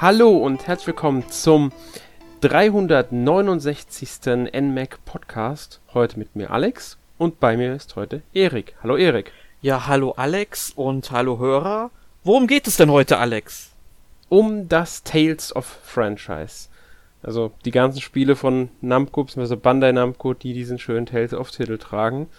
[0.00, 1.72] Hallo und herzlich willkommen zum
[2.40, 4.08] 369.
[4.50, 5.82] NMAC Podcast.
[5.92, 8.74] Heute mit mir Alex und bei mir ist heute Erik.
[8.82, 9.30] Hallo Erik.
[9.60, 11.90] Ja, hallo Alex und hallo Hörer.
[12.24, 13.72] Worum geht es denn heute, Alex?
[14.30, 16.70] Um das Tales of Franchise.
[17.22, 19.56] Also die ganzen Spiele von Namco, bzw.
[19.56, 22.30] Bandai Namco, die diesen schönen Tales of Titel tragen.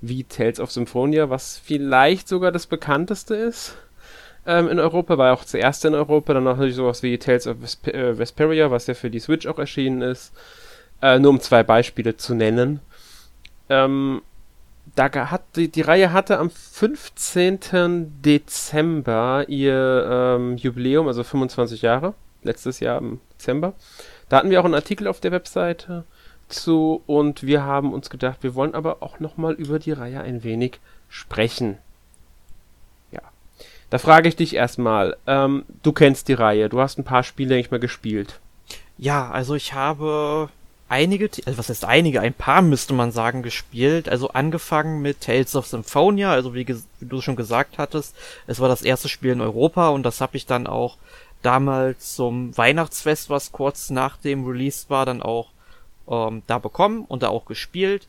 [0.00, 3.76] Wie Tales of Symphonia, was vielleicht sogar das bekannteste ist
[4.46, 7.60] ähm, in Europa, war auch zuerst in Europa, dann auch natürlich sowas wie Tales of
[7.60, 10.32] Vesp äh, Vesperia, was ja für die Switch auch erschienen ist.
[11.02, 12.80] Äh, nur um zwei Beispiele zu nennen.
[13.68, 14.22] Ähm,
[14.94, 18.20] da hat die, die Reihe hatte am 15.
[18.22, 23.74] Dezember ihr ähm, Jubiläum, also 25 Jahre, letztes Jahr im Dezember.
[24.28, 26.04] Da hatten wir auch einen Artikel auf der Webseite
[26.48, 30.44] zu und wir haben uns gedacht, wir wollen aber auch nochmal über die Reihe ein
[30.44, 31.78] wenig sprechen.
[33.94, 37.50] Da frage ich dich erstmal, ähm, du kennst die Reihe, du hast ein paar Spiele,
[37.50, 38.40] denke ich mal, gespielt.
[38.98, 40.48] Ja, also ich habe
[40.88, 44.08] einige, also was heißt einige, ein paar müsste man sagen, gespielt.
[44.08, 48.16] Also angefangen mit Tales of Symphonia, also wie, wie du schon gesagt hattest,
[48.48, 50.96] es war das erste Spiel in Europa und das habe ich dann auch
[51.42, 55.50] damals zum Weihnachtsfest, was kurz nach dem Release war, dann auch
[56.10, 58.08] ähm, da bekommen und da auch gespielt.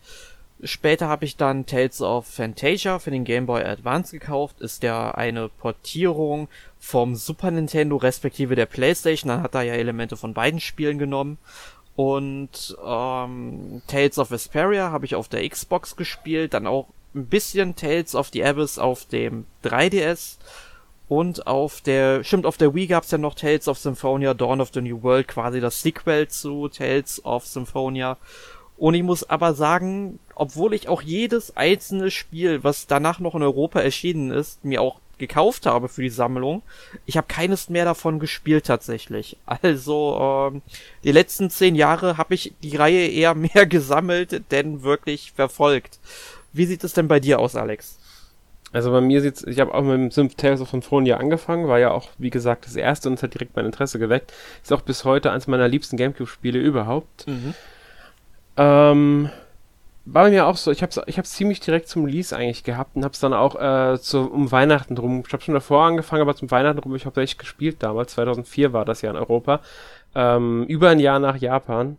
[0.65, 4.59] Später habe ich dann Tales of Fantasia für den Game Boy Advance gekauft.
[4.61, 6.47] Ist ja eine Portierung
[6.79, 9.29] vom Super Nintendo respektive der PlayStation.
[9.29, 11.37] Dann hat er ja Elemente von beiden Spielen genommen.
[11.95, 16.55] Und ähm, Tales of Vesperia habe ich auf der Xbox gespielt.
[16.55, 20.37] Dann auch ein bisschen Tales of the Abyss auf dem 3DS.
[21.07, 24.71] Und auf der, stimmt, auf der Wii gab's ja noch Tales of Symphonia Dawn of
[24.73, 28.17] the New World, quasi das Sequel zu Tales of Symphonia.
[28.77, 33.43] Und ich muss aber sagen, obwohl ich auch jedes einzelne Spiel, was danach noch in
[33.43, 36.61] Europa erschienen ist, mir auch gekauft habe für die Sammlung,
[37.05, 39.37] ich habe keines mehr davon gespielt tatsächlich.
[39.61, 40.61] Also ähm,
[41.03, 45.99] die letzten zehn Jahre habe ich die Reihe eher mehr gesammelt, denn wirklich verfolgt.
[46.51, 47.97] Wie sieht es denn bei dir aus, Alex?
[48.73, 51.79] Also bei mir sieht's, ich habe auch mit dem Synth Tales of Symphonia angefangen, war
[51.79, 54.33] ja auch, wie gesagt, das erste und es hat direkt mein Interesse geweckt.
[54.61, 57.25] Ist auch bis heute eines meiner liebsten Gamecube-Spiele überhaupt.
[57.25, 57.53] Mhm.
[58.57, 59.29] Ähm,
[60.05, 62.95] war bei mir auch so, ich hab's, ich hab's ziemlich direkt zum Release eigentlich gehabt
[62.95, 66.35] und hab's dann auch äh, zu, um Weihnachten drum, ich hab schon davor angefangen, aber
[66.35, 69.61] zum Weihnachten drum, ich habe echt gespielt damals, 2004 war das ja in Europa,
[70.13, 71.97] ähm, über ein Jahr nach Japan.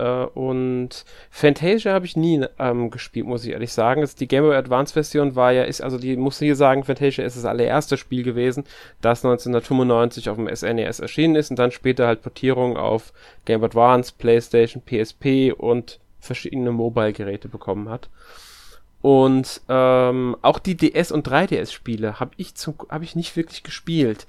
[0.00, 4.00] Äh, und Fantasia habe ich nie ähm, gespielt, muss ich ehrlich sagen.
[4.00, 7.24] Das, die Game Boy Advance Version war ja, ist, also die muss hier sagen, Fantasia
[7.24, 8.64] ist das allererste Spiel gewesen,
[9.02, 13.12] das 1995 auf dem SNES e erschienen ist und dann später halt Portierung auf
[13.44, 18.08] Game Boy Advance, PlayStation, PSP und verschiedene Mobile-Geräte bekommen hat.
[19.02, 22.52] Und ähm, auch die DS- und 3DS-Spiele habe ich,
[22.90, 24.26] hab ich nicht wirklich gespielt.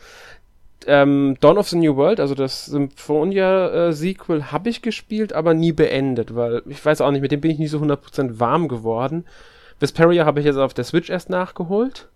[0.87, 5.71] Ähm, Dawn of the New World, also das Symphonia-Sequel, äh, habe ich gespielt, aber nie
[5.71, 9.25] beendet, weil ich weiß auch nicht, mit dem bin ich nicht so 100% warm geworden.
[9.79, 12.07] Vesperia habe ich jetzt auf der Switch erst nachgeholt.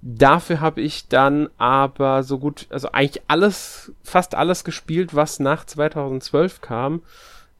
[0.00, 5.64] Dafür habe ich dann aber so gut, also eigentlich alles, fast alles gespielt, was nach
[5.64, 7.02] 2012 kam.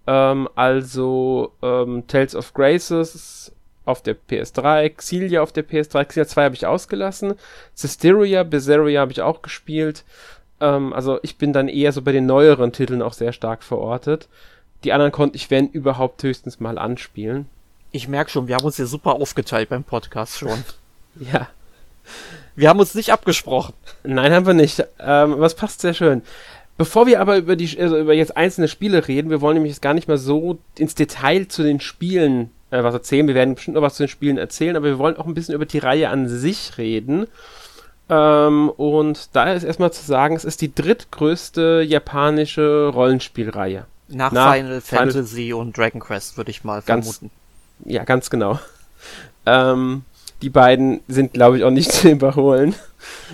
[0.06, 3.52] Ähm, also ähm, Tales of Graces
[3.84, 7.34] auf der PS3, Xillia auf der PS3, Xillia 2 habe ich ausgelassen,
[7.74, 10.04] Cysteria, Berseria habe ich auch gespielt.
[10.60, 14.28] Ähm, also ich bin dann eher so bei den neueren Titeln auch sehr stark verortet.
[14.84, 17.46] Die anderen konnte ich, wenn überhaupt, höchstens mal anspielen.
[17.90, 20.62] Ich merke schon, wir haben uns hier super aufgeteilt beim Podcast schon.
[21.32, 21.48] ja.
[22.54, 23.74] Wir haben uns nicht abgesprochen.
[24.02, 24.84] Nein, haben wir nicht.
[24.98, 26.22] Ähm, was passt sehr schön.
[26.76, 29.82] Bevor wir aber über die also über jetzt einzelne Spiele reden, wir wollen nämlich jetzt
[29.82, 33.26] gar nicht mal so ins Detail zu den Spielen äh, was erzählen.
[33.26, 35.54] Wir werden bestimmt noch was zu den Spielen erzählen, aber wir wollen auch ein bisschen
[35.54, 37.26] über die Reihe an sich reden.
[38.10, 43.86] Ähm, und da ist erstmal zu sagen, es ist die drittgrößte japanische Rollenspielreihe.
[44.08, 47.30] Nach, Nach Final, Final Fantasy und Dragon Quest würde ich mal vermuten.
[47.84, 48.58] ja, ganz genau.
[49.44, 50.04] Ähm,
[50.40, 52.74] die beiden sind, glaube ich, auch nicht zu überholen.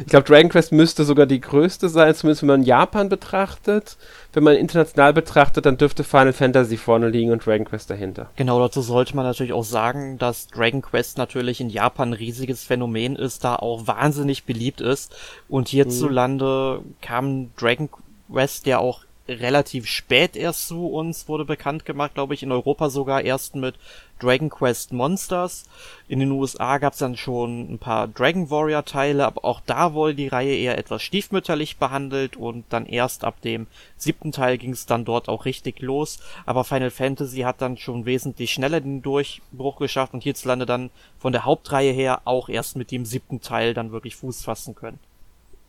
[0.00, 3.96] Ich glaube, Dragon Quest müsste sogar die größte sein, zumindest wenn man Japan betrachtet.
[4.34, 8.30] Wenn man international betrachtet, dann dürfte Final Fantasy vorne liegen und Dragon Quest dahinter.
[8.34, 12.64] Genau, dazu sollte man natürlich auch sagen, dass Dragon Quest natürlich in Japan ein riesiges
[12.64, 15.14] Phänomen ist, da auch wahnsinnig beliebt ist.
[15.48, 16.94] Und hierzulande mhm.
[17.00, 17.88] kam Dragon
[18.28, 22.90] Quest ja auch relativ spät erst zu uns, wurde bekannt gemacht, glaube ich, in Europa
[22.90, 23.76] sogar erst mit
[24.20, 25.64] Dragon Quest Monsters.
[26.08, 29.94] In den USA gab es dann schon ein paar Dragon Warrior Teile, aber auch da
[29.94, 33.66] wurde die Reihe eher etwas stiefmütterlich behandelt und dann erst ab dem
[33.96, 36.20] siebten Teil ging es dann dort auch richtig los.
[36.44, 41.32] Aber Final Fantasy hat dann schon wesentlich schneller den Durchbruch geschafft und hierzulande dann von
[41.32, 44.98] der Hauptreihe her auch erst mit dem siebten Teil dann wirklich Fuß fassen können.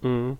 [0.02, 0.38] Mhm.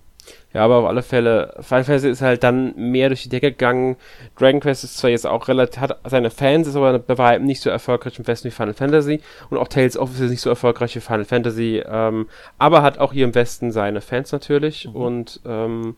[0.52, 3.96] Ja, aber auf alle Fälle, Final Fantasy ist halt dann mehr durch die Decke gegangen.
[4.38, 7.60] Dragon Quest ist zwar jetzt auch relativ, hat seine Fans, ist aber bei weitem nicht
[7.60, 9.20] so erfolgreich im Westen wie Final Fantasy.
[9.50, 12.28] Und auch Tales of ist nicht so erfolgreich wie Final Fantasy, ähm,
[12.58, 14.86] aber hat auch hier im Westen seine Fans natürlich.
[14.86, 14.96] Mhm.
[14.96, 15.96] Und ähm,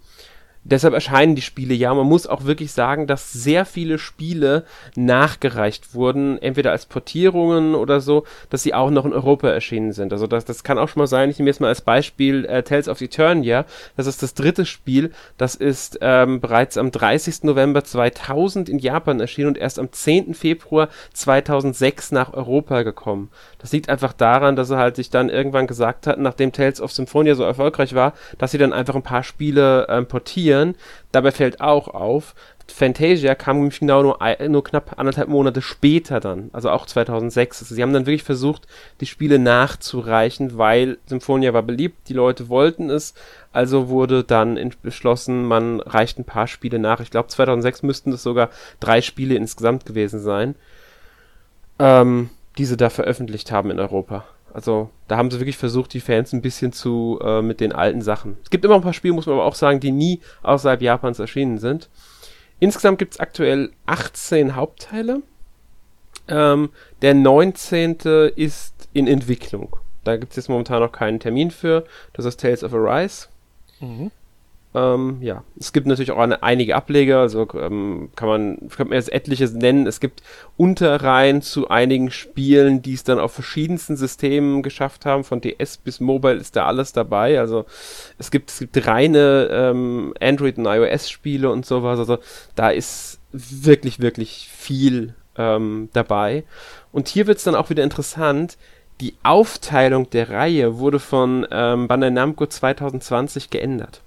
[0.64, 1.94] Deshalb erscheinen die Spiele ja.
[1.94, 4.64] Man muss auch wirklich sagen, dass sehr viele Spiele
[4.96, 10.12] nachgereicht wurden, entweder als Portierungen oder so, dass sie auch noch in Europa erschienen sind.
[10.12, 11.31] Also das, das kann auch schon mal sein.
[11.31, 13.64] Ich nehme jetzt mal als Beispiel äh, Tales of Eternia.
[13.96, 15.12] Das ist das dritte Spiel.
[15.37, 17.44] Das ist ähm, bereits am 30.
[17.44, 20.34] November 2000 in Japan erschienen und erst am 10.
[20.34, 23.31] Februar 2006 nach Europa gekommen.
[23.58, 26.93] Das liegt einfach daran, dass er halt sich dann irgendwann gesagt hat, nachdem Tales of
[26.93, 30.47] Symphonia so erfolgreich war, dass sie dann einfach ein paar Spiele ähm, portieren.
[31.12, 32.34] Dabei fällt auch auf,
[32.70, 34.18] Fantasia kam nämlich genau nur,
[34.48, 37.62] nur knapp anderthalb Monate später dann, also auch 2006.
[37.62, 38.66] Also sie haben dann wirklich versucht,
[39.00, 43.14] die Spiele nachzureichen, weil Symphonia war beliebt, die Leute wollten es,
[43.52, 47.00] also wurde dann beschlossen, man reicht ein paar Spiele nach.
[47.00, 48.50] Ich glaube 2006 müssten es sogar
[48.80, 50.54] drei Spiele insgesamt gewesen sein.
[51.78, 54.24] Ähm, die sie da veröffentlicht haben in Europa.
[54.52, 58.02] Also da haben sie wirklich versucht, die Fans ein bisschen zu äh, mit den alten
[58.02, 58.36] Sachen.
[58.42, 61.18] Es gibt immer ein paar Spiele, muss man aber auch sagen, die nie außerhalb Japans
[61.18, 61.88] erschienen sind.
[62.60, 65.22] Insgesamt gibt es aktuell 18 Hauptteile.
[66.28, 66.70] Ähm,
[67.02, 67.98] der 19.
[68.36, 69.76] ist in Entwicklung.
[70.04, 71.84] Da gibt es jetzt momentan noch keinen Termin für.
[72.14, 73.28] Das ist Tales of Arise.
[73.80, 74.10] Mhm.
[74.78, 78.92] Ähm, ja, es gibt natürlich auch eine, einige Ableger, also ähm, kann man, könnte man
[78.92, 79.86] jetzt etliches nennen.
[79.86, 80.22] Es gibt
[80.56, 85.25] Unterreihen zu einigen Spielen, die es dann auf verschiedensten Systemen geschafft haben.
[85.25, 87.40] Von DS bis Mobile ist da alles dabei.
[87.40, 87.64] Also
[88.19, 91.98] es gibt, es gibt reine ähm, Android- und iOS-Spiele und sowas.
[91.98, 92.19] Also
[92.54, 96.44] da ist wirklich, wirklich viel ähm, dabei.
[96.92, 98.58] Und hier wird es dann auch wieder interessant.
[99.00, 104.02] Die Aufteilung der Reihe wurde von ähm, Bandai Namco 2020 geändert.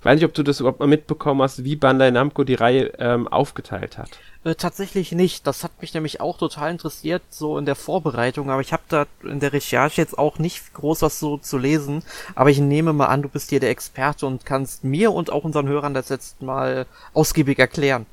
[0.00, 2.92] Ich weiß nicht, ob du das überhaupt mal mitbekommen hast, wie Bandai Namco die Reihe
[2.98, 4.08] ähm, aufgeteilt hat.
[4.44, 5.46] Äh, tatsächlich nicht.
[5.46, 8.48] Das hat mich nämlich auch total interessiert, so in der Vorbereitung.
[8.48, 12.02] Aber ich habe da in der Recherche jetzt auch nicht groß was so zu lesen.
[12.34, 15.44] Aber ich nehme mal an, du bist hier der Experte und kannst mir und auch
[15.44, 18.06] unseren Hörern das jetzt mal ausgiebig erklären.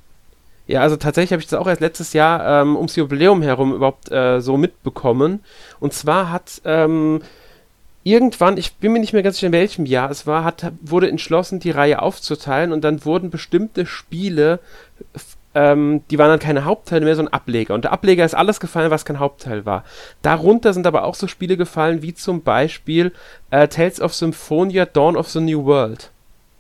[0.68, 4.12] Ja, also tatsächlich habe ich das auch erst letztes Jahr ähm, ums Jubiläum herum überhaupt
[4.12, 5.42] äh, so mitbekommen.
[5.80, 7.22] Und zwar hat ähm,
[8.08, 11.10] irgendwann, ich bin mir nicht mehr ganz sicher in welchem Jahr es war, hat, wurde
[11.10, 14.60] entschlossen, die Reihe aufzuteilen und dann wurden bestimmte Spiele,
[15.54, 17.74] ähm, die waren dann keine Hauptteile mehr, sondern Ableger.
[17.74, 19.84] Und der Ableger ist alles gefallen, was kein Hauptteil war.
[20.22, 23.12] Darunter sind aber auch so Spiele gefallen, wie zum Beispiel
[23.50, 26.12] äh, Tales of Symphonia Dawn of the New World.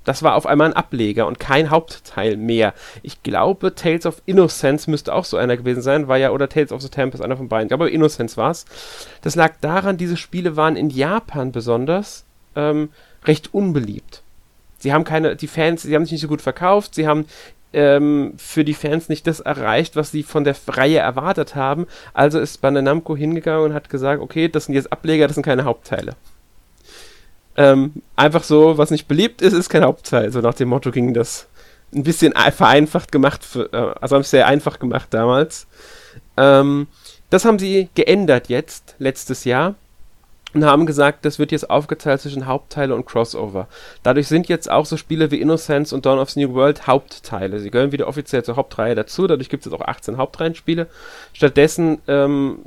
[0.07, 2.73] Das war auf einmal ein Ableger und kein Hauptteil mehr.
[3.03, 6.71] Ich glaube, Tales of Innocence müsste auch so einer gewesen sein, war ja, oder Tales
[6.71, 7.65] of the Tempest, einer von beiden.
[7.65, 8.63] Ich glaube, Innocence war es.
[9.21, 12.23] Das lag daran, diese Spiele waren in Japan besonders
[12.55, 12.87] ähm,
[13.25, 14.23] recht unbeliebt.
[14.77, 17.25] Sie haben keine, die Fans, sie haben sich nicht so gut verkauft, sie haben
[17.73, 21.85] ähm, für die Fans nicht das erreicht, was sie von der Reihe erwartet haben.
[22.13, 25.43] Also ist Bandai Namco hingegangen und hat gesagt, okay, das sind jetzt Ableger, das sind
[25.43, 26.15] keine Hauptteile.
[27.57, 30.31] Ähm, einfach so, was nicht beliebt ist, ist kein Hauptteil.
[30.31, 31.47] So nach dem Motto ging das
[31.93, 35.67] ein bisschen vereinfacht gemacht, für, äh, also haben es sehr einfach gemacht damals.
[36.37, 36.87] Ähm,
[37.29, 39.75] das haben sie geändert jetzt, letztes Jahr
[40.53, 43.67] und haben gesagt, das wird jetzt aufgeteilt zwischen Hauptteile und Crossover.
[44.01, 47.59] Dadurch sind jetzt auch so Spiele wie Innocence und Dawn of the New World Hauptteile.
[47.59, 50.87] Sie gehören wieder offiziell zur Hauptreihe dazu, dadurch gibt es jetzt auch 18 Hauptreihenspiele.
[51.33, 52.59] Stattdessen ähm,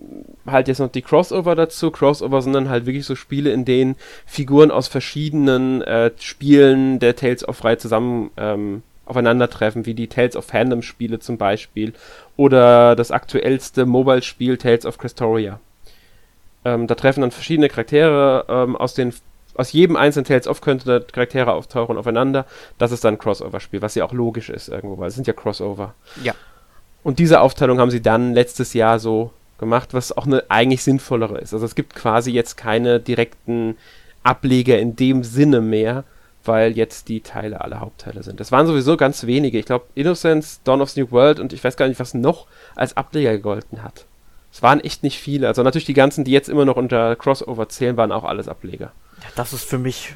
[0.47, 1.91] halt jetzt noch die Crossover dazu.
[1.91, 3.97] Crossover sind dann halt wirklich so Spiele, in denen
[4.27, 10.37] Figuren aus verschiedenen äh, Spielen der Tales of Reihe zusammen ähm, aufeinandertreffen, wie die Tales
[10.37, 11.95] of Fandom Spiele zum Beispiel
[12.37, 15.61] oder das aktuellste Mobile-Spiel Tales of Crestoria.
[16.65, 19.13] Ähm, da treffen dann verschiedene Charaktere ähm, aus den
[19.55, 22.47] aus jedem einzelnen Tales of könnte da Charaktere auftauchen aufeinander.
[22.79, 25.33] Das ist dann ein Crossover-Spiel, was ja auch logisch ist irgendwo, weil es sind ja
[25.33, 25.95] Crossover.
[26.23, 26.35] Ja.
[27.03, 31.39] Und diese Aufteilung haben sie dann letztes Jahr so gemacht, was auch eine eigentlich sinnvollere
[31.39, 31.53] ist.
[31.53, 33.77] Also es gibt quasi jetzt keine direkten
[34.23, 36.05] Ableger in dem Sinne mehr,
[36.45, 38.41] weil jetzt die Teile alle Hauptteile sind.
[38.41, 39.59] Das waren sowieso ganz wenige.
[39.59, 42.47] Ich glaube, Innocence, Dawn of the New World und ich weiß gar nicht, was noch
[42.77, 44.07] als Ableger gegolten hat.
[44.53, 45.47] Es waren echt nicht viele.
[45.47, 48.93] Also natürlich die ganzen, die jetzt immer noch unter Crossover zählen, waren auch alles Ableger.
[49.23, 50.15] Ja, das ist für mich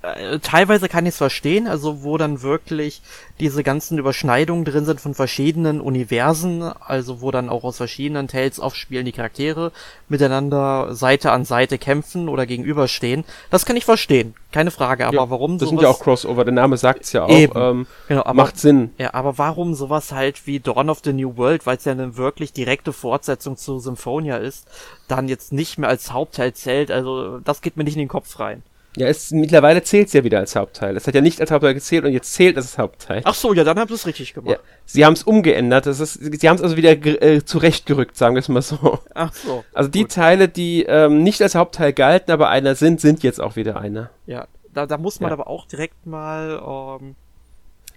[0.00, 3.02] äh, teilweise kann ich es verstehen, also wo dann wirklich
[3.40, 8.60] diese ganzen Überschneidungen drin sind von verschiedenen Universen, also wo dann auch aus verschiedenen Tales
[8.60, 9.72] of Spielen die Charaktere
[10.08, 13.24] miteinander Seite an Seite kämpfen oder gegenüberstehen.
[13.50, 15.04] Das kann ich verstehen, keine Frage.
[15.04, 15.80] Aber ja, warum das sowas?
[15.80, 16.44] Das sind ja auch Crossover.
[16.44, 17.28] Der Name sagt's ja auch.
[17.30, 18.90] Eben, ähm, genau, aber, macht Sinn.
[18.98, 22.16] Ja, aber warum sowas halt wie Dawn of the New World, weil es ja eine
[22.16, 24.68] wirklich direkte Fortsetzung zu Symphonia ist,
[25.08, 26.92] dann jetzt nicht mehr als Hauptteil zählt?
[26.92, 28.62] Also das geht mir nicht in den Kopf rein.
[28.96, 30.96] Ja, es, mittlerweile zählt es ja wieder als Hauptteil.
[30.96, 33.20] Es hat ja nicht als Hauptteil gezählt und jetzt zählt es als Hauptteil.
[33.24, 34.52] Ach so, ja, dann haben sie es richtig gemacht.
[34.52, 35.86] Ja, sie haben es umgeändert.
[35.86, 38.98] Das ist, sie haben es also wieder äh, zurechtgerückt, sagen wir es mal so.
[39.14, 39.64] Ach so.
[39.72, 40.12] Also die gut.
[40.12, 44.10] Teile, die ähm, nicht als Hauptteil galten, aber einer sind, sind jetzt auch wieder einer.
[44.26, 45.34] Ja, da, da muss man ja.
[45.34, 47.14] aber auch direkt mal ähm,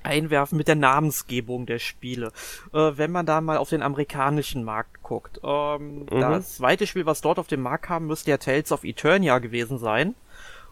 [0.04, 2.32] einwerfen mit der Namensgebung der Spiele.
[2.74, 5.40] Äh, wenn man da mal auf den amerikanischen Markt guckt.
[5.44, 6.08] Ähm, mhm.
[6.10, 9.78] Das zweite Spiel, was dort auf dem Markt kam, müsste ja Tales of Eternia gewesen
[9.78, 10.16] sein.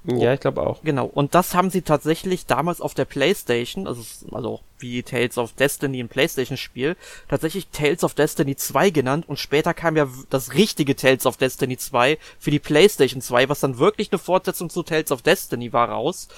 [0.06, 0.82] Ja, ich glaube auch.
[0.82, 1.06] Genau.
[1.06, 6.00] Und das haben sie tatsächlich damals auf der PlayStation, also, also wie Tales of Destiny,
[6.00, 6.96] ein PlayStation-Spiel,
[7.27, 11.77] tatsächlich Tales of Destiny 2 genannt und später kam ja das richtige Tales of Destiny
[11.77, 15.89] 2 für die PlayStation 2, was dann wirklich eine Fortsetzung zu Tales of Destiny war
[15.89, 16.29] raus.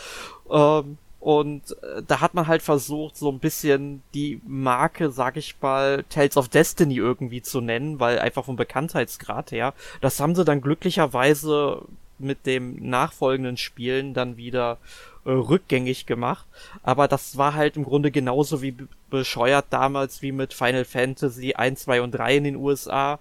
[0.50, 5.56] Ähm, und äh, da hat man halt versucht, so ein bisschen die Marke, sag ich
[5.62, 9.76] mal, Tales of Destiny irgendwie zu nennen, weil einfach vom Bekanntheitsgrad her.
[10.02, 11.84] Das haben sie dann glücklicherweise
[12.24, 14.78] mit dem nachfolgenden Spielen dann wieder
[15.26, 16.46] äh, rückgängig gemacht.
[16.84, 18.76] Aber das war halt im Grunde genauso wie
[19.10, 23.20] bescheuert damals wie mit Final Fantasy 1, 2 und 3 in den USA,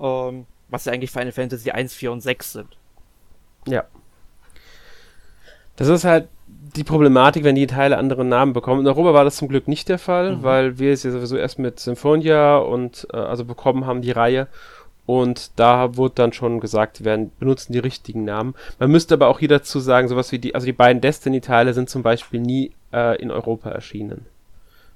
[0.00, 2.76] ähm, was ja eigentlich Final Fantasy 1, 4 und 6 sind.
[3.66, 3.84] Ja.
[5.76, 6.28] Das ist halt
[6.76, 8.80] die Problematik, wenn die Teile andere Namen bekommen.
[8.80, 10.42] In Europa war das zum Glück nicht der Fall, mhm.
[10.42, 14.48] weil wir es ja sowieso erst mit Symphonia und äh, also bekommen haben, die Reihe.
[15.08, 18.54] Und da wurde dann schon gesagt, die werden benutzen die richtigen Namen.
[18.78, 21.88] Man müsste aber auch hier dazu sagen, sowas wie die, also die beiden Destiny-Teile sind
[21.88, 24.26] zum Beispiel nie äh, in Europa erschienen.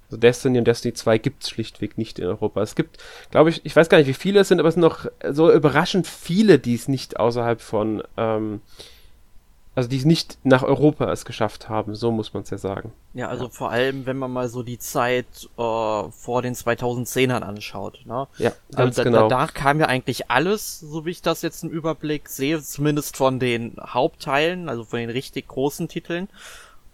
[0.08, 2.60] Also Destiny und Destiny 2 gibt es schlichtweg nicht in Europa.
[2.60, 2.98] Es gibt,
[3.30, 5.50] glaube ich, ich weiß gar nicht, wie viele es sind, aber es sind noch so
[5.50, 8.60] überraschend viele, die es nicht außerhalb von ähm,
[9.74, 12.92] also die es nicht nach Europa es geschafft haben, so muss man es ja sagen.
[13.14, 13.50] Ja, also ja.
[13.50, 18.00] vor allem, wenn man mal so die Zeit äh, vor den 2010ern anschaut.
[18.04, 18.26] Ne?
[18.36, 19.28] Ja, ganz also, genau.
[19.28, 23.38] Danach kam ja eigentlich alles, so wie ich das jetzt im Überblick sehe, zumindest von
[23.38, 26.28] den Hauptteilen, also von den richtig großen Titeln.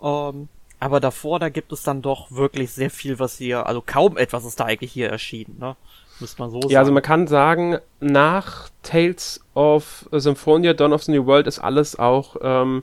[0.01, 0.49] Ähm,
[0.81, 4.45] aber davor, da gibt es dann doch wirklich sehr viel, was hier, also kaum etwas
[4.45, 5.57] ist da eigentlich hier erschienen.
[5.59, 5.75] Ne?
[6.21, 6.73] Müsste man so sagen.
[6.73, 11.59] Ja, also man kann sagen, nach Tales of Symphonia, Dawn of the New World ist
[11.59, 12.83] alles auch ähm,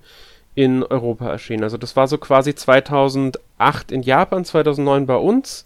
[0.56, 1.64] in Europa erschienen.
[1.64, 5.66] Also das war so quasi 2008 in Japan, 2009 bei uns,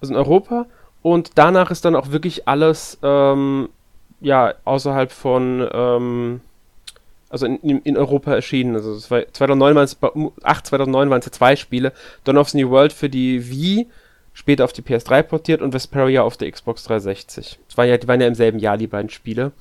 [0.00, 0.66] also in Europa.
[1.02, 3.68] Und danach ist dann auch wirklich alles ähm,
[4.20, 6.40] ja außerhalb von ähm,
[7.28, 8.74] also in, in, Europa erschienen.
[8.74, 9.96] Also 2009 waren es
[10.42, 11.92] 8, 2009 waren es ja zwei Spiele.
[12.24, 13.86] Dawn of the New World für die Wii
[14.32, 17.58] später auf die PS3 portiert und Vesperia auf der Xbox 360.
[17.66, 19.52] Das war ja, die waren ja im selben Jahr, die beiden Spiele.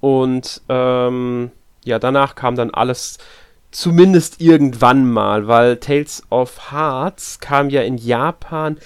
[0.00, 1.50] Und ähm,
[1.84, 3.18] ja, danach kam dann alles
[3.70, 8.78] zumindest irgendwann mal, weil Tales of Hearts kam ja in Japan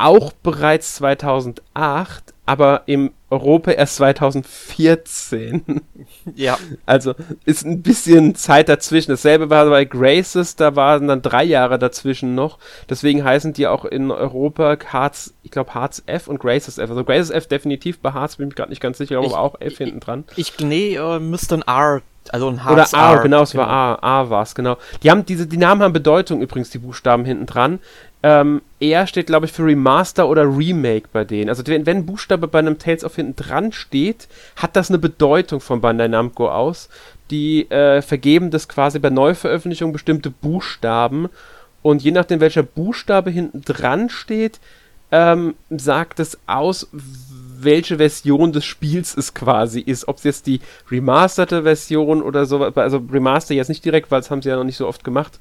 [0.00, 5.82] auch bereits 2008, aber im Europa erst 2014.
[6.34, 6.58] Ja.
[6.84, 7.14] Also
[7.44, 9.12] ist ein bisschen Zeit dazwischen.
[9.12, 12.58] Dasselbe war bei Graces, da waren dann drei Jahre dazwischen noch.
[12.88, 16.90] Deswegen heißen die auch in Europa Hearts, ich glaube Hearts F und Graces F.
[16.90, 19.78] Also Graces F definitiv, bei Hearts bin ich gerade nicht ganz sicher, aber auch F
[19.78, 20.24] hinten dran.
[20.36, 22.02] Ich, nee, äh, müsste ein R
[22.32, 23.64] also ein Hearts Oder A, R, genau, es genau.
[23.64, 23.70] war
[24.02, 24.76] A, A war es, genau.
[25.02, 27.80] Die haben diese, die Namen haben Bedeutung übrigens, die Buchstaben hinten dran.
[28.22, 31.48] Ähm, er steht, glaube ich, für Remaster oder Remake bei denen.
[31.48, 35.60] Also wenn, wenn Buchstabe bei einem Tales of hinten dran steht, hat das eine Bedeutung
[35.60, 36.90] von Bandai Namco aus.
[37.30, 41.28] Die äh, vergeben das quasi bei Neuveröffentlichung bestimmte Buchstaben
[41.82, 44.60] und je nachdem, welcher Buchstabe hinten dran steht,
[45.12, 50.08] ähm, sagt es aus, welche Version des Spiels es quasi ist.
[50.08, 50.60] Ob es jetzt die
[50.90, 54.64] remasterte Version oder so, also Remaster jetzt nicht direkt, weil das haben sie ja noch
[54.64, 55.40] nicht so oft gemacht,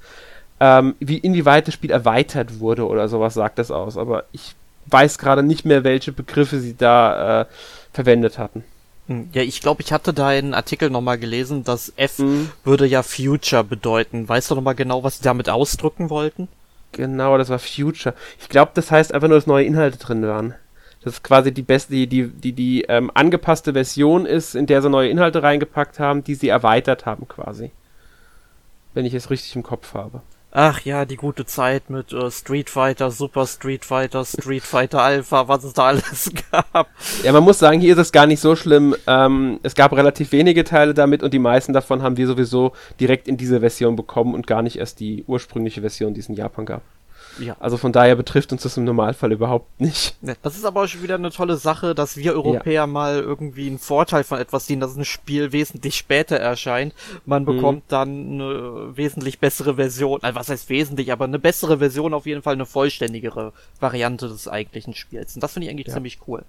[0.60, 3.98] ähm, wie, inwieweit das Spiel erweitert wurde oder sowas sagt das aus.
[3.98, 4.56] Aber ich
[4.88, 7.46] weiß gerade nicht mehr, welche Begriffe sie da äh,
[7.94, 8.64] verwendet hatten.
[9.08, 12.52] Hm, ja, ich glaube, ich hatte da einen Artikel nochmal gelesen, dass F mhm.
[12.64, 14.28] würde ja Future bedeuten.
[14.28, 16.48] Weißt du nochmal genau, was sie damit ausdrücken wollten?
[16.92, 18.16] Genau, das war Future.
[18.40, 20.56] Ich glaube, das heißt einfach nur, dass neue Inhalte drin waren.
[21.04, 24.82] Das ist quasi die beste, die, die, die, die ähm, angepasste Version ist, in der
[24.82, 27.72] sie neue Inhalte reingepackt haben, die sie erweitert haben quasi.
[28.94, 30.22] Wenn ich es richtig im Kopf habe.
[30.52, 35.48] Ach ja, die gute Zeit mit äh, Street Fighter, Super Street Fighter, Street Fighter Alpha,
[35.48, 36.88] was es da alles gab.
[37.24, 38.96] Ja, man muss sagen, hier ist es gar nicht so schlimm.
[39.06, 43.28] Ähm, es gab relativ wenige Teile damit und die meisten davon haben wir sowieso direkt
[43.28, 46.66] in diese Version bekommen und gar nicht erst die ursprüngliche Version, die es in Japan
[46.66, 46.82] gab.
[47.40, 47.56] Ja.
[47.60, 50.16] Also von daher betrifft uns das im Normalfall überhaupt nicht.
[50.42, 52.88] Das ist aber auch schon wieder eine tolle Sache, dass wir Europäer ja.
[52.88, 56.94] mal irgendwie einen Vorteil von etwas sehen, dass ein Spiel wesentlich später erscheint.
[57.26, 57.48] Man mhm.
[57.48, 57.90] bekommt mhm.
[57.90, 62.42] dann eine wesentlich bessere Version, also was heißt wesentlich, aber eine bessere Version, auf jeden
[62.42, 65.36] Fall eine vollständigere Variante des eigentlichen Spiels.
[65.36, 65.94] Und das finde ich eigentlich ja.
[65.94, 66.44] ziemlich cool.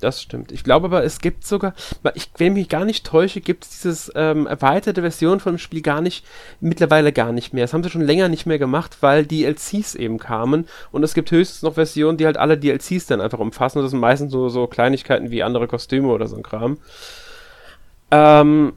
[0.00, 0.52] Das stimmt.
[0.52, 1.74] Ich glaube aber, es gibt sogar,
[2.14, 5.82] ich, wenn ich mich gar nicht täusche, gibt es dieses ähm, erweiterte Version vom Spiel
[5.82, 6.24] gar nicht,
[6.60, 7.64] mittlerweile gar nicht mehr.
[7.64, 11.32] Das haben sie schon länger nicht mehr gemacht, weil DLCs eben kamen und es gibt
[11.32, 13.78] höchstens noch Versionen, die halt alle DLCs dann einfach umfassen.
[13.78, 16.78] Und das sind meistens so, so Kleinigkeiten wie andere Kostüme oder so ein Kram.
[18.12, 18.74] Ähm,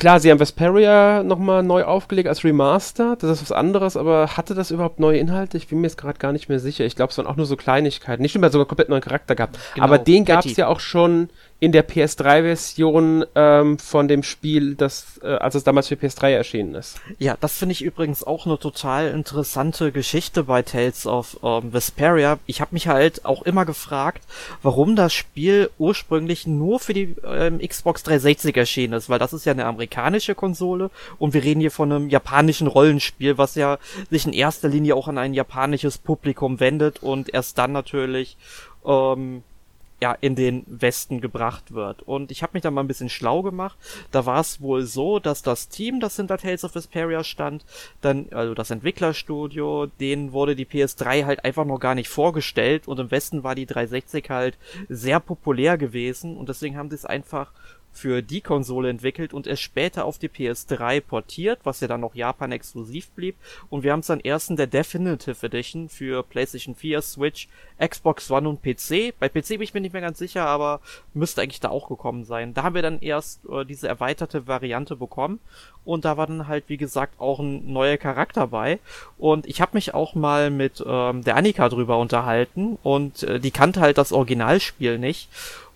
[0.00, 4.54] Klar, sie haben Vesperia nochmal neu aufgelegt als Remaster, das ist was anderes, aber hatte
[4.54, 5.58] das überhaupt neue Inhalte?
[5.58, 6.86] Ich bin mir jetzt gerade gar nicht mehr sicher.
[6.86, 8.22] Ich glaube, es waren auch nur so Kleinigkeiten.
[8.22, 9.58] Nicht immer sogar komplett neuen Charakter gehabt.
[9.74, 11.28] Genau, aber den gab es ja auch schon
[11.60, 16.74] in der PS3-Version ähm, von dem Spiel, das, äh, als es damals für PS3 erschienen
[16.74, 16.98] ist.
[17.18, 22.38] Ja, das finde ich übrigens auch eine total interessante Geschichte bei Tales of ähm, Vesperia.
[22.46, 24.24] Ich habe mich halt auch immer gefragt,
[24.62, 29.44] warum das Spiel ursprünglich nur für die ähm, Xbox 360 erschienen ist, weil das ist
[29.44, 33.78] ja eine amerikanische Konsole und wir reden hier von einem japanischen Rollenspiel, was ja
[34.10, 38.38] sich in erster Linie auch an ein japanisches Publikum wendet und erst dann natürlich
[38.86, 39.42] ähm,
[40.00, 42.02] ja, in den Westen gebracht wird.
[42.02, 43.76] Und ich habe mich da mal ein bisschen schlau gemacht.
[44.10, 47.64] Da war es wohl so, dass das Team, das hinter Tales of Vesperia stand,
[48.00, 52.98] dann, also das Entwicklerstudio, denen wurde die PS3 halt einfach noch gar nicht vorgestellt und
[52.98, 54.56] im Westen war die 360 halt
[54.88, 57.52] sehr populär gewesen und deswegen haben sie es einfach
[57.92, 62.14] für die Konsole entwickelt und es später auf die PS3 portiert, was ja dann noch
[62.14, 63.36] Japan exklusiv blieb.
[63.68, 68.30] Und wir haben es dann erst in der Definitive Edition für PlayStation 4, Switch, Xbox
[68.30, 69.14] One und PC.
[69.18, 70.80] Bei PC bin ich mir nicht mehr ganz sicher, aber
[71.14, 72.54] müsste eigentlich da auch gekommen sein.
[72.54, 75.40] Da haben wir dann erst äh, diese erweiterte Variante bekommen
[75.84, 78.78] und da war dann halt, wie gesagt, auch ein neuer Charakter bei.
[79.18, 83.50] Und ich habe mich auch mal mit ähm, der Annika drüber unterhalten und äh, die
[83.50, 85.28] kannte halt das Originalspiel nicht.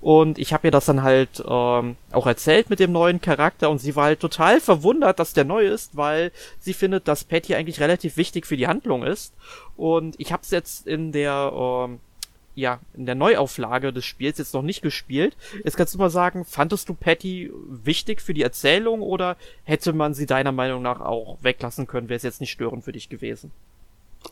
[0.05, 3.79] Und ich habe ihr das dann halt ähm, auch erzählt mit dem neuen Charakter und
[3.79, 6.31] sie war halt total verwundert, dass der neu ist, weil
[6.61, 9.33] sie findet, dass Patty eigentlich relativ wichtig für die Handlung ist.
[9.79, 12.01] Und ich habe es jetzt in der ähm,
[12.55, 15.39] ja, in der Neuauflage des Spiels jetzt noch nicht gespielt.
[15.65, 20.13] Jetzt kannst du mal sagen, fandest du Patty wichtig für die Erzählung oder hätte man
[20.13, 22.11] sie deiner Meinung nach auch weglassen können?
[22.11, 23.53] Wäre es jetzt nicht störend für dich gewesen?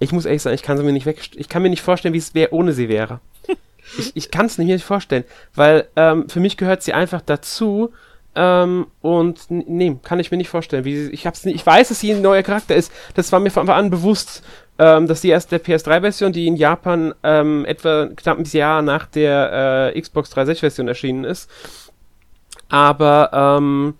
[0.00, 2.12] Ich muss ehrlich sagen, ich kann sie mir nicht weg, ich kann mir nicht vorstellen,
[2.12, 3.20] wie es wäre, ohne sie wäre.
[3.98, 7.92] ich, ich kann es mir nicht vorstellen, weil ähm, für mich gehört sie einfach dazu.
[8.34, 10.84] Ähm, und nee, kann ich mir nicht vorstellen.
[10.84, 12.90] Wie ich, hab's ich weiß, dass sie ein neuer Charakter ist.
[13.14, 14.42] Das war mir von Anfang an bewusst,
[14.78, 19.92] ähm, dass die erste PS3-Version, die in Japan ähm, etwa knapp ein Jahr nach der
[19.94, 21.50] äh, Xbox 360-Version erschienen ist.
[22.70, 23.94] Aber ähm,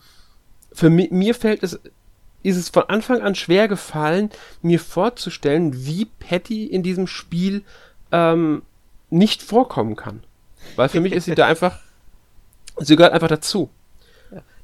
[0.73, 1.79] für mi mir fällt es,
[2.42, 4.31] ist es von Anfang an schwer gefallen,
[4.62, 7.64] mir vorzustellen, wie Patty in diesem Spiel
[8.11, 8.62] ähm,
[9.12, 10.22] nicht vorkommen kann.
[10.77, 11.79] Weil für mich ist sie da einfach,
[12.79, 13.70] sie gehört einfach dazu.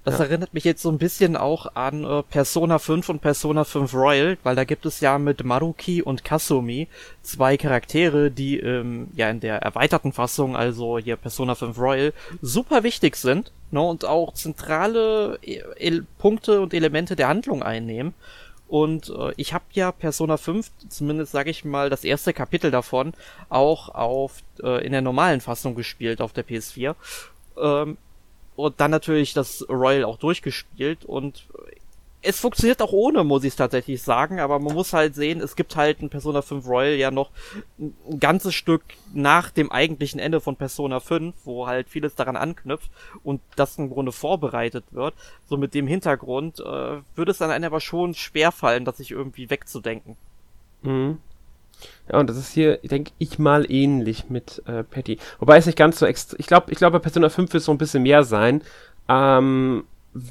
[0.04, 0.24] Das ja.
[0.24, 4.38] erinnert mich jetzt so ein bisschen auch an äh, Persona 5 und Persona 5 Royal,
[4.42, 6.88] weil da gibt es ja mit Maruki und Kasumi
[7.22, 12.84] zwei Charaktere, die ähm, ja in der erweiterten Fassung, also hier Persona 5 Royal, super
[12.84, 15.60] wichtig sind ne, und auch zentrale e
[16.16, 18.14] Punkte und Elemente der Handlung einnehmen.
[18.68, 23.14] Und äh, ich habe ja Persona 5, zumindest sage ich mal, das erste Kapitel davon
[23.48, 26.94] auch auf äh, in der normalen Fassung gespielt auf der PS4.
[27.56, 27.96] Ähm,
[28.56, 31.46] und dann natürlich das Royal auch durchgespielt und
[32.20, 35.76] es funktioniert auch ohne, muss ich tatsächlich sagen, aber man muss halt sehen, es gibt
[35.76, 37.30] halt ein Persona 5 Royal ja noch
[37.78, 38.82] ein ganzes Stück
[39.14, 42.90] nach dem eigentlichen Ende von Persona 5, wo halt vieles daran anknüpft
[43.22, 45.14] und das im Grunde vorbereitet wird.
[45.46, 46.64] So mit dem Hintergrund äh,
[47.14, 50.16] würde es dann einem aber schon schwer fallen, das sich irgendwie wegzudenken.
[50.82, 51.18] Mhm.
[52.10, 55.18] Ja, und das ist hier, denke ich mal, ähnlich mit äh, Patty.
[55.38, 56.36] Wobei es nicht ganz so extra.
[56.40, 58.62] Ich glaube, ich glaube, bei Persona 5 wird so ein bisschen mehr sein.
[59.08, 59.84] Ähm,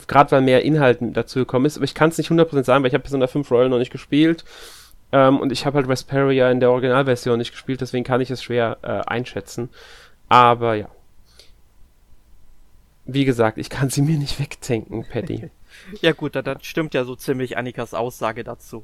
[0.07, 2.89] gerade weil mehr Inhalt dazu gekommen ist, aber ich kann es nicht 100% sagen, weil
[2.89, 4.43] ich habe Persona 5 Royal noch nicht gespielt
[5.11, 8.43] ähm, und ich habe halt Vesperia in der Originalversion nicht gespielt, deswegen kann ich es
[8.43, 9.69] schwer äh, einschätzen.
[10.29, 10.89] Aber ja.
[13.05, 15.49] Wie gesagt, ich kann sie mir nicht wegdenken, Patty.
[16.01, 18.83] ja gut, dann, dann stimmt ja so ziemlich Annikas Aussage dazu.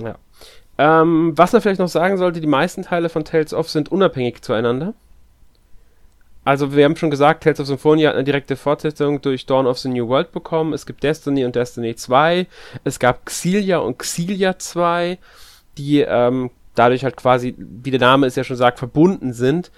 [0.00, 0.16] Ja.
[0.78, 4.42] Ähm, was man vielleicht noch sagen sollte, die meisten Teile von Tales of sind unabhängig
[4.42, 4.94] zueinander.
[6.46, 9.80] Also wir haben schon gesagt, Tales of Symphonia hat eine direkte Fortsetzung durch Dawn of
[9.80, 10.74] the New World bekommen.
[10.74, 12.46] Es gibt Destiny und Destiny 2.
[12.84, 15.18] Es gab Xillia und Xillia 2,
[15.76, 19.72] die ähm, dadurch halt quasi, wie der Name es ja schon sagt, verbunden sind.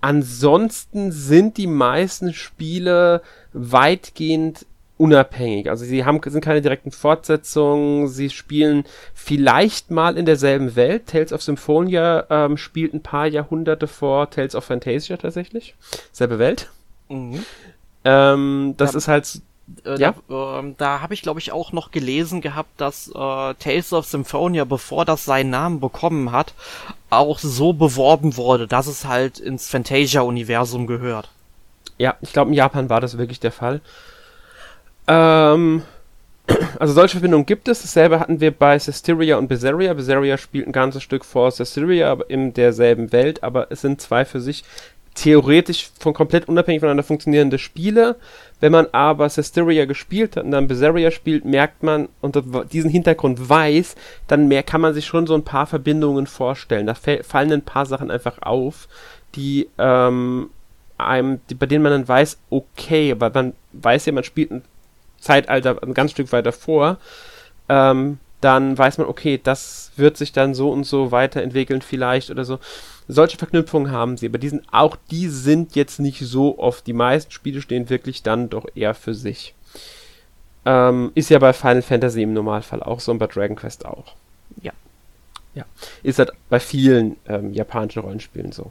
[0.00, 3.20] Ansonsten sind die meisten Spiele
[3.52, 4.64] weitgehend
[4.98, 5.68] unabhängig.
[5.68, 11.06] Also sie haben, sind keine direkten Fortsetzungen, sie spielen vielleicht mal in derselben Welt.
[11.06, 15.74] Tales of Symphonia ähm, spielt ein paar Jahrhunderte vor Tales of Fantasia tatsächlich.
[16.12, 16.70] Selbe Welt.
[17.08, 17.44] Mhm.
[18.04, 18.98] Ähm, das ja.
[18.98, 19.40] ist halt
[19.84, 20.14] Äh, ja?
[20.28, 23.12] Da, äh, da habe ich, glaube ich, auch noch gelesen gehabt, dass äh,
[23.54, 26.54] Tales of Symphonia, bevor das seinen Namen bekommen hat,
[27.10, 31.30] auch so beworben wurde, dass es halt ins Fantasia-Universum gehört.
[31.98, 33.80] Ja, ich glaube, in Japan war das wirklich der Fall.
[35.08, 35.82] Ähm,
[36.78, 37.82] also solche Verbindungen gibt es.
[37.82, 39.94] Dasselbe hatten wir bei Systeria und Berseria.
[39.94, 44.40] Berseria spielt ein ganzes Stück vor Systeria in derselben Welt, aber es sind zwei für
[44.40, 44.64] sich
[45.14, 48.16] theoretisch von komplett unabhängig voneinander funktionierende Spiele.
[48.60, 52.38] Wenn man aber Systeria gespielt hat und dann Berseria spielt, merkt man und
[52.72, 53.96] diesen Hintergrund weiß,
[54.28, 56.86] dann mehr kann man sich schon so ein paar Verbindungen vorstellen.
[56.86, 58.88] Da fallen ein paar Sachen einfach auf,
[59.34, 60.50] die ähm,
[60.98, 64.62] einem, die, bei denen man dann weiß, okay, aber man weiß ja, man spielt ein
[65.26, 66.98] Zeitalter ein ganz Stück weiter vor.
[67.68, 72.44] Ähm, dann weiß man, okay, das wird sich dann so und so weiterentwickeln vielleicht oder
[72.44, 72.58] so.
[73.08, 76.86] Solche Verknüpfungen haben sie, aber die sind, auch die sind jetzt nicht so oft.
[76.86, 79.54] Die meisten Spiele stehen wirklich dann doch eher für sich.
[80.64, 84.14] Ähm, ist ja bei Final Fantasy im Normalfall auch so und bei Dragon Quest auch.
[84.60, 84.72] Ja.
[85.54, 85.64] Ja.
[86.02, 88.70] Ist halt bei vielen ähm, japanischen Rollenspielen so.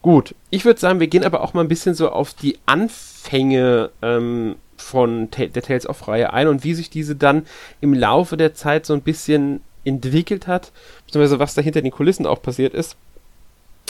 [0.00, 3.90] Gut, ich würde sagen, wir gehen aber auch mal ein bisschen so auf die Anfänge
[4.00, 7.46] ähm, von der Tales of Reihe ein und wie sich diese dann
[7.80, 10.72] im Laufe der Zeit so ein bisschen entwickelt hat,
[11.06, 12.96] beziehungsweise was da hinter den Kulissen auch passiert ist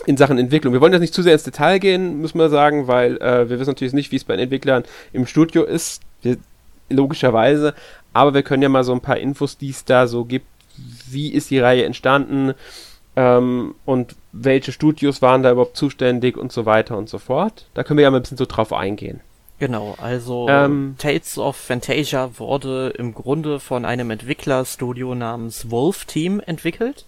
[0.06, 0.72] in Sachen Entwicklung.
[0.72, 3.58] Wir wollen jetzt nicht zu sehr ins Detail gehen, muss man sagen, weil äh, wir
[3.58, 6.36] wissen natürlich nicht, wie es bei den Entwicklern im Studio ist, wir,
[6.88, 7.74] logischerweise,
[8.12, 10.46] aber wir können ja mal so ein paar Infos, die es da so gibt,
[11.10, 12.54] wie ist die Reihe entstanden
[13.16, 17.66] ähm, und welche Studios waren da überhaupt zuständig und so weiter und so fort.
[17.74, 19.20] Da können wir ja mal ein bisschen so drauf eingehen.
[19.58, 26.40] Genau, also ähm, Tales of Fantasia wurde im Grunde von einem Entwicklerstudio namens Wolf Team
[26.40, 27.06] entwickelt.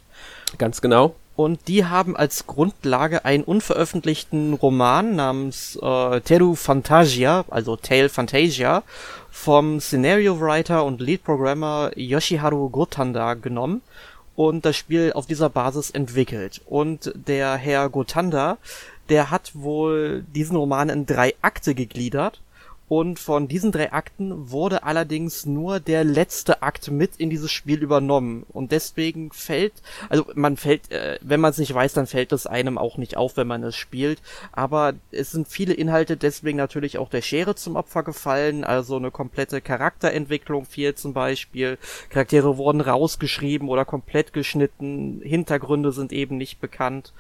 [0.59, 1.15] Ganz genau.
[1.37, 8.83] Und die haben als Grundlage einen unveröffentlichten Roman namens äh, Teru Fantasia, also Tale Fantasia,
[9.31, 13.81] vom Scenario Writer und Lead Programmer Yoshiharu Gotanda genommen
[14.37, 16.61] und das Spiel auf dieser Basis entwickelt.
[16.67, 18.59] Und der Herr Gotanda
[19.11, 22.41] der hat wohl diesen Roman in drei Akte gegliedert.
[22.91, 27.85] Und von diesen drei Akten wurde allerdings nur der letzte Akt mit in dieses Spiel
[27.85, 28.45] übernommen.
[28.49, 29.75] Und deswegen fällt,
[30.09, 33.17] also man fällt, äh, wenn man es nicht weiß, dann fällt es einem auch nicht
[33.17, 34.21] auf, wenn man es spielt.
[34.51, 38.65] Aber es sind viele Inhalte deswegen natürlich auch der Schere zum Opfer gefallen.
[38.65, 41.79] Also eine komplette Charakterentwicklung fehlt zum Beispiel.
[42.09, 45.21] Charaktere wurden rausgeschrieben oder komplett geschnitten.
[45.23, 47.13] Hintergründe sind eben nicht bekannt.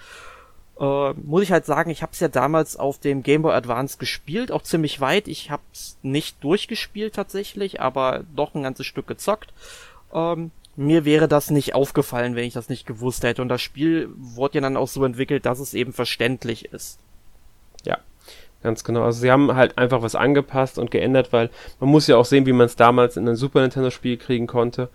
[0.80, 3.98] Äh, muss ich halt sagen, ich habe es ja damals auf dem Game Boy Advance
[3.98, 5.28] gespielt, auch ziemlich weit.
[5.28, 9.52] Ich habe es nicht durchgespielt tatsächlich, aber doch ein ganzes Stück gezockt.
[10.14, 13.42] Ähm, mir wäre das nicht aufgefallen, wenn ich das nicht gewusst hätte.
[13.42, 16.98] Und das Spiel wurde ja dann auch so entwickelt, dass es eben verständlich ist.
[17.84, 17.98] Ja,
[18.62, 19.02] ganz genau.
[19.04, 22.46] Also sie haben halt einfach was angepasst und geändert, weil man muss ja auch sehen,
[22.46, 24.88] wie man es damals in ein Super Nintendo Spiel kriegen konnte.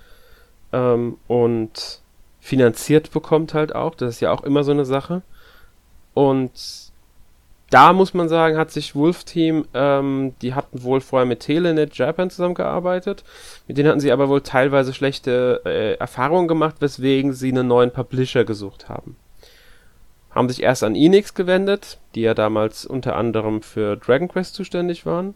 [0.74, 2.02] Ähm, und
[2.40, 3.94] finanziert bekommt halt auch.
[3.94, 5.22] Das ist ja auch immer so eine Sache.
[6.16, 6.52] Und
[7.70, 11.96] da muss man sagen, hat sich Wolf Team, ähm, die hatten wohl vorher mit Telenet
[11.98, 13.24] Japan zusammengearbeitet.
[13.68, 17.92] Mit denen hatten sie aber wohl teilweise schlechte äh, Erfahrungen gemacht, weswegen sie einen neuen
[17.92, 19.18] Publisher gesucht haben.
[20.32, 25.06] Haben sich erst an Enix gewendet, die ja damals unter anderem für Dragon Quest zuständig
[25.06, 25.34] waren.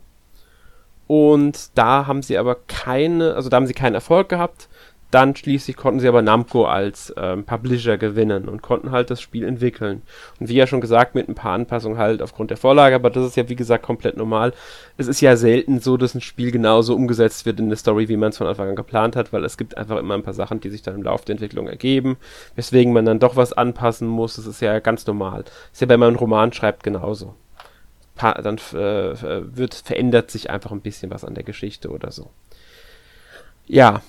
[1.07, 4.69] Und da haben sie aber keine, also da haben sie keinen Erfolg gehabt
[5.11, 9.43] dann schließlich konnten sie aber Namco als ähm, Publisher gewinnen und konnten halt das Spiel
[9.43, 10.03] entwickeln.
[10.39, 13.25] Und wie ja schon gesagt, mit ein paar Anpassungen halt aufgrund der Vorlage, aber das
[13.25, 14.53] ist ja wie gesagt komplett normal.
[14.97, 18.17] Es ist ja selten so, dass ein Spiel genauso umgesetzt wird in der Story, wie
[18.17, 20.59] man es von Anfang an geplant hat, weil es gibt einfach immer ein paar Sachen,
[20.59, 22.17] die sich dann im Laufe der Entwicklung ergeben,
[22.55, 24.35] weswegen man dann doch was anpassen muss.
[24.35, 25.43] Das ist ja ganz normal.
[25.73, 27.35] Ist ja, wenn man einen Roman schreibt, genauso.
[28.15, 32.29] Pa dann äh, wird, verändert sich einfach ein bisschen was an der Geschichte oder so.
[33.65, 34.01] Ja,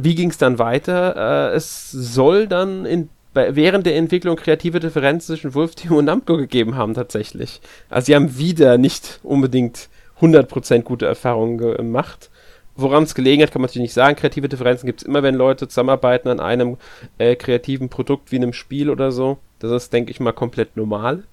[0.00, 1.50] wie ging es dann weiter?
[1.52, 6.36] Äh, es soll dann in, bei, während der Entwicklung kreative Differenzen zwischen Wolf-Team und Namco
[6.36, 7.60] gegeben haben, tatsächlich.
[7.88, 9.88] Also, sie haben wieder nicht unbedingt
[10.20, 12.30] 100% gute Erfahrungen gemacht.
[12.78, 14.16] Woran es gelegen hat, kann man natürlich nicht sagen.
[14.16, 16.76] Kreative Differenzen gibt es immer, wenn Leute zusammenarbeiten an einem
[17.16, 19.38] äh, kreativen Produkt wie einem Spiel oder so.
[19.60, 21.24] Das ist, denke ich mal, komplett normal.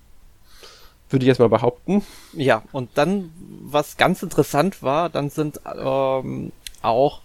[1.10, 2.02] Würde ich erstmal behaupten.
[2.32, 7.22] Ja, und dann, was ganz interessant war, dann sind ähm, auch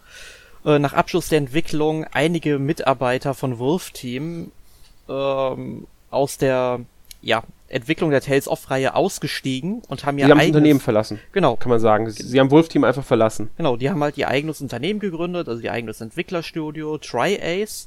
[0.68, 4.52] äh, nach Abschluss der Entwicklung einige Mitarbeiter von Wolf Team
[5.09, 6.81] ähm, aus der
[7.22, 11.20] ja, Entwicklung der Tales of Reihe ausgestiegen und haben ja Die haben das Unternehmen verlassen.
[11.33, 11.57] Genau.
[11.57, 12.11] Kann man sagen.
[12.11, 13.48] Sie, sie haben Wolf Team einfach verlassen.
[13.57, 17.87] Genau, die haben halt ihr eigenes Unternehmen gegründet, also ihr eigenes Entwicklerstudio, TriAce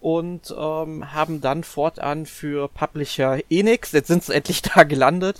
[0.00, 5.38] und ähm, haben dann fortan für Publisher Enix, jetzt sind sie endlich da gelandet,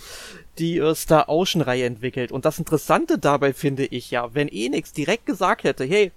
[0.59, 2.33] die äh, Star Ocean Reihe entwickelt.
[2.33, 6.13] Und das Interessante dabei finde ich ja, wenn Enix direkt gesagt hätte, hey,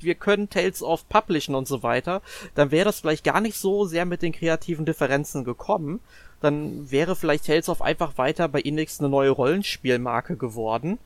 [0.00, 2.22] wir können Tales of publishen und so weiter,
[2.54, 6.00] dann wäre das vielleicht gar nicht so sehr mit den kreativen Differenzen gekommen.
[6.40, 10.98] Dann wäre vielleicht Tales of einfach weiter bei Enix eine neue Rollenspielmarke geworden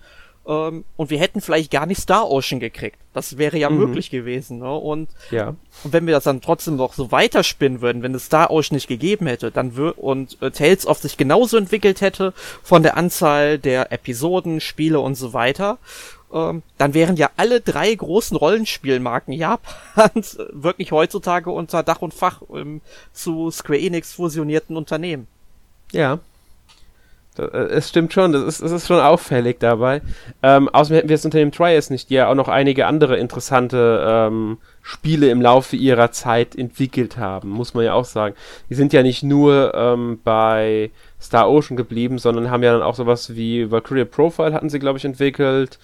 [0.47, 2.97] ähm, und wir hätten vielleicht gar nicht Star Ocean gekriegt.
[3.13, 3.79] Das wäre ja mhm.
[3.79, 4.59] möglich gewesen.
[4.59, 4.73] Ne?
[4.73, 5.55] Und, ja.
[5.85, 8.89] und wenn wir das dann trotzdem noch so weiterspinnen würden, wenn es Star Ocean nicht
[8.89, 13.59] gegeben hätte, dann wür und äh, Tales of sich genauso entwickelt hätte von der Anzahl
[13.59, 15.79] der Episoden, Spiele und so weiter,
[16.33, 22.43] ähm, dann wären ja alle drei großen Rollenspielmarken Japans wirklich heutzutage unter Dach und Fach
[22.55, 22.81] ähm,
[23.13, 25.27] zu Square Enix fusionierten Unternehmen.
[25.93, 26.21] Ja,
[27.39, 30.03] äh, es stimmt schon, das ist, das ist schon auffällig dabei.
[30.43, 34.05] Ähm, außerdem hätten wir das Unternehmen Trias nicht, die ja auch noch einige andere interessante
[34.07, 38.35] ähm, Spiele im Laufe ihrer Zeit entwickelt haben, muss man ja auch sagen.
[38.69, 40.91] Die sind ja nicht nur ähm, bei
[41.21, 44.99] Star Ocean geblieben, sondern haben ja dann auch sowas wie Valkyria Profile hatten sie, glaube
[44.99, 45.79] ich, entwickelt.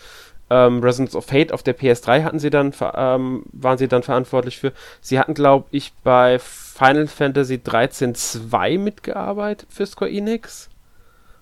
[0.49, 4.59] Ähm, Resonance of Fate auf der PS3 hatten sie dann, ähm, waren sie dann verantwortlich
[4.59, 4.73] für.
[5.01, 10.69] Sie hatten, glaube ich, bei Final Fantasy 13 2 mitgearbeitet für Square Enix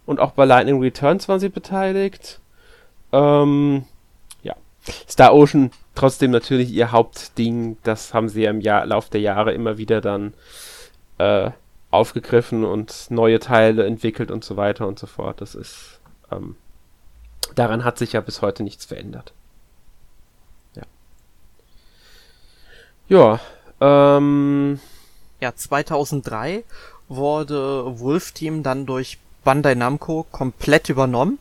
[0.07, 2.41] und auch bei Lightning Returns waren sie beteiligt.
[3.13, 3.85] Ähm,
[4.43, 4.55] ja.
[5.09, 7.77] Star Ocean trotzdem natürlich ihr Hauptding.
[7.83, 10.35] Das haben sie ja im Jahr, Lauf der Jahre immer wieder dann
[11.19, 11.51] äh,
[11.91, 15.41] aufgegriffen und neue Teile entwickelt und so weiter und so fort.
[15.41, 16.01] Das ist
[16.33, 16.57] ähm,
[17.55, 19.33] daran hat sich ja bis heute nichts verändert.
[20.75, 20.83] Ja.
[23.09, 24.17] Ja.
[24.17, 24.81] Ähm,
[25.41, 26.65] ja, 2003
[27.09, 31.39] wurde Wolf Team dann durch Bandai Namco komplett übernommen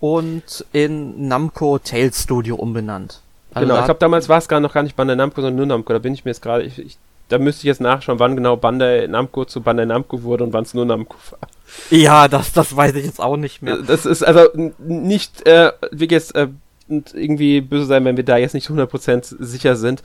[0.00, 3.20] und in Namco Tales Studio umbenannt.
[3.52, 5.66] Also genau, ich glaube damals war es gar noch gar nicht Bandai Namco, sondern nur
[5.66, 5.92] Namco.
[5.92, 8.56] Da bin ich mir jetzt gerade, ich, ich, da müsste ich jetzt nachschauen, wann genau
[8.56, 11.48] Bandai Namco zu Bandai Namco wurde und wann es nur Namco war.
[11.90, 13.78] Ja, das, das weiß ich jetzt auch nicht mehr.
[13.78, 14.48] Das ist also
[14.78, 16.48] nicht, äh, wie jetzt, äh,
[16.88, 20.02] irgendwie böse sein, wenn wir da jetzt nicht 100% sicher sind.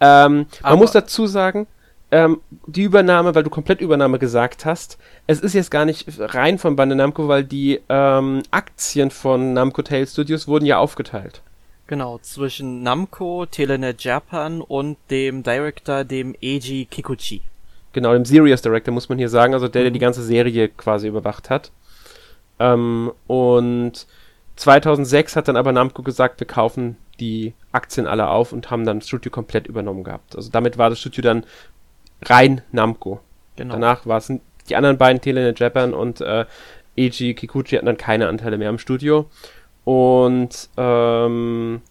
[0.00, 1.66] Ähm, man muss dazu sagen,
[2.10, 6.58] ähm, die Übernahme, weil du komplett Übernahme gesagt hast, es ist jetzt gar nicht rein
[6.58, 11.42] von Bandai Namco, weil die ähm, Aktien von Namco Tail Studios wurden ja aufgeteilt.
[11.86, 17.42] Genau, zwischen Namco, Telenet Japan und dem Director, dem Eiji Kikuchi.
[17.92, 20.02] Genau, dem Serious Director muss man hier sagen, also der, der die mhm.
[20.02, 21.70] ganze Serie quasi überwacht hat.
[22.58, 24.06] Ähm, und
[24.56, 29.00] 2006 hat dann aber Namco gesagt, wir kaufen die Aktien alle auf und haben dann
[29.00, 30.36] das Studio komplett übernommen gehabt.
[30.36, 31.44] Also damit war das Studio dann
[32.22, 33.20] rein Namco.
[33.56, 33.74] Genau.
[33.74, 34.32] Danach war es
[34.68, 36.46] die anderen beiden, Telenet Japan und äh,
[36.98, 39.26] Eiji Kikuchi, hatten dann keine Anteile mehr im Studio.
[39.84, 41.82] Und ähm,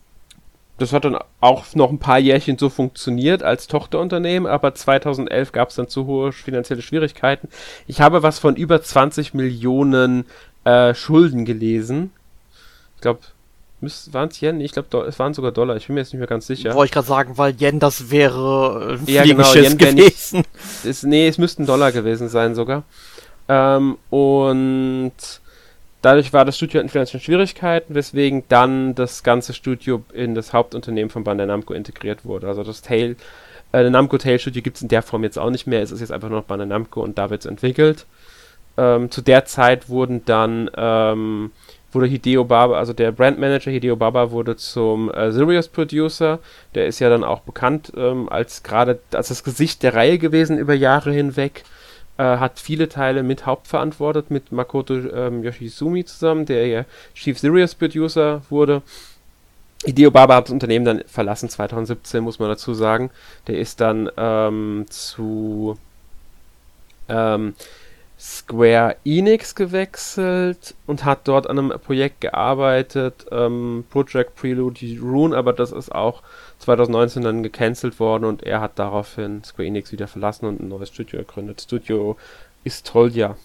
[0.82, 5.70] das hat dann auch noch ein paar Jährchen so funktioniert als Tochterunternehmen, aber 2011 gab
[5.70, 7.50] es dann zu hohe finanzielle Schwierigkeiten.
[7.88, 10.26] Ich habe was von über 20 Millionen
[10.64, 12.12] äh, Schulden gelesen.
[12.96, 13.20] Ich glaube,
[14.12, 14.60] waren es Yen?
[14.60, 15.76] Ich glaube, es waren sogar Dollar.
[15.76, 16.74] Ich bin mir jetzt nicht mehr ganz sicher.
[16.74, 20.38] Wollte ich gerade sagen, weil Yen, das wäre ein ja, genau, Yen gewesen.
[20.38, 22.84] Nicht, ist, nee, es müssten Dollar gewesen sein sogar.
[23.48, 25.14] Ähm, und
[26.02, 31.10] dadurch war das Studio in finanziellen Schwierigkeiten, weswegen dann das ganze Studio in das Hauptunternehmen
[31.10, 32.48] von Bandai Namco integriert wurde.
[32.48, 33.16] Also das Tail,
[33.74, 35.82] äh, Namco Tail Studio gibt es in der Form jetzt auch nicht mehr.
[35.82, 38.06] Es ist jetzt einfach nur noch Bandai Namco und da wird es entwickelt.
[38.78, 41.52] Ähm, zu der Zeit wurden dann ähm,
[41.92, 46.40] wurde Hideo Baba, also der Brandmanager Hideo Baba wurde zum äh, Sirius Producer.
[46.74, 50.58] Der ist ja dann auch bekannt ähm, als gerade als das Gesicht der Reihe gewesen
[50.58, 51.64] über Jahre hinweg.
[52.22, 57.74] Äh, hat viele Teile mit hauptverantwortet mit Makoto ähm, Yoshizumi zusammen, der ja Chief Sirius
[57.74, 58.84] Producer wurde.
[59.86, 63.10] Hideo Baba hat das Unternehmen dann verlassen 2017, muss man dazu sagen.
[63.48, 65.80] Der ist dann ähm, zu
[67.10, 67.56] ähm,
[68.22, 75.54] Square Enix gewechselt und hat dort an einem Projekt gearbeitet, ähm, Project Prelude Rune, aber
[75.54, 76.22] das ist auch
[76.60, 80.90] 2019 dann gecancelt worden und er hat daraufhin Square Enix wieder verlassen und ein neues
[80.90, 81.62] Studio gegründet.
[81.62, 82.16] Studio
[82.64, 83.38] Istolja.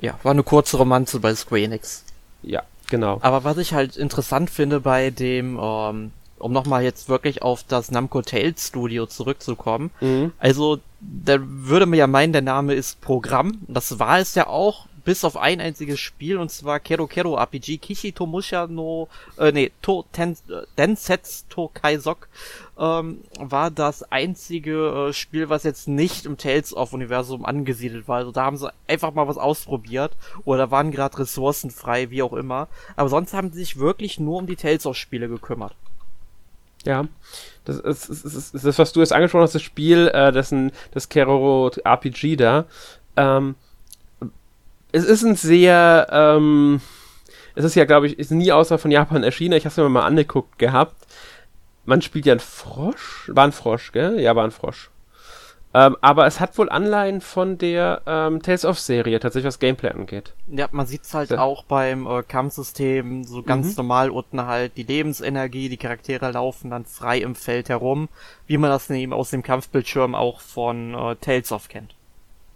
[0.00, 2.02] Ja, war eine kurze Romanze bei Square Enix.
[2.42, 3.18] Ja, genau.
[3.20, 7.90] Aber was ich halt interessant finde bei dem ähm, um nochmal jetzt wirklich auf das
[7.90, 9.90] Namco Tales Studio zurückzukommen.
[10.00, 10.32] Mhm.
[10.38, 13.58] Also, da würde man ja meinen, der Name ist Programm.
[13.68, 17.78] Das war es ja auch, bis auf ein einziges Spiel, und zwar Kero Kero RPG
[17.78, 22.28] Kishi Tomusha no, äh, nee, to, ten, äh, Densetsu Tokai Sok,
[22.76, 28.16] ähm, war das einzige äh, Spiel, was jetzt nicht im Tales of Universum angesiedelt war.
[28.16, 30.10] Also da haben sie einfach mal was ausprobiert,
[30.44, 32.66] oder waren gerade Ressourcen frei, wie auch immer.
[32.96, 35.76] Aber sonst haben sie sich wirklich nur um die Tales of Spiele gekümmert.
[36.86, 37.06] Ja,
[37.64, 40.72] das ist, ist, ist, ist, das, was du jetzt angesprochen hast, das Spiel, äh, dessen,
[40.92, 42.64] das Keroro RPG da.
[43.16, 43.56] Ähm,
[44.92, 46.80] es ist ein sehr, ähm,
[47.54, 49.54] es ist ja, glaube ich, ist nie außer von Japan erschienen.
[49.54, 51.06] Ich habe es mir mal angeguckt gehabt.
[51.84, 53.30] Man spielt ja einen Frosch.
[53.32, 54.20] War ein Frosch, gell?
[54.20, 54.90] Ja, war ein Frosch.
[55.76, 59.90] Ähm, aber es hat wohl Anleihen von der ähm, Tales of Serie, tatsächlich was Gameplay
[59.90, 60.32] angeht.
[60.46, 61.40] Ja, man sieht's halt ja.
[61.40, 63.74] auch beim äh, Kampfsystem, so ganz mhm.
[63.76, 68.08] normal unten halt die Lebensenergie, die Charaktere laufen dann frei im Feld herum,
[68.46, 71.94] wie man das eben aus dem Kampfbildschirm auch von äh, Tales of kennt.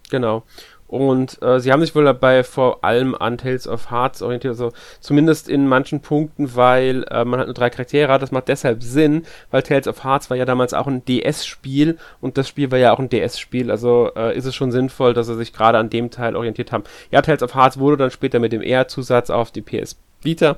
[0.08, 0.42] Genau.
[0.90, 4.72] Und äh, sie haben sich wohl dabei vor allem an Tales of Hearts orientiert, also
[4.98, 8.18] zumindest in manchen Punkten, weil äh, man hat nur drei Charaktere.
[8.18, 12.38] Das macht deshalb Sinn, weil Tales of Hearts war ja damals auch ein DS-Spiel und
[12.38, 13.70] das Spiel war ja auch ein DS-Spiel.
[13.70, 16.82] Also äh, ist es schon sinnvoll, dass sie sich gerade an dem Teil orientiert haben.
[17.12, 20.56] Ja, Tales of Hearts wurde dann später mit dem R-Zusatz auf die PS Vita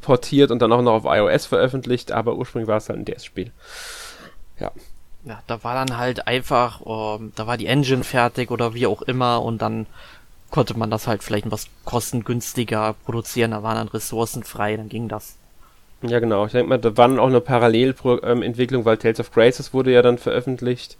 [0.00, 3.50] portiert und dann auch noch auf iOS veröffentlicht, aber ursprünglich war es halt ein DS-Spiel.
[4.60, 4.70] Ja
[5.24, 9.02] ja, da war dann halt einfach, ähm, da war die Engine fertig oder wie auch
[9.02, 9.86] immer und dann
[10.50, 15.08] konnte man das halt vielleicht was kostengünstiger produzieren, da waren dann Ressourcen frei, dann ging
[15.08, 15.36] das.
[16.02, 16.46] Ja, genau.
[16.46, 20.18] Ich denke mal, da war auch eine Parallelentwicklung, weil Tales of Graces wurde ja dann
[20.18, 20.96] veröffentlicht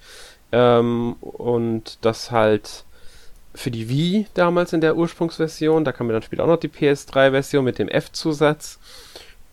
[0.52, 2.84] ähm, und das halt
[3.54, 6.68] für die Wii damals in der Ursprungsversion, da kam mir dann später auch noch die
[6.68, 8.78] PS3-Version mit dem F-Zusatz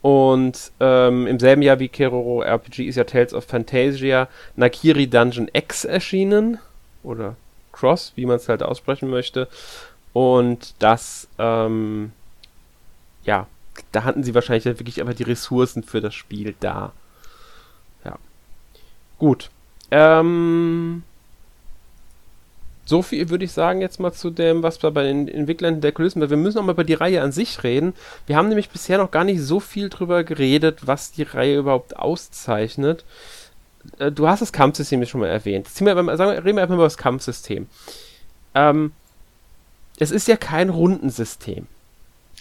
[0.02, 5.50] und ähm, im selben Jahr wie Keroro RPG ist ja Tales of Fantasia Nakiri Dungeon
[5.52, 6.60] X erschienen.
[7.04, 7.36] Oder
[7.72, 9.48] Cross, wie man es halt aussprechen möchte.
[10.14, 12.12] Und das, ähm,
[13.24, 13.48] ja,
[13.92, 16.94] da hatten sie wahrscheinlich wirklich einfach die Ressourcen für das Spiel da.
[18.06, 18.18] Ja.
[19.18, 19.50] Gut.
[19.92, 21.04] Ähm,
[22.90, 25.92] so viel würde ich sagen jetzt mal zu dem, was wir bei den Entwicklern der
[25.92, 27.94] Kulissen, weil wir müssen auch mal über die Reihe an sich reden.
[28.26, 31.96] Wir haben nämlich bisher noch gar nicht so viel drüber geredet, was die Reihe überhaupt
[31.96, 33.06] auszeichnet.
[34.00, 35.68] Äh, du hast das Kampfsystem schon mal erwähnt.
[35.80, 37.68] Wir, sagen, reden wir einfach mal über das Kampfsystem.
[38.56, 38.92] Ähm,
[40.00, 41.68] es ist ja kein Rundensystem.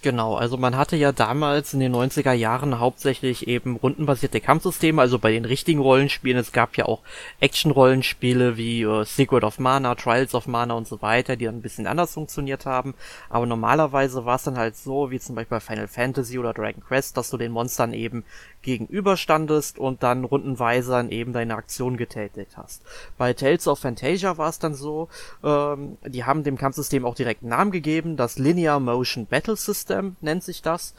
[0.00, 5.18] Genau, also man hatte ja damals in den 90er Jahren hauptsächlich eben rundenbasierte Kampfsysteme, also
[5.18, 6.38] bei den richtigen Rollenspielen.
[6.38, 7.00] Es gab ja auch
[7.40, 11.62] Action-Rollenspiele wie äh, Secret of Mana, Trials of Mana und so weiter, die dann ein
[11.62, 12.94] bisschen anders funktioniert haben.
[13.28, 16.82] Aber normalerweise war es dann halt so, wie zum Beispiel bei Final Fantasy oder Dragon
[16.82, 18.24] Quest, dass du den Monstern eben
[18.62, 22.82] gegenüberstandest und dann rundenweise dann eben deine Aktion getätigt hast.
[23.16, 25.08] Bei Tales of Fantasia war es dann so,
[25.44, 30.16] ähm, die haben dem Kampfsystem auch direkt einen Namen gegeben, das Linear Motion Battle System
[30.20, 30.94] nennt sich das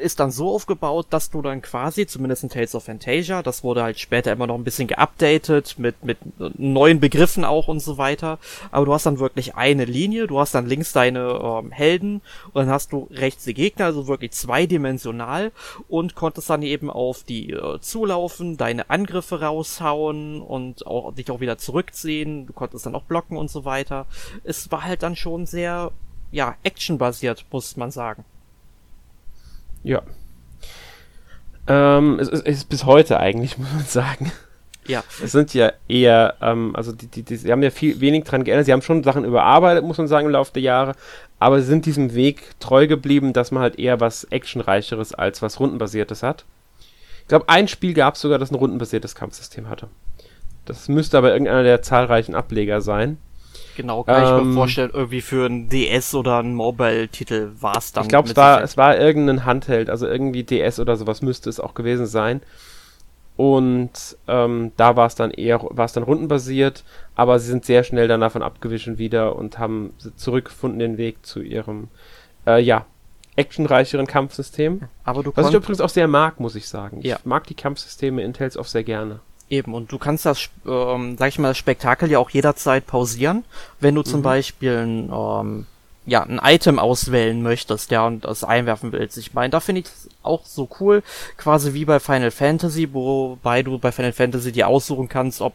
[0.00, 3.82] ist dann so aufgebaut, dass du dann quasi, zumindest in Tales of Fantasia, das wurde
[3.82, 6.18] halt später immer noch ein bisschen geupdatet, mit, mit
[6.58, 8.38] neuen Begriffen auch und so weiter,
[8.70, 12.20] aber du hast dann wirklich eine Linie, du hast dann links deine ähm, Helden
[12.52, 15.52] und dann hast du rechts die Gegner, also wirklich zweidimensional
[15.88, 21.40] und konntest dann eben auf die äh, zulaufen, deine Angriffe raushauen und auch dich auch
[21.40, 24.06] wieder zurückziehen, du konntest dann auch blocken und so weiter.
[24.44, 25.92] Es war halt dann schon sehr,
[26.32, 28.24] ja, actionbasiert, muss man sagen.
[29.86, 30.02] Ja.
[31.68, 34.32] Ähm, es, es ist bis heute eigentlich, muss man sagen.
[34.86, 35.02] Ja.
[35.22, 38.44] Es sind ja eher, ähm, also die, die, die, sie haben ja viel wenig dran
[38.44, 38.66] geändert.
[38.66, 40.94] Sie haben schon Sachen überarbeitet, muss man sagen, im Laufe der Jahre,
[41.38, 45.58] aber sie sind diesem Weg treu geblieben, dass man halt eher was Actionreicheres als was
[45.58, 46.44] Rundenbasiertes hat.
[47.22, 49.88] Ich glaube, ein Spiel gab es sogar, das ein rundenbasiertes Kampfsystem hatte.
[50.64, 53.18] Das müsste aber irgendeiner der zahlreichen Ableger sein.
[53.76, 57.76] Genau, kann ähm, ich mir ähm, vorstellen, irgendwie für ein DS oder ein Mobile-Titel war
[57.76, 58.04] es dann.
[58.04, 61.60] Ich glaube, es war, es war irgendein Handheld, also irgendwie DS oder sowas müsste es
[61.60, 62.40] auch gewesen sein.
[63.36, 66.84] Und ähm, da war es dann eher, war es dann rundenbasiert,
[67.14, 71.42] aber sie sind sehr schnell dann davon abgewichen wieder und haben zurückgefunden den Weg zu
[71.42, 71.88] ihrem,
[72.46, 72.86] äh, ja,
[73.36, 74.88] actionreicheren Kampfsystem.
[75.04, 77.02] Aber du Was ich übrigens auch sehr mag, muss ich sagen.
[77.02, 77.16] Ja.
[77.16, 79.20] Ich mag die Kampfsysteme in Tales of sehr gerne.
[79.48, 83.44] Eben, und du kannst das, ähm, sag ich mal, das Spektakel ja auch jederzeit pausieren,
[83.78, 84.24] wenn du zum mhm.
[84.24, 85.66] Beispiel ein, ähm,
[86.04, 89.18] ja, ein Item auswählen möchtest, ja, und das einwerfen willst.
[89.18, 89.86] Ich meine, da finde ich
[90.22, 91.02] auch so cool,
[91.36, 95.54] quasi wie bei Final Fantasy, wobei du bei Final Fantasy dir aussuchen kannst, ob,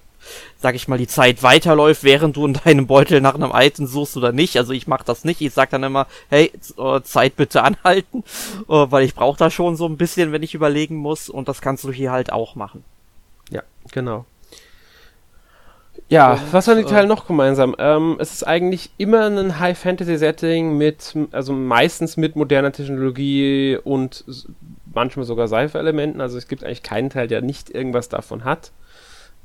[0.58, 4.16] sag ich mal, die Zeit weiterläuft, während du in deinem Beutel nach einem Item suchst
[4.16, 4.58] oder nicht.
[4.58, 5.42] Also ich mach das nicht.
[5.42, 8.24] Ich sag dann immer, hey, äh, Zeit bitte anhalten,
[8.70, 11.30] äh, weil ich brauche da schon so ein bisschen, wenn ich überlegen muss.
[11.30, 12.84] Und das kannst du hier halt auch machen.
[13.52, 14.26] Ja, genau.
[16.10, 17.76] Ja, und, was haben die Teile äh, noch gemeinsam?
[17.78, 24.26] Ähm, es ist eigentlich immer ein High-Fantasy-Setting mit, also meistens mit moderner Technologie und
[24.94, 26.20] manchmal sogar Seife-Elementen.
[26.20, 28.72] Also es gibt eigentlich keinen Teil, der nicht irgendwas davon hat.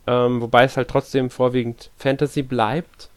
[0.08, 3.10] Ähm, wobei es halt trotzdem vorwiegend Fantasy bleibt.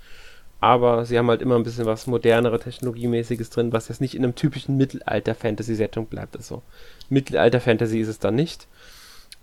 [0.61, 4.23] Aber sie haben halt immer ein bisschen was modernere Technologiemäßiges drin, was jetzt nicht in
[4.23, 6.35] einem typischen Mittelalter-Fantasy-Setting bleibt.
[6.35, 6.61] Also
[7.09, 8.67] Mittelalter-Fantasy ist es dann nicht.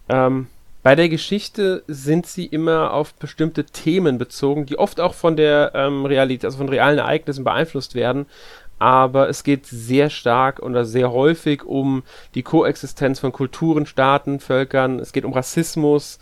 [0.09, 0.47] Ähm,
[0.87, 5.73] Bei der Geschichte sind sie immer auf bestimmte Themen bezogen, die oft auch von der
[5.75, 8.27] ähm, Realität, also von realen Ereignissen beeinflusst werden.
[8.79, 12.05] Aber es geht sehr stark oder sehr häufig um
[12.37, 15.01] die Koexistenz von Kulturen, Staaten, Völkern.
[15.01, 16.21] Es geht um Rassismus.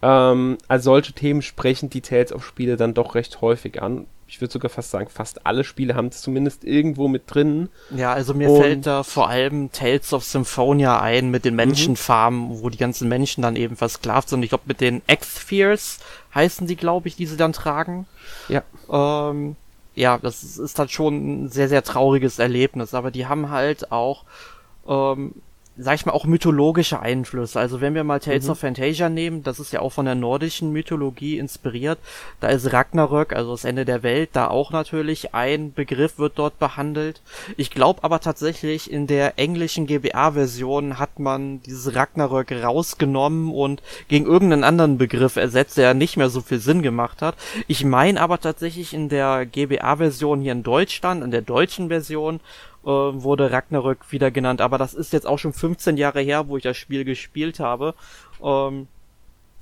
[0.00, 4.42] Ähm, als solche Themen sprechen die Tales of Spiele dann doch recht häufig an ich
[4.42, 7.70] würde sogar fast sagen, fast alle Spiele haben es zumindest irgendwo mit drin.
[7.90, 11.56] Ja, also mir und fällt da vor allem Tales of Symphonia ein mit den mhm.
[11.56, 12.60] Menschenfarmen, mhm.
[12.60, 14.42] wo die ganzen Menschen dann eben versklavt sind.
[14.42, 16.00] Ich glaube, mit den X-Spheres
[16.34, 18.06] heißen die, glaube ich, die sie dann tragen.
[18.48, 18.62] Ja.
[18.92, 19.56] Ähm,
[19.94, 23.90] ja, das ist, ist halt schon ein sehr, sehr trauriges Erlebnis, aber die haben halt
[23.90, 24.24] auch
[24.86, 25.36] ähm,
[25.78, 27.60] sag ich mal, auch mythologische Einflüsse.
[27.60, 28.50] Also wenn wir mal Tales mhm.
[28.50, 31.98] of Fantasia nehmen, das ist ja auch von der nordischen Mythologie inspiriert.
[32.40, 36.58] Da ist Ragnarök, also das Ende der Welt, da auch natürlich ein Begriff wird dort
[36.58, 37.20] behandelt.
[37.56, 44.26] Ich glaube aber tatsächlich, in der englischen GBA-Version hat man dieses Ragnarök rausgenommen und gegen
[44.26, 47.36] irgendeinen anderen Begriff ersetzt, der nicht mehr so viel Sinn gemacht hat.
[47.68, 52.40] Ich meine aber tatsächlich in der GBA-Version hier in Deutschland, in der deutschen Version,
[52.88, 56.56] äh, wurde Ragnarök wieder genannt, aber das ist jetzt auch schon 15 Jahre her, wo
[56.56, 57.94] ich das Spiel gespielt habe.
[58.42, 58.88] Ähm,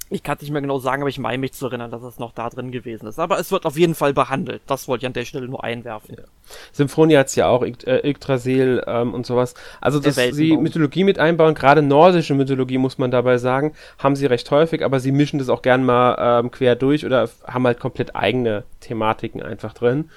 [0.08, 2.20] ich kann es nicht mehr genau sagen, aber ich meine mich zu erinnern, dass es
[2.20, 3.18] noch da drin gewesen ist.
[3.18, 4.62] Aber es wird auf jeden Fall behandelt.
[4.68, 6.14] Das wollte ich an der Stelle nur einwerfen.
[6.16, 6.24] Ja.
[6.70, 9.54] Symphonie hat's ja auch, äh, Yggdrasil ähm, und sowas.
[9.80, 14.26] Also, dass sie Mythologie mit einbauen, gerade nordische Mythologie, muss man dabei sagen, haben sie
[14.26, 17.80] recht häufig, aber sie mischen das auch gern mal ähm, quer durch oder haben halt
[17.80, 20.08] komplett eigene Thematiken einfach drin.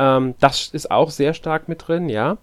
[0.00, 2.38] Ähm, das ist auch sehr stark mit drin, ja.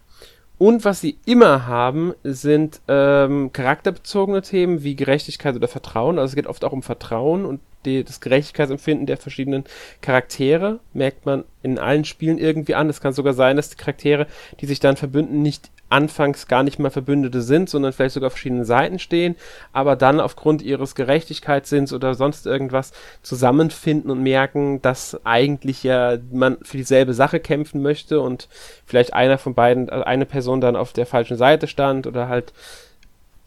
[0.59, 6.17] Und was sie immer haben, sind ähm, charakterbezogene Themen wie Gerechtigkeit oder Vertrauen.
[6.19, 9.63] Also es geht oft auch um Vertrauen und die, das Gerechtigkeitsempfinden der verschiedenen
[10.01, 12.89] Charaktere merkt man in allen Spielen irgendwie an.
[12.89, 14.27] Es kann sogar sein, dass die Charaktere,
[14.59, 18.33] die sich dann verbünden, nicht anfangs gar nicht mal Verbündete sind, sondern vielleicht sogar auf
[18.33, 19.35] verschiedenen Seiten stehen,
[19.71, 26.57] aber dann aufgrund ihres Gerechtigkeitssinns oder sonst irgendwas zusammenfinden und merken, dass eigentlich ja man
[26.61, 28.49] für dieselbe Sache kämpfen möchte und
[28.85, 32.51] vielleicht einer von beiden, also eine Person dann auf der falschen Seite stand oder halt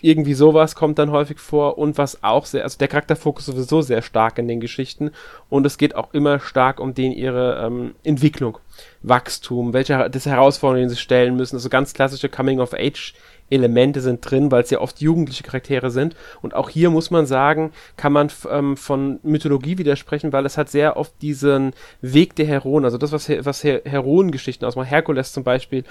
[0.02, 4.02] irgendwie sowas kommt dann häufig vor und was auch sehr, also der Charakterfokus sowieso sehr
[4.02, 5.10] stark in den Geschichten
[5.48, 8.58] und es geht auch immer stark um den ihre ähm, Entwicklung,
[9.02, 13.14] Wachstum, welche das Herausforderungen sie stellen müssen, also ganz klassische Coming of Age
[13.50, 16.16] Elemente sind drin, weil es ja oft jugendliche Charaktere sind.
[16.40, 20.68] Und auch hier muss man sagen, kann man ähm, von Mythologie widersprechen, weil es hat
[20.68, 25.44] sehr oft diesen Weg der Heroen, also das, was, was Her Heroengeschichten ausmacht, Herkules zum
[25.44, 25.84] Beispiel,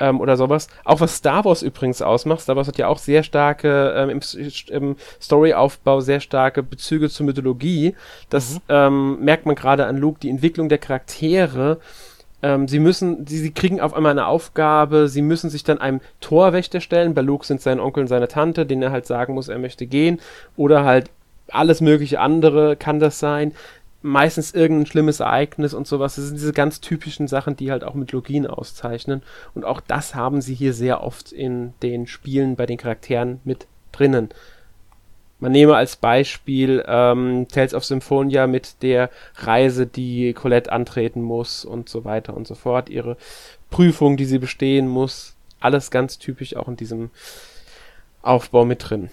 [0.00, 0.66] ähm, oder sowas.
[0.84, 2.40] Auch was Star Wars übrigens ausmacht.
[2.40, 4.20] Star Wars hat ja auch sehr starke, ähm, im,
[4.70, 7.94] im Storyaufbau sehr starke Bezüge zur Mythologie.
[8.30, 8.60] Das mhm.
[8.68, 11.78] ähm, merkt man gerade an Luke, die Entwicklung der Charaktere
[12.42, 16.00] ähm, sie müssen, sie, sie kriegen auf einmal eine Aufgabe, sie müssen sich dann einem
[16.20, 17.14] Torwächter stellen.
[17.14, 19.86] Bei Luke sind sein Onkel und seine Tante, denen er halt sagen muss, er möchte
[19.86, 20.20] gehen.
[20.56, 21.10] Oder halt
[21.50, 23.52] alles mögliche andere kann das sein.
[24.02, 26.14] Meistens irgendein schlimmes Ereignis und sowas.
[26.14, 29.22] Das sind diese ganz typischen Sachen, die halt auch Mythologien auszeichnen.
[29.54, 33.66] Und auch das haben sie hier sehr oft in den Spielen bei den Charakteren mit
[33.92, 34.30] drinnen.
[35.40, 41.64] Man nehme als Beispiel ähm, Tales of Symphonia mit der Reise, die Colette antreten muss
[41.64, 43.16] und so weiter und so fort, ihre
[43.70, 45.34] Prüfung, die sie bestehen muss.
[45.58, 47.10] Alles ganz typisch auch in diesem
[48.22, 49.08] Aufbau mit drin.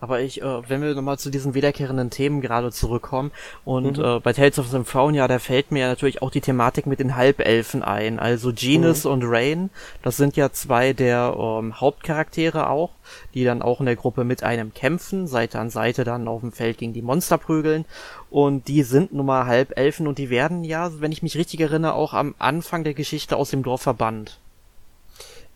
[0.00, 3.30] Aber ich, äh, wenn wir nochmal zu diesen wiederkehrenden Themen gerade zurückkommen
[3.64, 4.04] und mhm.
[4.04, 7.16] äh, bei Tales of Symphonia, da fällt mir ja natürlich auch die Thematik mit den
[7.16, 8.18] Halbelfen ein.
[8.18, 9.10] Also Genus mhm.
[9.10, 9.70] und Rain,
[10.02, 12.90] das sind ja zwei der ähm, Hauptcharaktere auch,
[13.34, 16.52] die dann auch in der Gruppe mit einem kämpfen, Seite an Seite dann auf dem
[16.52, 17.84] Feld gegen die Monster prügeln.
[18.30, 21.94] Und die sind nun mal Halbelfen und die werden ja, wenn ich mich richtig erinnere,
[21.94, 24.38] auch am Anfang der Geschichte aus dem Dorf verbannt.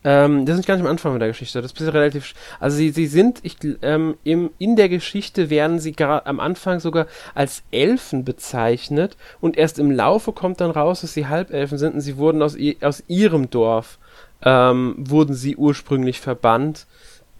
[0.07, 1.63] Ähm, das ist gar nicht am Anfang mit der Geschichte.
[1.63, 2.35] Das ist relativ.
[2.59, 6.79] Also sie, sie sind, ich, ähm, im, in der Geschichte werden sie gar am Anfang
[6.79, 11.95] sogar als Elfen bezeichnet und erst im Laufe kommt dann raus, dass sie Halbelfen sind
[11.95, 13.97] und sie wurden aus, aus ihrem Dorf
[14.43, 16.85] ähm, wurden sie ursprünglich verbannt.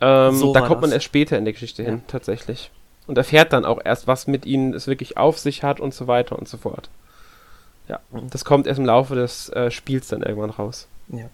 [0.01, 1.89] Ähm, so da kommt man erst später in der Geschichte ja.
[1.89, 2.72] hin, tatsächlich.
[3.05, 6.07] Und erfährt dann auch erst, was mit ihnen es wirklich auf sich hat und so
[6.07, 6.89] weiter und so fort.
[7.88, 8.32] Ja, mhm.
[8.32, 10.88] das kommt erst im Laufe des äh, Spiels dann irgendwann raus.
[11.09, 11.30] Ja.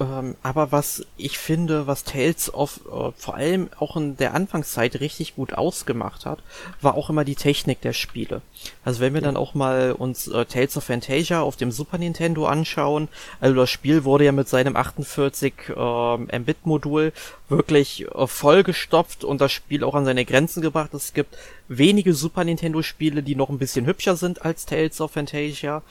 [0.00, 4.98] Ähm, aber was ich finde, was Tales of äh, vor allem auch in der Anfangszeit
[4.98, 6.40] richtig gut ausgemacht hat,
[6.80, 8.42] war auch immer die Technik der Spiele.
[8.84, 12.46] Also wenn wir dann auch mal uns äh, Tales of Fantasia auf dem Super Nintendo
[12.46, 13.06] anschauen,
[13.40, 17.12] also das Spiel wurde ja mit seinem 48 äh, Mbit Modul
[17.48, 20.92] wirklich äh, vollgestopft und das Spiel auch an seine Grenzen gebracht.
[20.92, 21.36] Es gibt
[21.68, 25.82] wenige Super Nintendo Spiele, die noch ein bisschen hübscher sind als Tales of Fantasia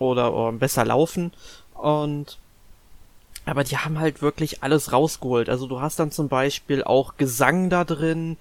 [0.00, 1.32] oder äh, besser laufen
[1.74, 2.36] und
[3.48, 5.48] aber die haben halt wirklich alles rausgeholt.
[5.48, 8.36] Also du hast dann zum Beispiel auch Gesang da drin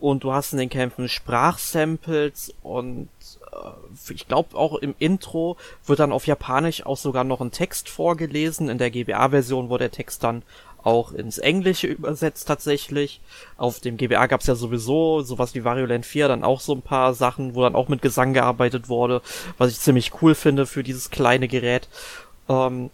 [0.00, 3.08] und du hast in den Kämpfen Sprachsamples und
[3.52, 5.56] äh, ich glaube auch im Intro
[5.86, 8.68] wird dann auf Japanisch auch sogar noch ein Text vorgelesen.
[8.68, 10.42] In der GBA-Version wurde der Text dann
[10.82, 13.20] auch ins Englische übersetzt tatsächlich.
[13.56, 17.14] Auf dem GBA gab's ja sowieso sowas wie Variolent 4, dann auch so ein paar
[17.14, 19.22] Sachen, wo dann auch mit Gesang gearbeitet wurde,
[19.58, 21.88] was ich ziemlich cool finde für dieses kleine Gerät.
[22.48, 22.90] Ähm,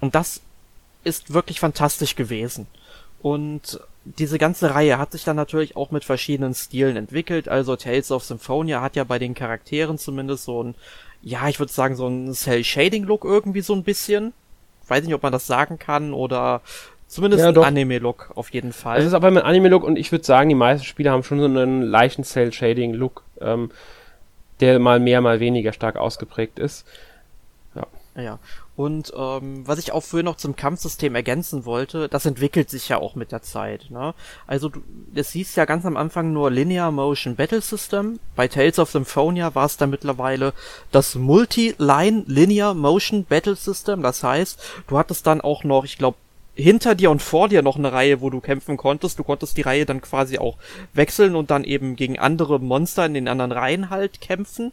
[0.00, 0.40] und das
[1.08, 2.66] ist wirklich fantastisch gewesen.
[3.20, 7.48] Und diese ganze Reihe hat sich dann natürlich auch mit verschiedenen Stilen entwickelt.
[7.48, 10.74] Also Tales of Symphonia hat ja bei den Charakteren zumindest so ein,
[11.22, 14.32] ja, ich würde sagen, so ein Cell-Shading-Look irgendwie so ein bisschen.
[14.86, 16.62] Weiß nicht, ob man das sagen kann oder
[17.06, 18.98] zumindest ja, ein Anime-Look auf jeden Fall.
[18.98, 21.46] Es ist aber ein Anime-Look und ich würde sagen, die meisten Spiele haben schon so
[21.46, 23.70] einen leichten Cell-Shading-Look, ähm,
[24.60, 26.86] der mal mehr, mal weniger stark ausgeprägt ist.
[28.18, 28.28] Ja.
[28.28, 28.38] Ja.
[28.76, 32.98] Und ähm, was ich auch früher noch zum Kampfsystem ergänzen wollte, das entwickelt sich ja
[32.98, 33.90] auch mit der Zeit.
[33.90, 34.14] Ne?
[34.46, 34.80] Also du,
[35.14, 38.20] es hieß ja ganz am Anfang nur Linear Motion Battle System.
[38.36, 40.52] Bei Tales of Symphonia war es dann mittlerweile
[40.92, 44.02] das Multi-Line Linear Motion Battle System.
[44.02, 46.18] Das heißt, du hattest dann auch noch, ich glaube,
[46.54, 49.18] hinter dir und vor dir noch eine Reihe, wo du kämpfen konntest.
[49.18, 50.56] Du konntest die Reihe dann quasi auch
[50.92, 54.72] wechseln und dann eben gegen andere Monster in den anderen Reihen halt kämpfen.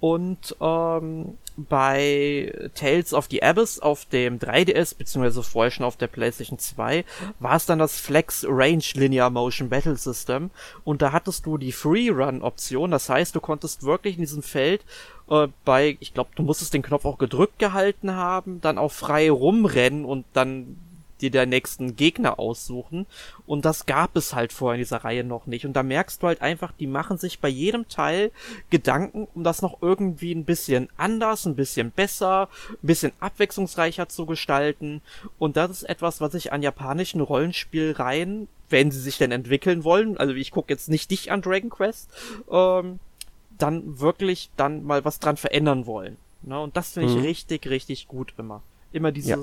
[0.00, 6.06] Und ähm, bei Tales of the Abyss auf dem 3DS, beziehungsweise vorher schon auf der
[6.06, 7.04] PlayStation 2,
[7.40, 10.50] war es dann das Flex Range Linear Motion Battle System.
[10.84, 12.90] Und da hattest du die Free Run Option.
[12.90, 14.82] Das heißt, du konntest wirklich in diesem Feld
[15.30, 19.30] äh, bei, ich glaube, du musstest den Knopf auch gedrückt gehalten haben, dann auch frei
[19.30, 20.76] rumrennen und dann
[21.22, 23.06] dir der nächsten Gegner aussuchen.
[23.46, 25.64] Und das gab es halt vorher in dieser Reihe noch nicht.
[25.64, 28.30] Und da merkst du halt einfach, die machen sich bei jedem Teil
[28.70, 34.26] Gedanken, um das noch irgendwie ein bisschen anders, ein bisschen besser, ein bisschen abwechslungsreicher zu
[34.26, 35.00] gestalten.
[35.38, 40.16] Und das ist etwas, was ich an japanischen Rollenspielreihen, wenn sie sich denn entwickeln wollen,
[40.16, 42.10] also ich gucke jetzt nicht dich an Dragon Quest,
[42.50, 42.98] ähm,
[43.58, 46.16] dann wirklich dann mal was dran verändern wollen.
[46.42, 46.58] Ne?
[46.58, 47.22] Und das finde ich mhm.
[47.22, 48.62] richtig, richtig gut immer.
[48.92, 49.38] Immer dieses, ja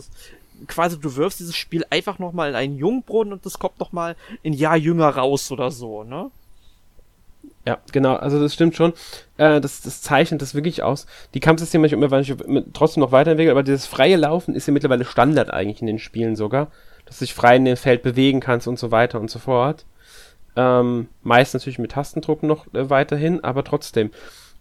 [0.68, 4.54] quasi du wirfst dieses Spiel einfach nochmal in einen Jungbrunnen und das kommt nochmal ein
[4.54, 6.32] Jahr jünger raus oder so, ne?
[7.66, 8.94] Ja, genau, also das stimmt schon.
[9.38, 11.06] Äh, das, das zeichnet das wirklich aus.
[11.34, 12.10] Die Kampfsysteme ich immer
[12.74, 16.36] trotzdem noch weiterentwickelt, aber dieses freie Laufen ist ja mittlerweile Standard eigentlich in den Spielen
[16.36, 16.72] sogar.
[17.06, 19.86] Dass du dich frei in dem Feld bewegen kannst und so weiter und so fort.
[20.56, 24.12] Ähm, meist natürlich mit Tastendruck noch äh, weiterhin, aber trotzdem.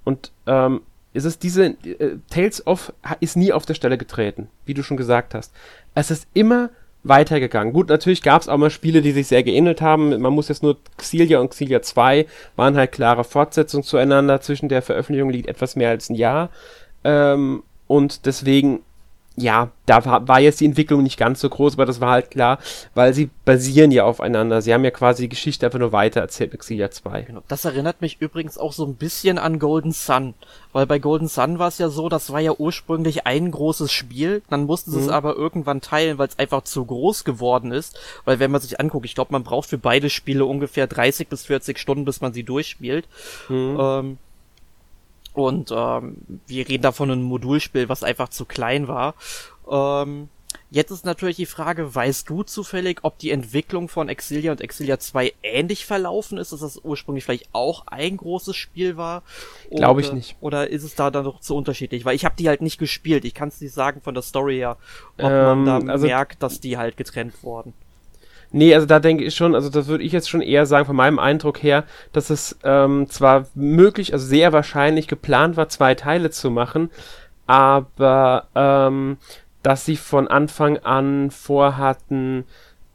[0.05, 0.83] Und ähm,
[1.13, 4.97] ist es diese äh, Tales of ist nie auf der Stelle getreten, wie du schon
[4.97, 5.55] gesagt hast.
[5.99, 6.71] Es ist immer
[7.03, 7.73] weitergegangen.
[7.73, 10.21] Gut, natürlich gab es auch mal Spiele, die sich sehr geähnelt haben.
[10.21, 14.41] Man muss jetzt nur Xillia und Xillia 2 waren halt klare Fortsetzungen zueinander.
[14.41, 16.51] Zwischen der Veröffentlichung liegt etwas mehr als ein Jahr.
[17.03, 18.81] Ähm, und deswegen
[19.41, 22.31] ja, da war, war, jetzt die Entwicklung nicht ganz so groß, aber das war halt
[22.31, 22.59] klar,
[22.95, 24.61] weil sie basieren ja aufeinander.
[24.61, 27.23] Sie haben ja quasi die Geschichte einfach nur weiter erzählt mit Xillia 2.
[27.23, 27.43] Genau.
[27.49, 30.35] Das erinnert mich übrigens auch so ein bisschen an Golden Sun,
[30.73, 34.43] weil bei Golden Sun war es ja so, das war ja ursprünglich ein großes Spiel,
[34.51, 35.05] dann mussten sie mhm.
[35.05, 38.81] es aber irgendwann teilen, weil es einfach zu groß geworden ist, weil wenn man sich
[38.81, 42.33] anguckt, ich glaube, man braucht für beide Spiele ungefähr 30 bis 40 Stunden, bis man
[42.33, 43.09] sie durchspielt.
[43.49, 43.77] Mhm.
[43.81, 44.19] Ähm,
[45.39, 46.17] und ähm,
[46.47, 49.15] wir reden da von einem Modulspiel, was einfach zu klein war.
[49.71, 50.29] Ähm,
[50.71, 54.99] jetzt ist natürlich die Frage, weißt du zufällig, ob die Entwicklung von Exilia und Exilia
[54.99, 59.23] 2 ähnlich verlaufen ist, dass das ursprünglich vielleicht auch ein großes Spiel war?
[59.71, 60.37] Glaube ich nicht.
[60.41, 62.05] Oder ist es da dann doch zu unterschiedlich?
[62.05, 63.25] Weil ich habe die halt nicht gespielt.
[63.25, 64.77] Ich kann es nicht sagen von der Story her,
[65.19, 67.75] ob ähm, man da also merkt, dass die halt getrennt wurden.
[68.51, 70.97] Nee, also da denke ich schon, also das würde ich jetzt schon eher sagen, von
[70.97, 76.31] meinem Eindruck her, dass es ähm, zwar möglich, also sehr wahrscheinlich geplant war, zwei Teile
[76.31, 76.91] zu machen,
[77.47, 79.19] aber ähm,
[79.63, 82.45] dass sie von Anfang an vorhatten,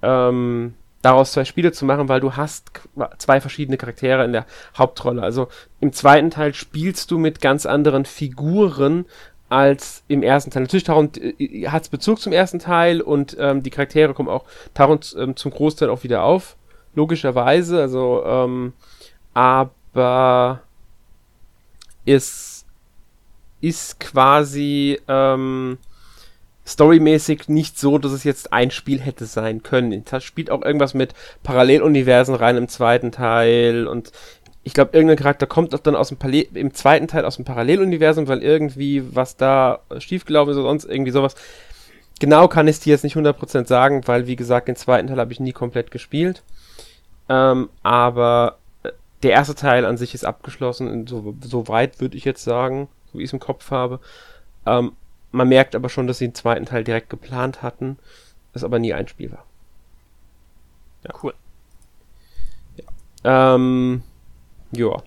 [0.01, 0.74] ähm,
[1.04, 2.72] daraus zwei Spiele zu machen, weil du hast
[3.18, 4.45] zwei verschiedene Charaktere in der
[4.76, 5.22] Hauptrolle.
[5.22, 5.49] Also
[5.82, 9.06] im zweiten Teil spielst du mit ganz anderen Figuren
[9.54, 10.64] als im ersten Teil.
[10.64, 15.16] Natürlich äh, hat es Bezug zum ersten Teil und ähm, die Charaktere kommen auch Tarant
[15.18, 16.56] ähm, zum Großteil auch wieder auf,
[16.95, 17.80] logischerweise.
[17.80, 18.74] Also, ähm,
[19.36, 20.62] aber
[22.04, 22.66] es
[23.62, 25.78] ist quasi ähm,
[26.66, 30.04] storymäßig nicht so, dass es jetzt ein Spiel hätte sein können.
[30.06, 34.12] Das spielt auch irgendwas mit Paralleluniversen rein im zweiten Teil und
[34.64, 37.45] ich glaube, irgendein Charakter kommt auch dann aus dem Palais, im zweiten Teil aus dem
[37.45, 41.36] Paralleluniversum, weil irgendwie was da schiefgelaufen ist oder sonst irgendwie sowas.
[42.20, 45.20] Genau kann ich es dir jetzt nicht 100% sagen, weil, wie gesagt, den zweiten Teil
[45.20, 46.43] habe ich nie komplett gespielt.
[47.28, 48.91] Ähm, aber äh,
[49.24, 53.20] der erste Teil an sich ist abgeschlossen, so, so weit würde ich jetzt sagen, so
[53.20, 53.99] wie ich es im Kopf habe.
[54.66, 54.93] Ähm,
[55.32, 57.97] man merkt aber schon, dass sie den zweiten Teil direkt geplant hatten,
[58.53, 59.45] es aber nie ein Spiel war.
[61.03, 61.14] Ja.
[61.22, 61.34] Cool.
[62.78, 63.55] Ja.
[63.55, 64.03] Ähm,
[64.76, 65.01] Ja.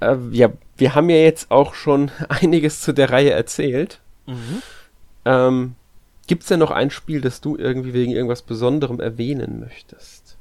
[0.00, 4.00] äh, ja, wir haben ja jetzt auch schon einiges zu der Reihe erzählt.
[4.26, 4.62] Mhm.
[5.24, 5.74] Ähm,
[6.26, 10.36] Gibt es denn noch ein Spiel, das du irgendwie wegen irgendwas Besonderem erwähnen möchtest?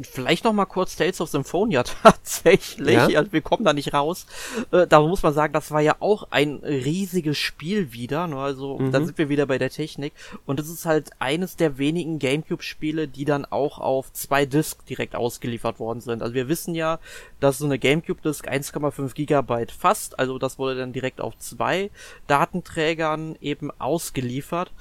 [0.00, 2.94] Vielleicht noch mal kurz Tales of Symphonia tatsächlich.
[2.94, 3.06] Ja?
[3.18, 4.26] Also wir kommen da nicht raus.
[4.70, 8.26] Äh, da muss man sagen, das war ja auch ein riesiges Spiel wieder.
[8.26, 8.36] Ne?
[8.36, 8.90] Also mhm.
[8.90, 10.14] da sind wir wieder bei der Technik.
[10.46, 15.14] Und es ist halt eines der wenigen GameCube-Spiele, die dann auch auf zwei Discs direkt
[15.14, 16.22] ausgeliefert worden sind.
[16.22, 16.98] Also wir wissen ja,
[17.40, 20.18] dass so eine GameCube-Disc 1,5 Gigabyte fasst.
[20.18, 21.90] Also das wurde dann direkt auf zwei
[22.28, 24.72] Datenträgern eben ausgeliefert.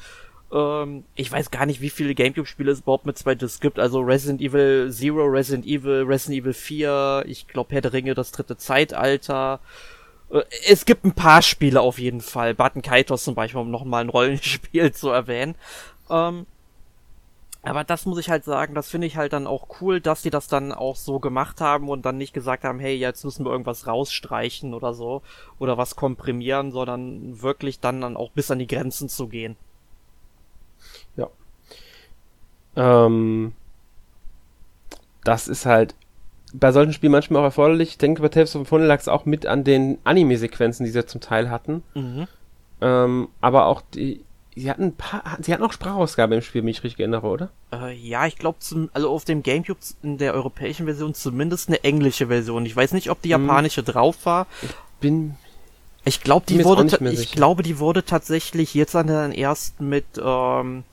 [0.52, 3.80] Ähm, ich weiß gar nicht, wie viele Gamecube-Spiele es überhaupt mit zwei Discs gibt.
[3.80, 8.32] Also Resident Evil Zero, Resident Evil, Resident Evil 4, ich glaube Herr der Ringe, das
[8.32, 9.60] dritte Zeitalter.
[10.30, 12.54] Äh, es gibt ein paar Spiele auf jeden Fall.
[12.54, 15.56] Button Kaitos zum Beispiel, um nochmal ein Rollenspiel zu erwähnen.
[16.10, 16.46] Ähm,
[17.64, 20.32] aber das muss ich halt sagen, das finde ich halt dann auch cool, dass die
[20.32, 23.52] das dann auch so gemacht haben und dann nicht gesagt haben, hey, jetzt müssen wir
[23.52, 25.22] irgendwas rausstreichen oder so
[25.60, 29.58] oder was komprimieren, sondern wirklich dann, dann auch bis an die Grenzen zu gehen.
[32.76, 33.54] Ähm,
[35.24, 35.96] das ist halt
[36.54, 37.90] bei solchen Spielen manchmal auch erforderlich.
[37.90, 41.06] Ich denke, bei Tales of Symphonia lag es auch mit an den Anime-Sequenzen, die sie
[41.06, 41.84] zum Teil hatten.
[41.94, 42.28] Mhm.
[42.82, 44.24] Ähm, aber auch die,
[44.56, 47.50] sie hatten ein paar, sie hatten auch Sprachausgabe im Spiel, wenn ich richtig erinnere, oder?
[47.72, 48.58] Äh, ja, ich glaube,
[48.94, 52.66] also auf dem Gamecube in der europäischen Version zumindest eine englische Version.
[52.66, 53.48] Ich weiß nicht, ob die hm.
[53.48, 53.94] japanische hm.
[53.94, 54.48] drauf war.
[54.62, 55.36] Ich bin
[56.04, 60.84] ich glaube, die wurde, ich glaube, die wurde tatsächlich jetzt an den ersten mit ähm,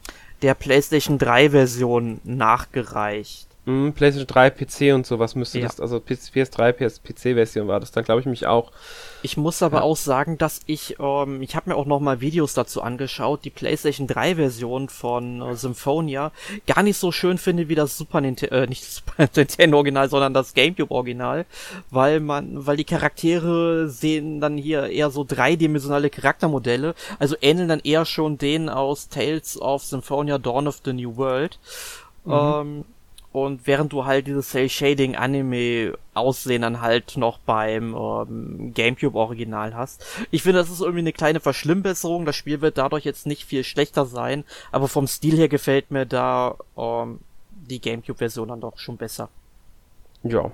[0.43, 3.48] der PlayStation 3 Version nachgereicht.
[3.69, 5.67] Mm, PlayStation 3, PC und sowas müsste ja.
[5.67, 8.73] das, also PS3, PS, PC-Version war das dann, glaube ich, mich auch.
[9.21, 9.83] Ich muss aber ja.
[9.83, 13.51] auch sagen, dass ich, ähm, ich habe mir auch noch mal Videos dazu angeschaut, die
[13.51, 16.33] PlayStation 3 Version von äh, Symphonia
[16.67, 20.09] gar nicht so schön finde wie das Super Nintendo, äh, nicht das Super Nintendo Original,
[20.09, 21.45] sondern das GameCube Original,
[21.91, 27.81] weil man, weil die Charaktere sehen dann hier eher so dreidimensionale Charaktermodelle, also ähneln dann
[27.81, 31.59] eher schon denen aus Tales of Symphonia Dawn of the New World.
[32.25, 32.33] Mhm.
[32.33, 32.85] Ähm,
[33.45, 39.17] und während du halt dieses Cell Shading Anime Aussehen dann halt noch beim ähm, GameCube
[39.17, 40.05] Original hast.
[40.31, 42.25] Ich finde, das ist irgendwie eine kleine Verschlimmbesserung.
[42.25, 46.07] Das Spiel wird dadurch jetzt nicht viel schlechter sein, aber vom Stil her gefällt mir
[46.07, 47.21] da ähm,
[47.51, 49.29] die GameCube Version dann doch schon besser.
[50.23, 50.51] Ja,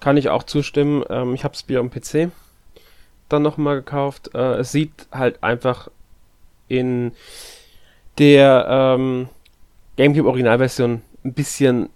[0.00, 1.04] kann ich auch zustimmen.
[1.10, 2.30] Ähm, ich habe das Spiel am PC
[3.28, 4.30] dann nochmal gekauft.
[4.34, 5.88] Äh, es sieht halt einfach
[6.68, 7.12] in
[8.18, 9.28] der ähm,
[9.96, 11.88] GameCube Originalversion ein bisschen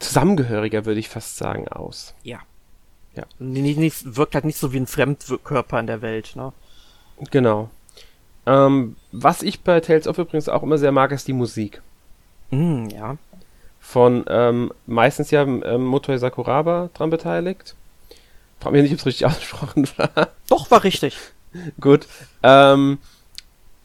[0.00, 2.14] zusammengehöriger, würde ich fast sagen, aus.
[2.22, 2.40] Ja.
[3.14, 3.24] Ja.
[3.38, 6.52] Nicht, nicht, wirkt halt nicht so wie ein Fremdkörper in der Welt, ne?
[7.30, 7.70] Genau.
[8.46, 11.82] Ähm, was ich bei Tales of übrigens auch immer sehr mag, ist die Musik.
[12.50, 13.16] Mm, ja.
[13.80, 17.74] Von ähm, meistens ja ähm, Motoi Sakuraba dran beteiligt.
[18.60, 20.28] Frag mich nicht, ob es richtig ausgesprochen war.
[20.48, 21.16] Doch, war richtig.
[21.80, 22.06] Gut.
[22.42, 22.98] Ähm,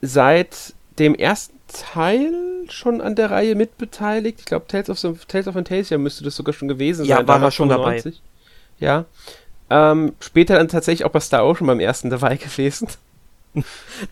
[0.01, 2.34] seit dem ersten Teil
[2.69, 4.39] schon an der Reihe mitbeteiligt.
[4.39, 7.26] Ich glaube, Tales of, Tales of Fantasia müsste das sogar schon gewesen ja, sein.
[7.26, 8.21] Ja, war er schon 95.
[8.80, 8.86] dabei.
[8.86, 9.05] Ja.
[9.69, 12.88] Ähm, später dann tatsächlich auch bei Star Ocean beim ersten dabei gewesen.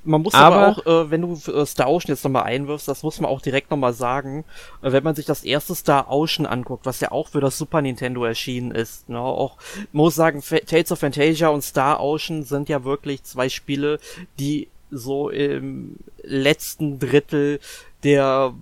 [0.03, 3.01] Man muss aber, aber auch, äh, wenn du äh, Star Ocean jetzt nochmal einwirfst, das
[3.01, 4.45] muss man auch direkt nochmal sagen,
[4.83, 7.81] äh, wenn man sich das erste Star Ocean anguckt, was ja auch für das Super
[7.81, 9.57] Nintendo erschienen ist, ne, auch,
[9.91, 13.99] muss sagen, F Tales of Fantasia und Star Ocean sind ja wirklich zwei Spiele,
[14.37, 17.59] die so im letzten Drittel
[18.03, 18.53] der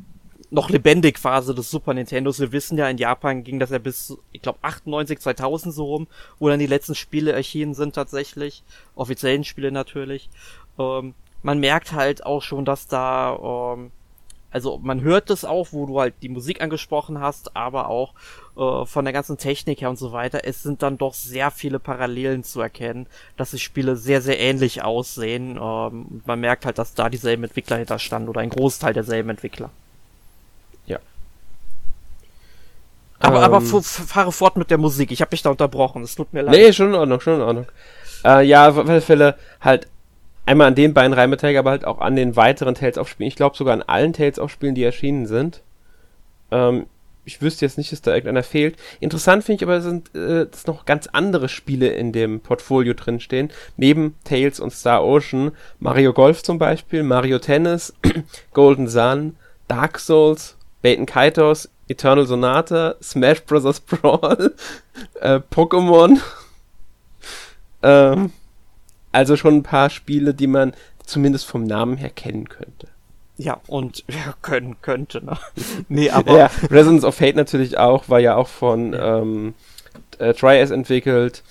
[0.52, 2.40] noch lebendig Phase des Super Nintendos.
[2.40, 6.08] Wir wissen ja, in Japan ging das ja bis, ich glaube, 98, 2000 so rum,
[6.40, 8.64] wo dann die letzten Spiele erschienen sind tatsächlich.
[8.96, 10.30] Offiziellen Spiele natürlich.
[10.80, 11.14] Ähm,
[11.44, 13.92] man merkt halt auch schon, dass da ähm,
[14.52, 18.14] also man hört es auch, wo du halt die Musik angesprochen hast, aber auch
[18.58, 20.42] äh, von der ganzen Technik her und so weiter.
[20.44, 23.06] Es sind dann doch sehr viele Parallelen zu erkennen,
[23.38, 25.60] dass die Spiele sehr, sehr ähnlich aussehen.
[25.62, 29.70] Ähm, man merkt halt, dass da dieselben Entwickler hinter standen oder ein Großteil derselben Entwickler.
[30.88, 30.98] Ja.
[33.20, 35.12] Aber, ähm, aber fahre fort mit der Musik.
[35.12, 36.02] Ich habe mich da unterbrochen.
[36.04, 36.56] Es tut mir leid.
[36.56, 37.68] Nee, schon in Ordnung, schon in Ordnung.
[38.26, 39.88] Äh, ja, auf alle Fälle halt
[40.50, 43.28] einmal an den beiden beteiligt, aber halt auch an den weiteren Tales of Spielen.
[43.28, 45.62] Ich glaube sogar an allen Tales of Spielen, die erschienen sind.
[46.50, 46.88] Ähm,
[47.24, 48.76] ich wüsste jetzt nicht, dass da irgendeiner fehlt.
[49.00, 53.52] Interessant finde ich aber, sind, äh, dass noch ganz andere Spiele in dem Portfolio drinstehen.
[53.78, 55.52] Neben Tales und Star Ocean.
[55.80, 57.94] Mario Golf zum Beispiel, Mario Tennis,
[58.54, 59.36] Golden Sun,
[59.68, 63.80] Dark Souls, Baten Kaitos, Eternal Sonata, Smash Bros.
[63.82, 64.56] Brawl,
[65.22, 66.20] äh, Pokémon.
[67.84, 68.32] ähm,
[69.12, 70.74] also schon ein paar Spiele, die man
[71.06, 72.88] zumindest vom Namen her kennen könnte.
[73.38, 75.38] Ja, und ja, können könnte, ne?
[75.88, 76.38] nee, aber.
[76.38, 79.54] Ja, Resonance of Fate natürlich auch, war ja auch von ähm,
[80.20, 81.44] äh, Tri-S entwickelt.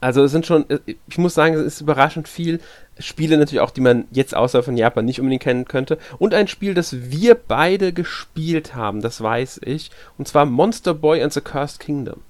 [0.00, 2.60] Also es sind schon, äh, ich muss sagen, es ist überraschend viel
[2.98, 5.98] Spiele natürlich auch, die man jetzt außer von Japan nicht unbedingt kennen könnte.
[6.18, 9.90] Und ein Spiel, das wir beide gespielt haben, das weiß ich.
[10.18, 12.22] Und zwar Monster Boy and the Cursed Kingdom.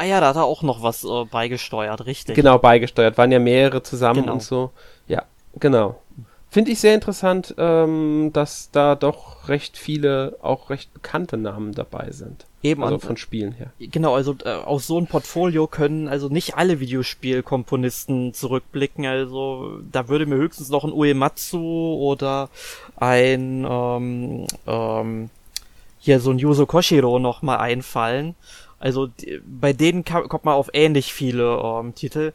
[0.00, 2.34] Ah ja, da hat er auch noch was äh, beigesteuert, richtig.
[2.34, 3.18] Genau, beigesteuert.
[3.18, 4.32] Waren ja mehrere zusammen Genau.
[4.34, 4.70] und so.
[5.08, 5.24] Ja,
[5.58, 6.00] genau.
[6.48, 12.10] Finde ich sehr interessant, ähm, dass da doch recht viele, auch recht bekannte Namen dabei
[12.12, 12.46] sind.
[12.62, 13.72] Eben, Also und- von Spielen her.
[13.78, 19.06] Genau, also äh, aus so einem Portfolio können also nicht alle Videospielkomponisten zurückblicken.
[19.06, 22.48] Also da würde mir höchstens noch ein Uematsu oder
[22.96, 25.30] ein ähm, ähm,
[25.98, 28.34] hier so ein Yuzo Koshiro noch mal einfallen.
[28.80, 32.32] Also die, bei denen ka- kommt man auf ähnlich viele ähm, Titel,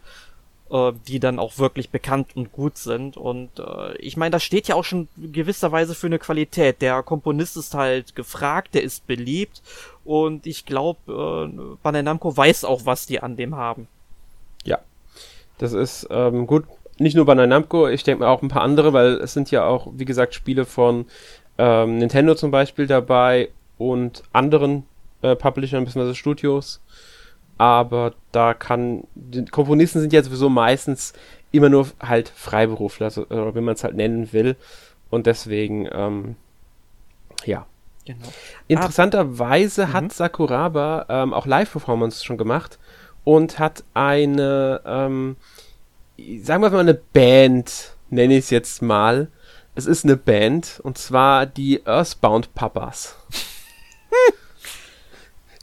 [0.69, 3.17] äh, die dann auch wirklich bekannt und gut sind.
[3.17, 6.81] Und äh, ich meine, das steht ja auch schon gewisserweise für eine Qualität.
[6.81, 9.61] Der Komponist ist halt gefragt, der ist beliebt
[10.03, 10.99] und ich glaube,
[11.51, 13.87] äh, Bandai Namco weiß auch, was die an dem haben.
[14.63, 14.79] Ja,
[15.57, 16.65] das ist ähm, gut.
[16.97, 19.65] Nicht nur Bandai Namco, ich denke mal auch ein paar andere, weil es sind ja
[19.65, 21.07] auch, wie gesagt, Spiele von
[21.57, 24.83] ähm, Nintendo zum Beispiel dabei und anderen
[25.31, 26.13] äh, Publishern bzw.
[26.13, 26.81] Studios.
[27.57, 31.13] Aber da kann, die Komponisten sind ja sowieso meistens
[31.51, 34.57] immer nur halt Freiberufler, so, äh, wenn man es halt nennen will.
[35.09, 36.35] Und deswegen, ähm,
[37.45, 37.65] ja.
[38.05, 38.27] Genau.
[38.67, 39.93] Interessanterweise Mhm.
[39.93, 42.77] hat Sakuraba ähm, auch Live-Performance schon gemacht
[43.23, 45.37] und hat eine, ähm,
[46.41, 49.29] sagen wir mal eine Band, nenne ich es jetzt mal.
[49.73, 53.15] Es ist eine Band und zwar die Earthbound Papas.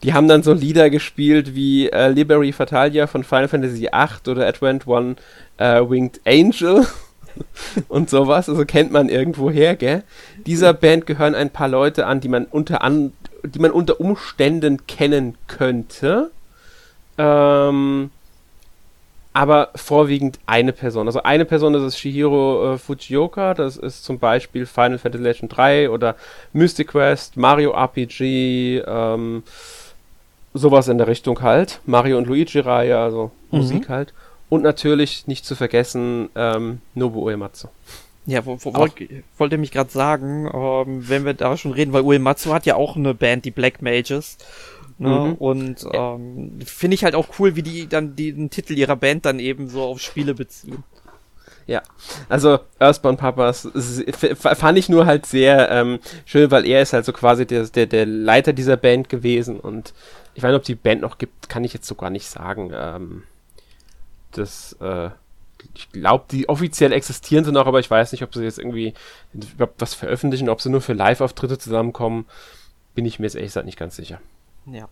[0.02, 4.46] Die haben dann so Lieder gespielt wie äh, Liberty Fatalia von Final Fantasy VIII oder
[4.46, 5.16] Advent One
[5.58, 6.86] äh, Winged Angel
[7.88, 8.48] und sowas.
[8.48, 10.02] Also kennt man irgendwoher, gell?
[10.46, 13.12] Dieser Band gehören ein paar Leute an, die man unter an,
[13.44, 16.30] die man unter Umständen kennen könnte.
[17.18, 18.10] Ähm,
[19.34, 21.06] aber vorwiegend eine Person.
[21.06, 25.56] Also eine Person, das ist Shihiro äh, Fujioka, das ist zum Beispiel Final Fantasy Legend
[25.56, 26.16] 3 oder
[26.52, 29.42] Mystic Quest, Mario RPG, ähm,
[30.54, 31.80] sowas in der Richtung halt.
[31.86, 33.58] Mario und Luigi-Reihe, also Mhm.
[33.58, 34.12] Musik halt.
[34.48, 37.68] Und natürlich nicht zu vergessen ähm, Nobuo Uematsu.
[38.26, 38.94] Ja, wo, wo, wollt,
[39.38, 42.96] wollte mich gerade sagen, ähm, wenn wir da schon reden, weil Uematsu hat ja auch
[42.96, 44.38] eine Band, die Black Mages.
[44.98, 45.08] Ne?
[45.08, 45.34] Mhm.
[45.34, 49.38] Und ähm, finde ich halt auch cool, wie die dann den Titel ihrer Band dann
[49.40, 50.84] eben so auf Spiele beziehen.
[51.66, 51.82] Ja,
[52.28, 53.68] also Earthbound Papas
[54.34, 57.86] fand ich nur halt sehr ähm, schön, weil er ist halt so quasi der, der,
[57.86, 59.94] der Leiter dieser Band gewesen und
[60.34, 62.70] ich weiß nicht, ob die Band noch gibt, kann ich jetzt so gar nicht sagen.
[62.74, 63.22] Ähm,
[64.32, 65.10] das, äh,
[65.74, 68.94] ich glaube, die offiziell existieren sie noch, aber ich weiß nicht, ob sie jetzt irgendwie
[69.78, 72.26] was veröffentlichen, ob sie nur für Live-Auftritte zusammenkommen,
[72.94, 74.20] bin ich mir jetzt ehrlich gesagt nicht ganz sicher.
[74.66, 74.88] Ja.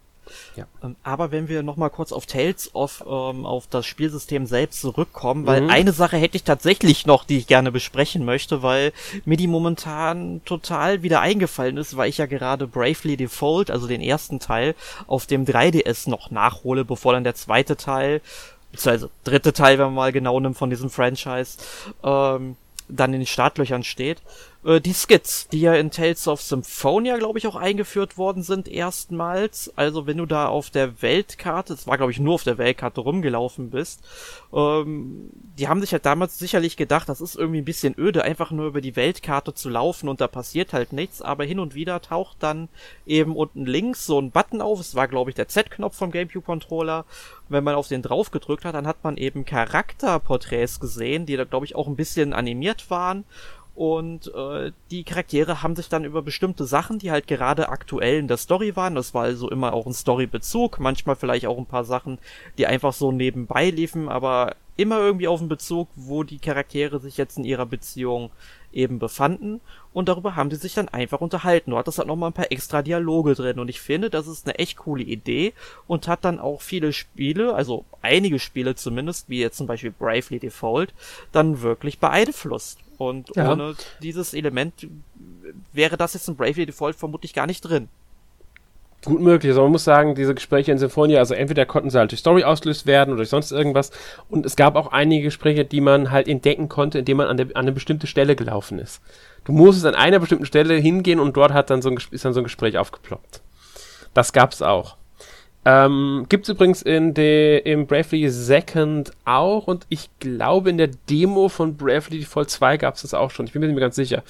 [0.57, 0.67] Ja.
[0.83, 5.47] Ähm, aber wenn wir nochmal kurz auf Tales of, ähm, auf das Spielsystem selbst zurückkommen,
[5.47, 5.71] weil Mhm.
[5.71, 8.93] eine Sache hätte ich tatsächlich noch, die ich gerne besprechen möchte, weil
[9.25, 14.01] mir die momentan total wieder eingefallen ist, weil ich ja gerade Bravely Default, also den
[14.01, 14.75] ersten Teil,
[15.07, 18.21] auf dem 3DS noch nachhole, bevor dann der zweite Teil,
[18.73, 21.59] beziehungsweise dritte Teil, wenn man mal genau nimmt von diesem Franchise,
[22.05, 22.57] ähm,
[22.89, 24.19] dann in den Startlöchern steht.
[24.65, 28.69] Äh, die Skits, die ja in Tales of Symphonia, glaube ich, auch eingeführt worden sind
[28.69, 29.73] erstmals.
[29.77, 33.01] Also wenn du da auf der Weltkarte, es war glaube ich nur auf der Weltkarte
[33.01, 34.03] rumgelaufen bist,
[34.53, 38.51] ähm, die haben sich halt damals sicherlich gedacht, das ist irgendwie ein bisschen öde, einfach
[38.51, 42.01] nur über die Weltkarte zu laufen und da passiert halt nichts, aber hin und wieder
[42.03, 42.69] taucht dann
[43.07, 47.05] eben unten links so ein Button auf, es war glaube ich der Z-Knopf vom GameCube-Controller,
[47.49, 51.45] wenn man auf den drauf gedrückt hat, dann hat man eben Charakterporträts gesehen, die da
[51.45, 53.25] glaube ich auch ein bisschen animiert waren
[53.81, 58.29] und äh, die Charaktere haben sich dann über bestimmte Sachen, die halt gerade aktuell in
[58.29, 61.85] der Story waren, das war also immer auch ein Storybezug, manchmal vielleicht auch ein paar
[61.85, 62.19] Sachen,
[62.59, 67.17] die einfach so nebenbei liefen, aber immer irgendwie auf einen Bezug, wo die Charaktere sich
[67.17, 68.29] jetzt in ihrer Beziehung
[68.71, 69.63] eben befanden
[69.95, 71.71] und darüber haben die sich dann einfach unterhalten.
[71.71, 74.59] Du hattest halt nochmal ein paar extra Dialoge drin und ich finde, das ist eine
[74.59, 75.55] echt coole Idee
[75.87, 80.39] und hat dann auch viele Spiele, also einige Spiele zumindest, wie jetzt zum Beispiel Bravely
[80.39, 80.93] Default,
[81.33, 82.79] dann wirklich beeinflusst.
[83.01, 83.51] Und Ja.
[83.53, 84.87] ohne dieses Element
[85.73, 87.89] wäre das jetzt in Bravely Default vermutlich gar nicht drin.
[89.07, 89.49] Gut möglich.
[89.53, 92.45] Also man muss sagen, diese Gespräche in Symphonia, also entweder konnten sie halt durch Story
[92.45, 93.91] ausgelöst werden oder durch sonst irgendwas.
[94.29, 97.47] Und es gab auch einige Gespräche, die man halt entdecken konnte, indem man an, der,
[97.47, 99.01] an eine bestimmte Stelle gelaufen ist.
[99.45, 102.35] Du musstest an einer bestimmten Stelle hingehen und dort hat dann so ein, ist dann
[102.35, 103.41] so ein Gespräch aufgeploppt.
[104.13, 104.97] Das gab's auch.
[105.65, 110.89] Ähm, Gibt es übrigens in de, im Bravely Second auch und ich glaube in der
[111.11, 113.47] Demo von Bravely Default 2 gab es das auch schon.
[113.47, 114.23] Ich bin mir nicht mehr ganz sicher,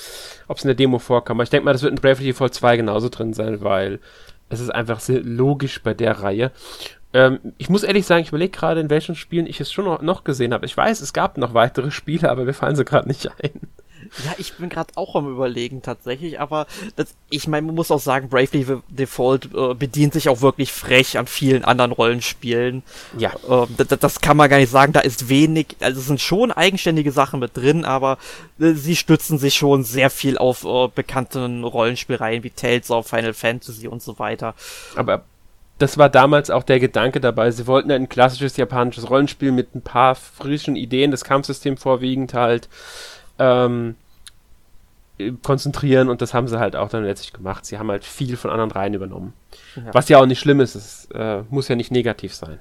[0.49, 1.37] ob es in der Demo vorkam.
[1.37, 4.01] Aber ich denke mal, das wird in Bravely Default 2 genauso drin sein, weil
[4.49, 6.51] es ist einfach sehr logisch bei der Reihe.
[7.12, 10.24] Ähm, ich muss ehrlich sagen, ich überlege gerade, in welchen Spielen ich es schon noch,
[10.24, 10.66] gesehen habe.
[10.66, 13.68] Ich weiß, es gab noch weitere Spiele, aber wir fallen sie gerade nicht ein.
[14.24, 18.01] Ja, ich bin gerade auch am überlegen tatsächlich, aber das, ich meine, man muss auch
[18.01, 22.82] sagen, Bravely Default äh, bedient sich auch wirklich frech an vielen anderen Rollenspielen.
[23.18, 23.32] Ja.
[23.48, 26.53] Äh, das, das, kann man gar nicht sagen, da ist wenig, also es sind schon
[26.53, 28.18] eigenständige Sachen mit drin, aber
[28.59, 33.34] äh, sie stützen sich schon sehr viel auf äh, bekannten Rollenspielreihen wie Tales of Final
[33.34, 34.55] Fantasy und so weiter.
[34.96, 35.24] Aber
[35.80, 37.51] das war damals auch der Gedanke dabei.
[37.51, 42.68] Sie wollten ein klassisches japanisches Rollenspiel mit ein paar frischen Ideen, das Kampfsystem vorwiegend halt
[43.41, 43.97] ähm,
[45.43, 47.66] konzentrieren und das haben sie halt auch dann letztlich gemacht.
[47.66, 49.32] Sie haben halt viel von anderen Reihen übernommen.
[49.76, 49.93] Ja.
[49.93, 52.59] Was ja auch nicht schlimm ist, es äh, muss ja nicht negativ sein.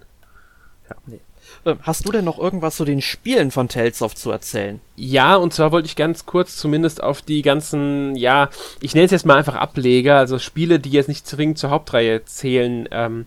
[0.90, 0.96] Ja.
[1.06, 1.20] Nee.
[1.66, 4.80] Äh, hast du denn noch irgendwas zu den Spielen von Talesoft zu erzählen?
[4.96, 8.50] Ja, und zwar wollte ich ganz kurz zumindest auf die ganzen, ja,
[8.82, 12.24] ich nenne es jetzt mal einfach Ableger, also Spiele, die jetzt nicht zwingend zur Hauptreihe
[12.26, 13.26] zählen, ähm,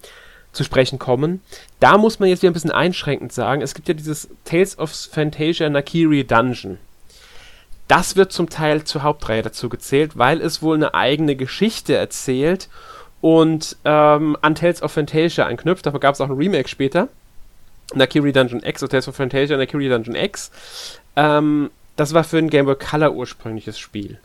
[0.52, 1.40] zu sprechen kommen.
[1.80, 4.90] Da muss man jetzt wieder ein bisschen einschränkend sagen, es gibt ja dieses Tales of
[4.90, 6.78] Fantasia Nakiri Dungeon.
[7.92, 12.70] Das wird zum Teil zur Hauptreihe dazu gezählt, weil es wohl eine eigene Geschichte erzählt
[13.20, 15.84] und ähm, an Tales of Fantasia anknüpft.
[15.84, 17.08] Davon gab es auch ein Remake später.
[17.92, 20.50] Nakiri Dungeon X, oder Tales of Fantasia Nakiri Dungeon X.
[21.16, 24.18] Ähm, das war für ein Game Boy Color ursprüngliches Spiel.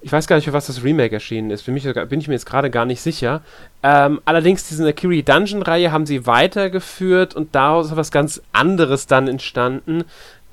[0.00, 1.62] Ich weiß gar nicht, für was das Remake erschienen ist.
[1.62, 3.40] Für mich bin ich mir jetzt gerade gar nicht sicher.
[3.82, 9.26] Ähm, allerdings, diese Nakiri Dungeon-Reihe haben sie weitergeführt und daraus ist was ganz anderes dann
[9.26, 10.04] entstanden,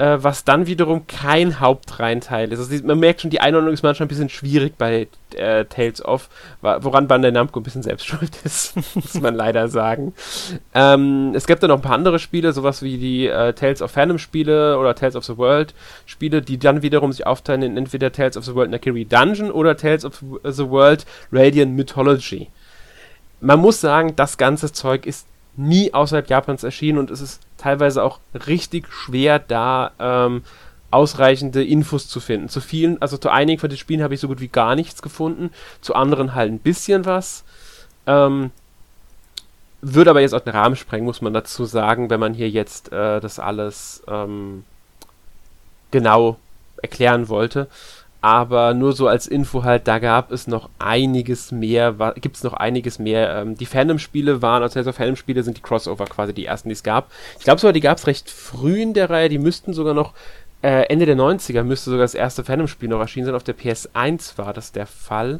[0.02, 2.58] äh, was dann wiederum kein Hauptreihenteil ist.
[2.58, 6.28] Also man merkt schon, die Einordnung ist manchmal ein bisschen schwierig bei äh, Tales of,
[6.62, 10.14] woran Bandai Namco ein bisschen selbst schuld ist, muss man leider sagen.
[10.74, 13.91] Ähm, es gibt dann noch ein paar andere Spiele, sowas wie die äh, Tales of
[13.91, 15.76] Phantom Spiele oder Tales of the World
[16.08, 19.78] Spiele, die dann wiederum sich aufteilen in entweder Tales of the World Nakiri Dungeon oder
[19.78, 22.49] Tales of the World Radiant Mythology.
[23.39, 25.28] Man muss sagen, das ganze Zeug ist
[25.58, 30.43] nie außerhalb Japans erschienen und es ist teilweise auch richtig schwer, da ähm,
[30.89, 32.49] ausreichende Infos zu finden.
[32.49, 35.01] Zu vielen, also zu einigen von den Spielen habe ich so gut wie gar nichts
[35.01, 35.51] gefunden,
[35.82, 37.43] zu anderen halt ein bisschen was.
[38.07, 38.51] Ähm,
[39.82, 42.91] würde aber jetzt auch den Rahmen sprengen, muss man dazu sagen, wenn man hier jetzt
[42.91, 44.64] äh, das alles ähm,
[45.91, 46.38] genau
[46.82, 47.68] erklären wollte
[48.22, 52.53] aber nur so als Info halt, da gab es noch einiges mehr, gibt es noch
[52.53, 53.36] einiges mehr.
[53.36, 56.84] Ähm, die Fandom-Spiele waren, also also Fandom-Spiele sind die Crossover quasi die ersten, die es
[56.84, 57.11] gab.
[57.39, 60.13] Ich glaube sogar, die gab es recht früh in der Reihe, die müssten sogar noch,
[60.61, 64.38] äh, Ende der 90er müsste sogar das erste Fandom-Spiel noch erschienen sein, auf der PS1
[64.38, 65.39] war das der Fall.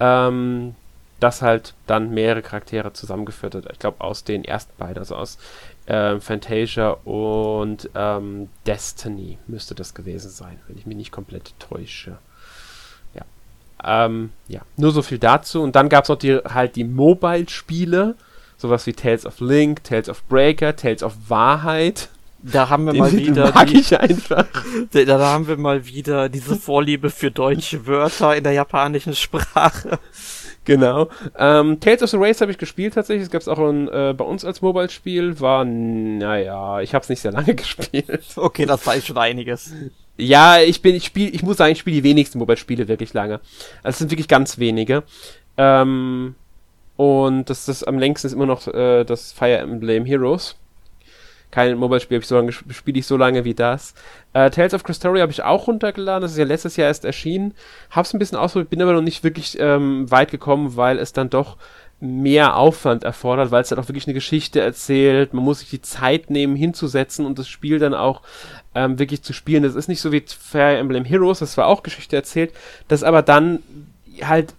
[0.00, 0.74] Ähm,
[1.20, 3.64] das halt dann mehrere Charaktere zusammengeführt hat.
[3.72, 5.38] Ich glaube aus den ersten beiden, also aus
[5.86, 12.18] äh, Fantasia und ähm, Destiny müsste das gewesen sein, wenn ich mich nicht komplett täusche.
[13.14, 13.24] Ja.
[13.84, 15.62] Ähm, ja, nur so viel dazu.
[15.62, 18.16] Und dann gab es noch die, halt die Mobile-Spiele,
[18.56, 22.08] sowas wie Tales of Link, Tales of Breaker, Tales of Wahrheit.
[22.42, 23.52] Da haben wir den mal wieder.
[23.52, 24.46] Mag die, ich einfach.
[24.92, 29.98] Da, da haben wir mal wieder diese Vorliebe für deutsche Wörter in der japanischen Sprache.
[30.66, 31.08] Genau.
[31.38, 33.24] Ähm, Tales of the Race habe ich gespielt tatsächlich.
[33.24, 35.40] Es gab es auch ein, äh, bei uns als Mobile-Spiel.
[35.40, 38.24] War, naja, ich habe es nicht sehr lange gespielt.
[38.36, 39.72] Okay, das weiß schon einiges.
[40.18, 43.34] Ja, ich bin, ich spiele, ich muss sagen, ich spiele die wenigsten Mobile-Spiele wirklich lange.
[43.82, 45.04] Also es sind wirklich ganz wenige.
[45.56, 46.34] Ähm,
[46.96, 50.56] und das, das am längsten ist immer noch äh, das Fire Emblem Heroes
[51.50, 53.94] kein Mobile-Spiel so spiele ich so lange wie das.
[54.32, 57.54] Äh, Tales of Cristoria habe ich auch runtergeladen, das ist ja letztes Jahr erst erschienen.
[57.90, 61.30] Hab's ein bisschen ausprobiert, bin aber noch nicht wirklich ähm, weit gekommen, weil es dann
[61.30, 61.56] doch
[61.98, 65.32] mehr Aufwand erfordert, weil es dann auch wirklich eine Geschichte erzählt.
[65.32, 68.20] Man muss sich die Zeit nehmen, hinzusetzen und das Spiel dann auch
[68.74, 69.62] ähm, wirklich zu spielen.
[69.62, 72.52] Das ist nicht so wie Fire Emblem Heroes, das war auch Geschichte erzählt,
[72.88, 73.62] das aber dann
[74.22, 74.52] halt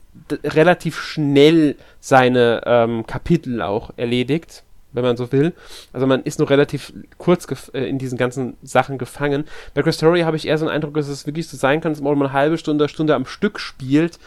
[0.43, 4.63] relativ schnell seine ähm, Kapitel auch erledigt
[4.93, 5.53] wenn man so will.
[5.93, 9.45] Also man ist nur relativ kurz äh, in diesen ganzen Sachen gefangen.
[9.73, 12.01] Bei Story habe ich eher so einen Eindruck, dass es wirklich so sein kann, dass
[12.01, 14.19] man eine halbe Stunde, Stunde am Stück spielt,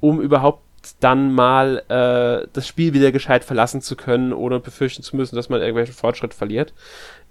[0.00, 0.62] um überhaupt
[1.00, 5.48] dann mal äh, das Spiel wieder gescheit verlassen zu können, ohne befürchten zu müssen, dass
[5.48, 6.72] man irgendwelchen Fortschritt verliert.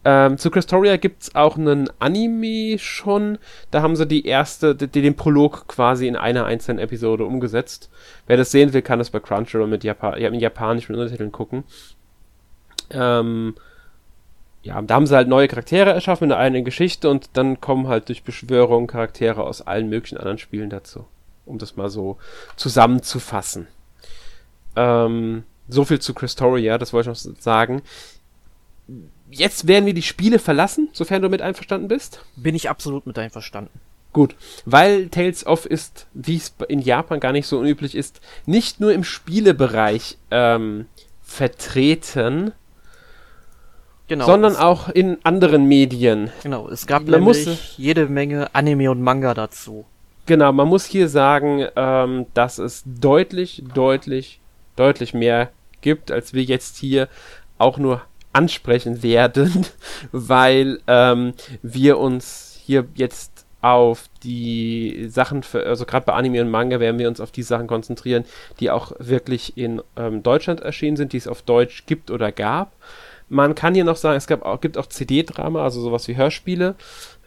[0.05, 3.39] Ähm, zu Christoria gibt es auch einen Anime schon.
[3.71, 7.89] Da haben sie die erste, die, den Prolog quasi in einer einzelnen Episode umgesetzt.
[8.27, 11.63] Wer das sehen will, kann das bei Crunchyroll mit, Japa ja, mit japanischen Untertiteln gucken.
[12.89, 13.55] Ähm,
[14.63, 18.09] ja, da haben sie halt neue Charaktere erschaffen in einer Geschichte und dann kommen halt
[18.09, 21.05] durch Beschwörung Charaktere aus allen möglichen anderen Spielen dazu.
[21.45, 22.17] Um das mal so
[22.57, 23.67] zusammenzufassen.
[24.75, 27.81] Ähm, so viel zu Christoria, das wollte ich noch sagen.
[29.29, 32.21] Jetzt werden wir die Spiele verlassen, sofern du mit einverstanden bist.
[32.35, 33.79] Bin ich absolut mit einverstanden.
[34.13, 34.35] Gut,
[34.65, 38.93] weil Tales of ist, wie es in Japan gar nicht so unüblich ist, nicht nur
[38.93, 40.87] im Spielebereich ähm,
[41.21, 42.53] vertreten,
[44.07, 46.31] genau, sondern auch in anderen Medien.
[46.43, 49.85] Genau, es gab man nämlich muss, jede Menge Anime und Manga dazu.
[50.25, 54.41] Genau, man muss hier sagen, ähm, dass es deutlich, deutlich,
[54.75, 55.51] deutlich mehr
[55.81, 57.07] gibt, als wir jetzt hier
[57.57, 58.01] auch nur
[58.33, 59.65] ansprechen werden,
[60.11, 66.51] weil ähm, wir uns hier jetzt auf die Sachen, für, also gerade bei Anime und
[66.51, 68.23] Manga werden wir uns auf die Sachen konzentrieren,
[68.59, 72.73] die auch wirklich in ähm, Deutschland erschienen sind, die es auf Deutsch gibt oder gab.
[73.29, 76.75] Man kann hier noch sagen, es gab auch, gibt auch CD-Drama, also sowas wie Hörspiele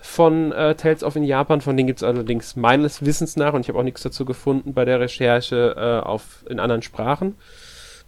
[0.01, 1.61] von äh, Tales of in Japan.
[1.61, 4.72] Von denen gibt es allerdings meines Wissens nach, und ich habe auch nichts dazu gefunden
[4.72, 7.34] bei der Recherche, äh, auf, in anderen Sprachen.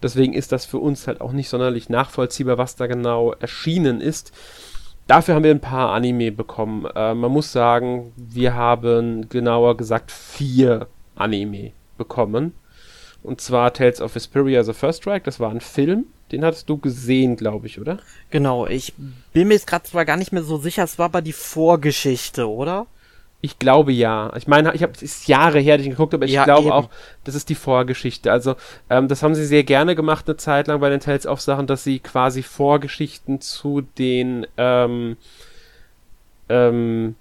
[0.03, 4.33] Deswegen ist das für uns halt auch nicht sonderlich nachvollziehbar, was da genau erschienen ist.
[5.07, 6.87] Dafür haben wir ein paar Anime bekommen.
[6.95, 12.55] Äh, man muss sagen, wir haben genauer gesagt vier Anime bekommen.
[13.23, 16.07] Und zwar Tales of Vesperia The First Strike, das war ein Film.
[16.33, 17.99] Den hattest du gesehen, glaube ich, oder?
[18.31, 18.95] Genau, ich
[19.33, 22.49] bin mir jetzt gerade zwar gar nicht mehr so sicher, es war aber die Vorgeschichte,
[22.49, 22.87] oder?
[23.45, 24.33] Ich glaube ja.
[24.37, 26.45] Ich meine, ich habe es ist Jahre her, dass ich geguckt habe, aber ich ja,
[26.45, 26.73] glaube eben.
[26.73, 26.89] auch,
[27.25, 28.31] das ist die Vorgeschichte.
[28.31, 28.55] Also
[28.89, 31.67] ähm, das haben sie sehr gerne gemacht eine Zeit lang bei den Tales of Sachen,
[31.67, 35.17] dass sie quasi Vorgeschichten zu den ähm,
[36.49, 37.17] ähm,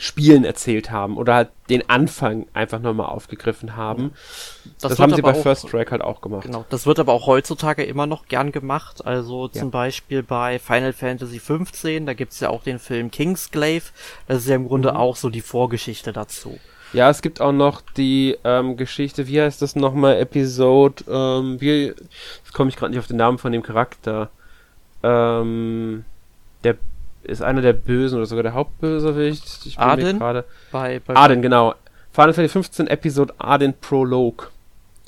[0.00, 4.12] Spielen erzählt haben oder halt den Anfang einfach nochmal aufgegriffen haben.
[4.80, 6.46] Das, das haben sie bei auch, First Track halt auch gemacht.
[6.46, 9.04] Genau, das wird aber auch heutzutage immer noch gern gemacht.
[9.04, 9.68] Also zum ja.
[9.68, 13.90] Beispiel bei Final Fantasy XV, da gibt's ja auch den Film Kingsglaive.
[14.26, 14.96] Das ist ja im Grunde mhm.
[14.96, 16.58] auch so die Vorgeschichte dazu.
[16.94, 21.88] Ja, es gibt auch noch die ähm, Geschichte, wie heißt das nochmal, Episode, ähm, wie,
[21.88, 24.30] jetzt komme ich gerade nicht auf den Namen von dem Charakter.
[25.02, 26.04] Ähm,
[26.64, 26.76] der
[27.22, 29.66] ist einer der Bösen oder sogar der Hauptbösewicht.
[29.66, 30.18] Ich bin Arden?
[30.18, 31.74] Gerade bei, bei Arden, genau.
[32.12, 34.48] Final Fantasy 15 Episode Arden Prologue.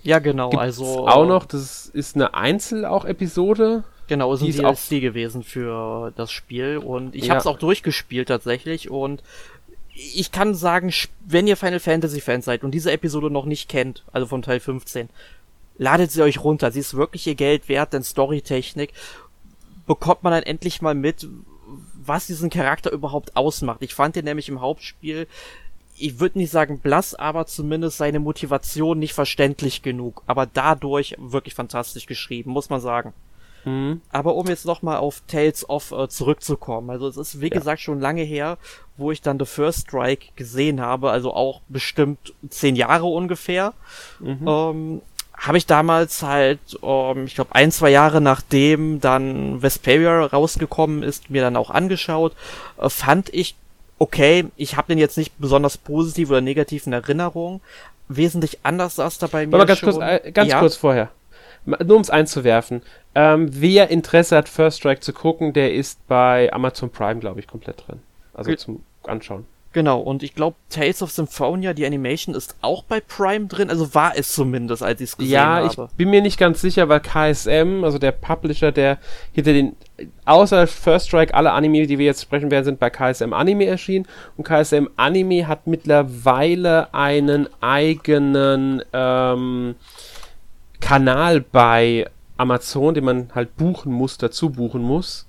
[0.02, 1.08] Ja, genau, Gibt's also.
[1.08, 3.84] Auch noch, das ist eine Einzel auch Episode.
[4.08, 7.30] Genau, ist ein DLC auch gewesen für das Spiel und ich ja.
[7.30, 9.22] habe es auch durchgespielt tatsächlich und
[9.94, 10.92] ich kann sagen,
[11.26, 14.58] wenn ihr Final Fantasy Fans seid und diese Episode noch nicht kennt, also von Teil
[14.58, 15.08] 15,
[15.78, 16.70] ladet sie euch runter.
[16.72, 18.92] Sie ist wirklich ihr Geld wert, denn Storytechnik
[19.86, 21.28] bekommt man dann endlich mal mit,
[22.06, 23.82] was diesen Charakter überhaupt ausmacht.
[23.82, 25.26] Ich fand den nämlich im Hauptspiel,
[25.96, 30.22] ich würde nicht sagen blass, aber zumindest seine Motivation nicht verständlich genug.
[30.26, 33.12] Aber dadurch wirklich fantastisch geschrieben, muss man sagen.
[33.64, 34.00] Mhm.
[34.10, 36.90] Aber um jetzt nochmal auf Tales of äh, zurückzukommen.
[36.90, 37.58] Also es ist wie ja.
[37.58, 38.58] gesagt schon lange her,
[38.96, 43.74] wo ich dann The First Strike gesehen habe, also auch bestimmt zehn Jahre ungefähr.
[44.18, 44.46] Mhm.
[44.46, 45.02] Ähm,
[45.42, 51.02] habe ich damals halt, um, ähm, ich glaube, ein, zwei Jahre nachdem dann Vesperia rausgekommen
[51.02, 52.34] ist, mir dann auch angeschaut.
[52.78, 53.56] Äh, fand ich
[53.98, 54.46] okay.
[54.56, 57.60] Ich habe den jetzt nicht besonders positiv oder negativ in Erinnerung.
[58.06, 59.54] Wesentlich anders saß da bei mir.
[59.54, 59.94] Aber ganz, schon.
[59.94, 60.60] Kurz, äh, ganz ja.
[60.60, 61.10] kurz vorher.
[61.64, 62.82] Nur um es einzuwerfen.
[63.14, 67.46] Ähm, wer Interesse hat, First Strike zu gucken, der ist bei Amazon Prime, glaube ich,
[67.46, 68.00] komplett drin.
[68.32, 69.44] Also G zum Anschauen.
[69.72, 73.94] Genau, und ich glaube, Tales of Symphonia, die Animation, ist auch bei Prime drin, also
[73.94, 75.74] war es zumindest, als ich es gesehen ja, habe.
[75.74, 78.98] Ja, ich bin mir nicht ganz sicher, weil KSM, also der Publisher, der
[79.32, 79.76] hinter den,
[80.26, 84.06] außer First Strike, alle Anime, die wir jetzt sprechen werden, sind bei KSM Anime erschienen.
[84.36, 89.74] Und KSM Anime hat mittlerweile einen eigenen ähm,
[90.80, 95.26] Kanal bei Amazon, den man halt buchen muss, dazu buchen muss.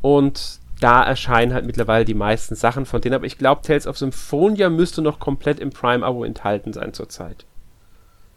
[0.00, 3.14] Und da erscheinen halt mittlerweile die meisten Sachen von denen.
[3.14, 7.46] Aber ich glaube, Tales of Symphonia müsste noch komplett im Prime-Abo enthalten sein zurzeit.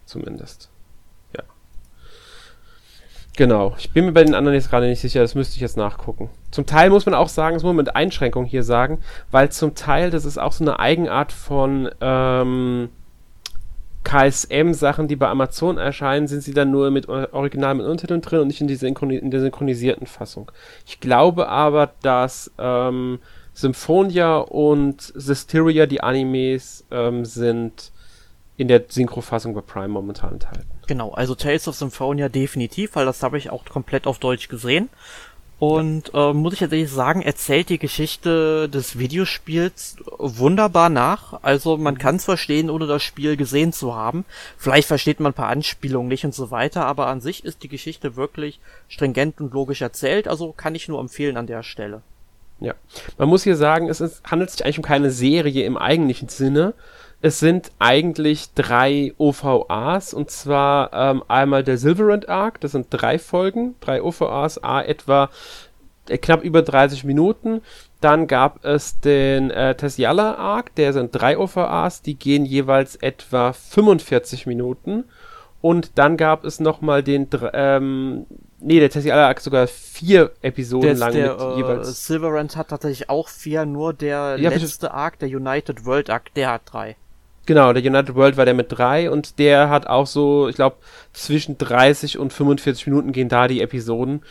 [0.06, 0.70] Zumindest.
[1.36, 1.44] Ja.
[3.36, 3.76] Genau.
[3.78, 6.30] Ich bin mir bei den anderen jetzt gerade nicht sicher, das müsste ich jetzt nachgucken.
[6.52, 9.76] Zum Teil muss man auch sagen, das muss man mit Einschränkung hier sagen, weil zum
[9.76, 12.90] Teil, das ist auch so eine Eigenart von, ähm,
[14.04, 18.48] KSM-Sachen, die bei Amazon erscheinen, sind sie dann nur mit Original mit Untertiteln drin und
[18.48, 20.52] nicht in, die Synchroni in der synchronisierten Fassung.
[20.86, 23.20] Ich glaube aber, dass ähm,
[23.54, 27.92] Symphonia und Systeria, die Animes, ähm, sind
[28.56, 30.70] in der Synchrofassung bei Prime momentan enthalten.
[30.88, 34.90] Genau, also Tales of Symphonia definitiv, weil das habe ich auch komplett auf Deutsch gesehen.
[35.60, 41.40] Und äh, muss ich tatsächlich sagen, erzählt die Geschichte des Videospiels wunderbar nach.
[41.44, 44.24] Also man kann es verstehen, ohne das Spiel gesehen zu haben.
[44.58, 47.68] Vielleicht versteht man ein paar Anspielungen nicht und so weiter, aber an sich ist die
[47.68, 50.30] Geschichte wirklich stringent und logisch erzählt.
[50.30, 52.02] Also kann ich nur empfehlen an der Stelle.
[52.62, 52.74] Ja,
[53.18, 56.74] man muss hier sagen, es ist, handelt sich eigentlich um keine Serie im eigentlichen Sinne,
[57.22, 63.20] es sind eigentlich drei OVAs und zwar ähm, einmal der Silverant Arc, das sind drei
[63.20, 65.30] Folgen, drei OVAs, a etwa
[66.08, 67.62] äh, knapp über 30 Minuten.
[68.00, 73.52] Dann gab es den äh, Tessiala Arc, der sind drei OVAs, die gehen jeweils etwa
[73.52, 75.04] 45 Minuten.
[75.62, 78.28] Und dann gab es nochmal den, ähm,
[78.62, 82.08] nee, der Tessiala Arc sogar vier Episoden lang der, mit äh, jeweils.
[82.08, 86.52] Silverant hat tatsächlich auch vier, nur der ja, letzte Arc, der United World Arc, der
[86.52, 86.96] hat drei.
[87.50, 90.76] Genau, der United World war der mit drei und der hat auch so, ich glaube,
[91.14, 94.22] zwischen 30 und 45 Minuten gehen da die Episoden.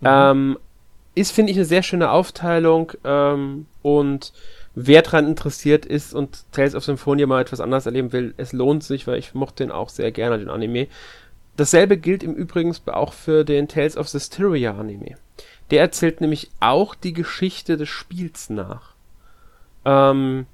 [0.00, 0.04] Mhm.
[0.04, 0.58] Ähm,
[1.14, 4.32] ist, finde ich, eine sehr schöne Aufteilung ähm, und
[4.74, 8.82] wer daran interessiert ist und Tales of Symphonia mal etwas anders erleben will, es lohnt
[8.82, 10.88] sich, weil ich mochte den auch sehr gerne, den Anime.
[11.56, 15.14] Dasselbe gilt im Übrigen auch für den Tales of Systeria Anime.
[15.70, 18.94] Der erzählt nämlich auch die Geschichte des Spiels nach.
[19.84, 20.46] Ähm,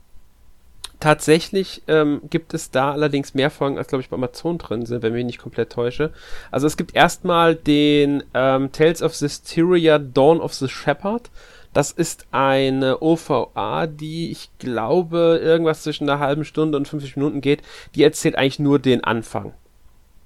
[1.00, 5.02] Tatsächlich ähm, gibt es da allerdings mehr Folgen, als glaube ich bei Amazon drin sind,
[5.02, 6.12] wenn ich mich nicht komplett täusche.
[6.50, 11.30] Also es gibt erstmal den ähm, Tales of Systeria Dawn of the Shepherd.
[11.72, 17.40] Das ist eine OVA, die ich glaube irgendwas zwischen einer halben Stunde und 50 Minuten
[17.40, 17.62] geht.
[17.94, 19.52] Die erzählt eigentlich nur den Anfang.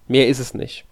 [0.07, 0.85] Mehr ist es nicht.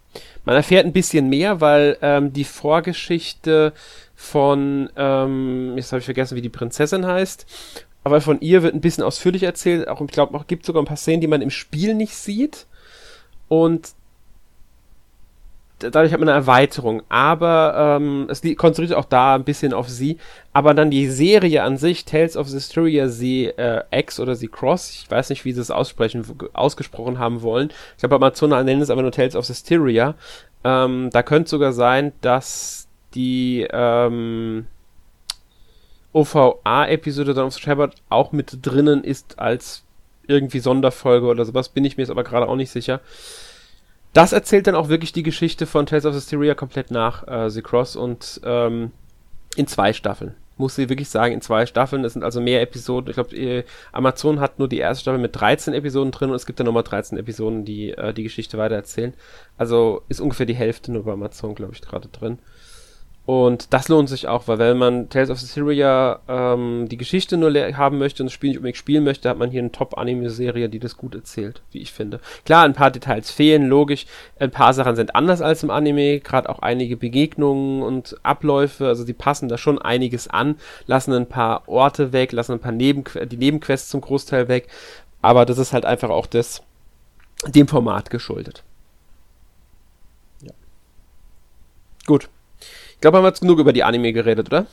[0.45, 3.72] Man erfährt ein bisschen mehr, weil ähm, die Vorgeschichte
[4.14, 7.47] von, ähm, jetzt habe ich vergessen, wie die Prinzessin heißt,
[8.07, 9.88] aber von ihr wird ein bisschen ausführlich erzählt.
[9.88, 12.66] Auch, ich glaube, es gibt sogar ein paar Szenen, die man im Spiel nicht sieht.
[13.48, 13.94] Und
[15.80, 17.02] dadurch hat man eine Erweiterung.
[17.09, 20.18] Aber ähm, es konzentriert auch da ein bisschen auf sie.
[20.52, 24.88] Aber dann die Serie an sich, Tales of Systeria sie äh, X oder sie Cross,
[25.02, 27.72] ich weiß nicht, wie sie es aussprechen, ausgesprochen haben wollen.
[27.96, 30.14] Ich glaube, Amazon nennen es aber nur Tales of Systeria.
[30.62, 32.86] Ähm, da könnte sogar sein, dass
[33.16, 34.66] die ähm,
[36.16, 39.82] OVA-Episode Dawn of the Shepherd auch mit drinnen ist als
[40.26, 43.00] irgendwie Sonderfolge oder sowas, bin ich mir jetzt aber gerade auch nicht sicher.
[44.12, 47.60] Das erzählt dann auch wirklich die Geschichte von Tales of Hysteria komplett nach äh, The
[47.60, 48.92] Cross und ähm,
[49.56, 50.34] in zwei Staffeln.
[50.56, 52.02] Muss ich wirklich sagen, in zwei Staffeln.
[52.02, 53.10] Es sind also mehr Episoden.
[53.10, 56.58] Ich glaube, Amazon hat nur die erste Staffel mit 13 Episoden drin und es gibt
[56.58, 59.12] dann nochmal 13 Episoden, die äh, die Geschichte weitererzählen.
[59.58, 62.38] Also ist ungefähr die Hälfte nur bei Amazon, glaube ich, gerade drin.
[63.27, 67.53] Und das lohnt sich auch, weil wenn man Tales of Syria ähm, die Geschichte nur
[67.77, 70.79] haben möchte und das Spiel nicht unbedingt spielen möchte, hat man hier eine Top-Anime-Serie, die
[70.79, 72.20] das gut erzählt, wie ich finde.
[72.45, 74.07] Klar, ein paar Details fehlen, logisch.
[74.39, 79.03] Ein paar Sachen sind anders als im Anime, gerade auch einige Begegnungen und Abläufe, also
[79.03, 80.55] die passen da schon einiges an,
[80.87, 84.68] lassen ein paar Orte weg, lassen ein paar Nebenque die Nebenquests zum Großteil weg.
[85.20, 86.62] Aber das ist halt einfach auch das,
[87.49, 88.62] dem Format geschuldet.
[90.43, 90.53] Ja.
[92.07, 92.29] Gut.
[92.97, 94.66] Ich glaube, haben wir jetzt genug über die Anime geredet, oder?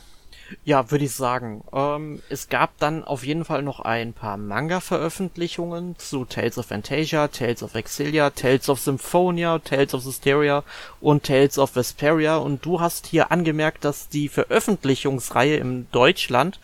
[0.64, 1.64] Ja, würde ich sagen.
[1.74, 7.28] Ähm, es gab dann auf jeden Fall noch ein paar Manga-Veröffentlichungen zu Tales of Fantasia,
[7.28, 10.64] Tales of Exilia, Tales of Symphonia, Tales of Hysteria
[11.02, 12.38] und Tales of Vesperia.
[12.38, 16.60] Und du hast hier angemerkt, dass die Veröffentlichungsreihe in Deutschland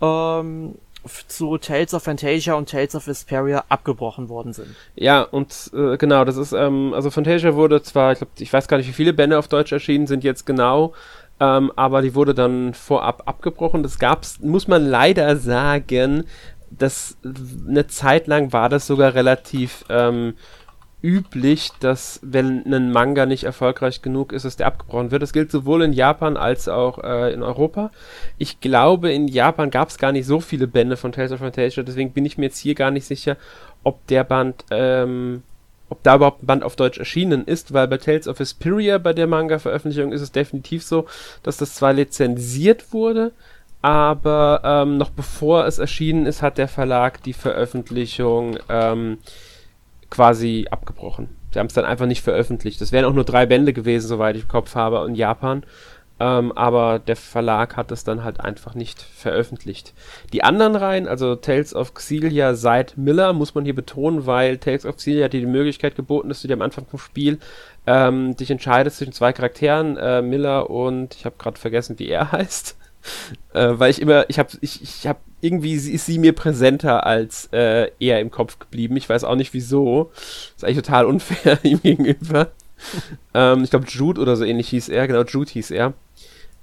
[0.00, 0.76] ähm,
[1.28, 4.74] zu Tales of Fantasia und Tales of Vesperia abgebrochen worden sind.
[4.94, 8.68] Ja, und äh, genau, das ist, ähm, also Fantasia wurde zwar, ich glaube, ich weiß
[8.68, 10.94] gar nicht, wie viele Bände auf Deutsch erschienen sind jetzt genau,
[11.40, 13.82] ähm, aber die wurde dann vorab abgebrochen.
[13.82, 16.24] Das gab's, muss man leider sagen,
[16.70, 17.16] dass
[17.68, 20.34] eine Zeit lang war das sogar relativ ähm,
[21.04, 25.22] üblich, dass wenn ein Manga nicht erfolgreich genug ist, dass der abgebrochen wird.
[25.22, 27.90] Das gilt sowohl in Japan als auch äh, in Europa.
[28.38, 31.82] Ich glaube, in Japan gab es gar nicht so viele Bände von Tales of Fantasia,
[31.82, 33.36] deswegen bin ich mir jetzt hier gar nicht sicher,
[33.82, 35.42] ob der Band, ähm,
[35.90, 39.12] ob da überhaupt ein Band auf Deutsch erschienen ist, weil bei Tales of Vesperia, bei
[39.12, 41.04] der Manga-Veröffentlichung, ist es definitiv so,
[41.42, 43.32] dass das zwar lizenziert wurde,
[43.82, 49.18] aber ähm, noch bevor es erschienen ist, hat der Verlag die Veröffentlichung ähm,
[50.10, 51.28] quasi abgebrochen.
[51.52, 52.80] Sie haben es dann einfach nicht veröffentlicht.
[52.80, 55.64] Das wären auch nur drei Bände gewesen, soweit ich im Kopf habe, in Japan.
[56.20, 59.94] Ähm, aber der Verlag hat es dann halt einfach nicht veröffentlicht.
[60.32, 64.86] Die anderen Reihen, also Tales of Xillia seit Miller, muss man hier betonen, weil Tales
[64.86, 67.40] of Xillia dir die Möglichkeit geboten, dass du dir am Anfang vom Spiel
[67.86, 72.30] ähm, dich entscheidest zwischen zwei Charakteren, äh, Miller und ich habe gerade vergessen, wie er
[72.32, 72.76] heißt.
[73.52, 77.48] Äh, weil ich immer, ich habe ich, ich hab irgendwie ist sie mir präsenter als
[77.52, 78.96] äh, er im Kopf geblieben.
[78.96, 80.10] Ich weiß auch nicht wieso.
[80.56, 82.50] ist eigentlich total unfair ihm gegenüber.
[83.34, 85.06] ähm, ich glaube, Jude oder so ähnlich hieß er.
[85.06, 85.92] Genau, Jude hieß er.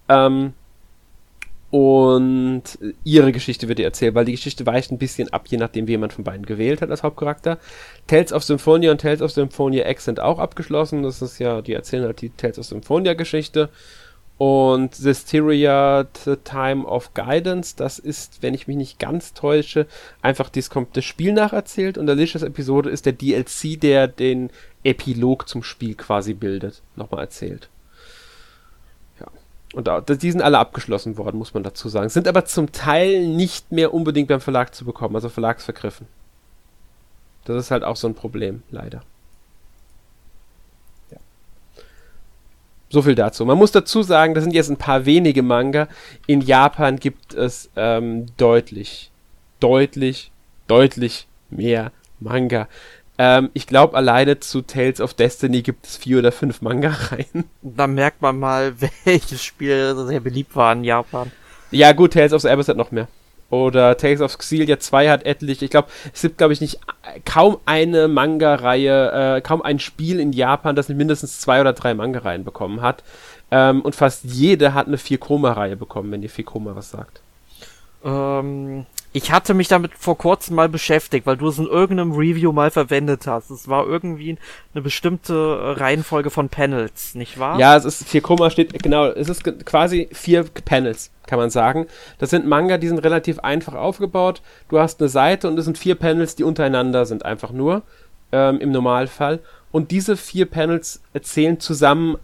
[0.10, 0.54] Ähm,
[1.72, 2.64] und
[3.06, 5.92] ihre Geschichte wird ihr erzählt, weil die Geschichte weicht ein bisschen ab, je nachdem, wie
[5.92, 7.60] jemand von beiden gewählt hat als Hauptcharakter.
[8.08, 11.02] Tales of Symphonia und Tales of Symphonia X sind auch abgeschlossen.
[11.02, 13.70] Das ist ja, die erzählen halt die Tales of Symphonia Geschichte.
[14.44, 19.86] Und Zestiria The Time of Guidance, das ist, wenn ich mich nicht ganz täusche,
[20.24, 24.50] einfach das Spiel nacherzählt und Alicia's Episode ist der DLC, der den
[24.84, 27.70] Epilog zum Spiel quasi bildet, nochmal erzählt.
[29.20, 29.28] Ja.
[29.76, 32.10] Und da, die sind alle abgeschlossen worden, muss man dazu sagen.
[32.10, 36.08] Sind aber zum Teil nicht mehr unbedingt beim Verlag zu bekommen, also verlagsvergriffen.
[37.46, 39.04] Das ist halt auch so ein Problem, leider.
[42.92, 43.46] So viel dazu.
[43.46, 45.88] Man muss dazu sagen, das sind jetzt ein paar wenige Manga.
[46.28, 49.12] In Japan gibt es ähm, deutlich,
[49.62, 50.32] deutlich,
[50.68, 52.68] deutlich mehr Manga.
[53.18, 57.46] Ähm, ich glaube, alleine zu Tales of Destiny gibt es vier oder fünf Manga-Reihen.
[57.62, 58.74] Da merkt man mal,
[59.06, 61.32] welches Spiel sehr beliebt war in Japan.
[61.72, 63.08] Ja, gut, Tales of the Abyss hat noch mehr.
[63.52, 65.66] Oder Tales of Xillia 2 hat etliche.
[65.66, 66.80] Ich glaube, es gibt, glaube ich, nicht
[67.26, 72.44] kaum eine Manga-Reihe, äh, kaum ein Spiel in Japan, das mindestens zwei oder drei Manga-Reihen
[72.44, 73.04] bekommen hat.
[73.52, 77.22] Ähm, und fast jede hat eine Vier-Koma-Reihe bekommen, wenn ihr Vier-Koma was sagt.
[78.04, 82.52] Ähm, ich hatte mich damit vor kurzem mal beschäftigt, weil du es in irgendeinem Review
[82.52, 83.50] mal verwendet hast.
[83.50, 84.38] Es war irgendwie
[84.74, 87.60] eine bestimmte Reihenfolge von Panels, nicht wahr?
[87.60, 91.88] Ja, es ist vier Komma steht genau, es ist quasi vier Panels, kann man sagen.
[92.20, 94.42] Das sind Manga, die sind relativ einfach aufgebaut.
[94.70, 97.84] Du hast eine Seite und es sind vier Panels, die untereinander sind einfach nur
[98.32, 99.40] ähm, im Normalfall.
[99.72, 102.18] Und diese vier Panels erzählen zusammen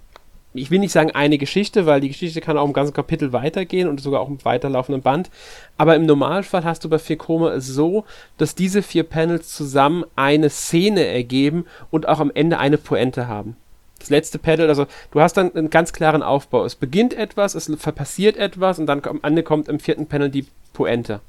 [0.53, 3.87] ich will nicht sagen eine Geschichte, weil die Geschichte kann auch im ganzen Kapitel weitergehen
[3.87, 5.29] und sogar auch im weiterlaufenden Band.
[5.77, 8.05] Aber im Normalfall hast du bei vier Koma es so,
[8.37, 13.55] dass diese vier Panels zusammen eine Szene ergeben und auch am Ende eine Pointe haben.
[13.99, 16.65] Das letzte Panel, also du hast dann einen ganz klaren Aufbau.
[16.65, 20.45] Es beginnt etwas, es passiert etwas und dann am Ende kommt im vierten Panel die
[20.73, 21.19] Pointe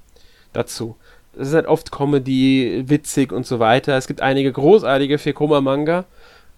[0.52, 0.96] dazu.
[1.38, 3.96] Es ist halt oft Comedy, witzig und so weiter.
[3.96, 6.04] Es gibt einige großartige vier Koma Manga.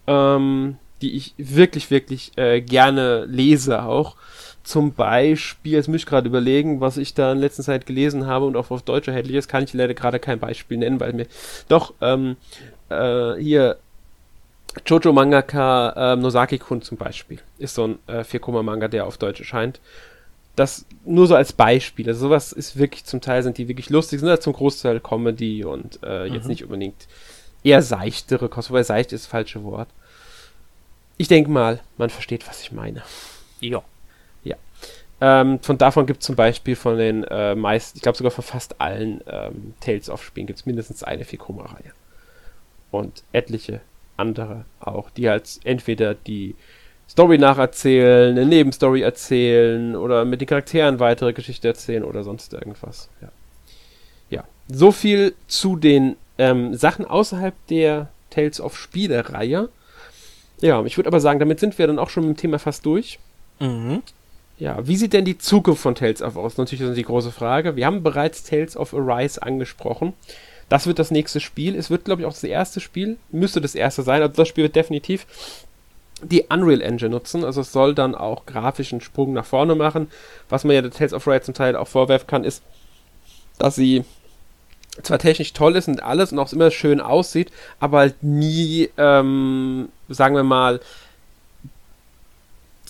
[0.06, 4.16] Ähm, die ich wirklich, wirklich äh, gerne lese auch.
[4.62, 8.44] Zum Beispiel, jetzt muss ich gerade überlegen, was ich da in letzter Zeit gelesen habe
[8.46, 11.26] und auch auf Deutsch erhältlich ist, kann ich leider gerade kein Beispiel nennen, weil mir
[11.68, 12.36] doch ähm,
[12.90, 13.78] äh, hier
[14.86, 19.80] Jojo Mangaka äh, Nosaki-kun zum Beispiel ist so ein äh, 4-Manga, der auf Deutsch erscheint.
[20.56, 22.06] Das nur so als Beispiel.
[22.08, 25.64] Also sowas ist wirklich zum Teil sind die wirklich lustig, sind halt zum Großteil Comedy
[25.64, 26.50] und äh, jetzt mhm.
[26.50, 27.08] nicht unbedingt
[27.62, 29.88] eher seichtere Kost, wobei seicht ist das falsche Wort.
[31.20, 33.02] Ich denke mal, man versteht, was ich meine.
[33.60, 33.82] Ja.
[34.42, 34.56] Ja.
[35.20, 38.42] Ähm, von davon gibt es zum Beispiel von den äh, meisten, ich glaube sogar von
[38.42, 41.92] fast allen ähm, Tales of Spielen gibt es mindestens eine Fikoma-Reihe.
[42.90, 43.82] Und etliche
[44.16, 46.54] andere auch, die halt entweder die
[47.06, 53.10] Story nacherzählen, eine Nebenstory erzählen oder mit den Charakteren weitere Geschichte erzählen oder sonst irgendwas.
[53.20, 53.28] Ja.
[54.30, 54.44] ja.
[54.68, 59.68] So viel zu den ähm, Sachen außerhalb der Tales of Spiele-Reihe.
[60.60, 62.84] Ja, ich würde aber sagen, damit sind wir dann auch schon mit dem Thema fast
[62.84, 63.18] durch.
[63.60, 64.02] Mhm.
[64.58, 66.58] Ja, wie sieht denn die Zukunft von Tales of aus?
[66.58, 67.76] Natürlich ist das die große Frage.
[67.76, 70.12] Wir haben bereits Tales of Arise angesprochen.
[70.68, 71.74] Das wird das nächste Spiel.
[71.74, 73.16] Es wird, glaube ich, auch das erste Spiel.
[73.32, 74.20] Müsste das erste sein.
[74.20, 75.26] Also das Spiel wird definitiv
[76.22, 77.44] die Unreal Engine nutzen.
[77.44, 80.10] Also es soll dann auch grafischen Sprung nach vorne machen.
[80.50, 82.62] Was man ja der Tales of Arise zum Teil auch vorwerfen kann, ist,
[83.58, 84.04] dass sie
[85.02, 89.88] zwar technisch toll ist und alles und auch immer schön aussieht, aber halt nie, ähm,
[90.14, 90.80] sagen wir mal,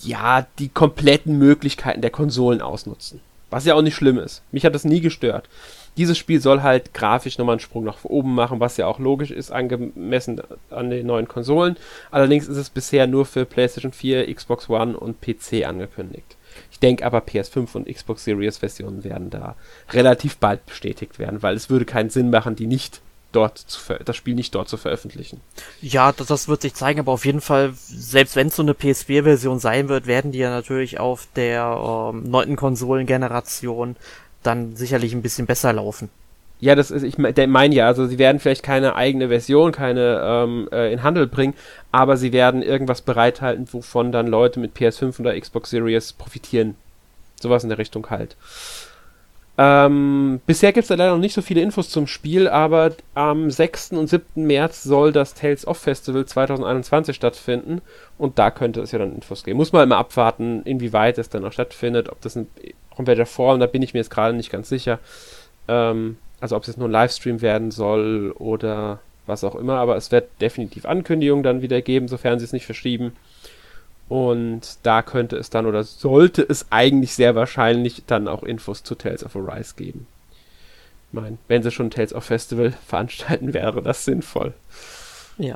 [0.03, 3.21] ja, die kompletten Möglichkeiten der Konsolen ausnutzen.
[3.51, 4.43] Was ja auch nicht schlimm ist.
[4.53, 5.49] Mich hat das nie gestört.
[5.97, 9.33] Dieses Spiel soll halt grafisch nochmal einen Sprung nach oben machen, was ja auch logisch
[9.33, 10.41] ist, angemessen
[10.71, 11.77] an den neuen Konsolen.
[12.13, 16.37] Allerdings ist es bisher nur für PlayStation 4, Xbox One und PC angekündigt.
[16.71, 19.57] Ich denke aber, PS5 und Xbox Series Versionen werden da
[19.91, 23.01] relativ bald bestätigt werden, weil es würde keinen Sinn machen, die nicht
[23.33, 25.41] dort zu das Spiel nicht dort zu veröffentlichen.
[25.81, 28.73] Ja, das, das wird sich zeigen, aber auf jeden Fall, selbst wenn es so eine
[28.73, 33.97] PS4-Version sein wird, werden die ja natürlich auf der ähm, neunten Konsolengeneration
[34.43, 36.09] dann sicherlich ein bisschen besser laufen.
[36.61, 40.69] Ja, das ist, ich meine ja, also sie werden vielleicht keine eigene Version, keine ähm,
[40.71, 41.55] äh, in Handel bringen,
[41.91, 46.77] aber sie werden irgendwas bereithalten, wovon dann Leute mit PS5 oder Xbox Series profitieren.
[47.41, 48.37] Sowas in der Richtung halt.
[49.63, 53.93] Ähm, bisher gibt es leider noch nicht so viele Infos zum Spiel, aber am 6.
[53.93, 54.47] und 7.
[54.47, 57.83] März soll das Tales of Festival 2021 stattfinden
[58.17, 59.59] und da könnte es ja dann Infos geben.
[59.59, 62.47] Muss man immer abwarten, inwieweit es dann auch stattfindet, ob das in,
[62.97, 64.99] welcher Form, da bin ich mir jetzt gerade nicht ganz sicher.
[65.69, 69.95] Ähm, also ob es jetzt nur ein Livestream werden soll oder was auch immer, aber
[69.97, 73.13] es wird definitiv Ankündigungen dann wieder geben, sofern sie es nicht verschieben.
[74.11, 78.97] Und da könnte es dann oder sollte es eigentlich sehr wahrscheinlich dann auch Infos zu
[78.97, 80.09] Tales of Arise geben.
[81.09, 84.53] Ich meine, wenn sie schon Tales of Festival veranstalten, wäre das sinnvoll.
[85.39, 85.55] Ja.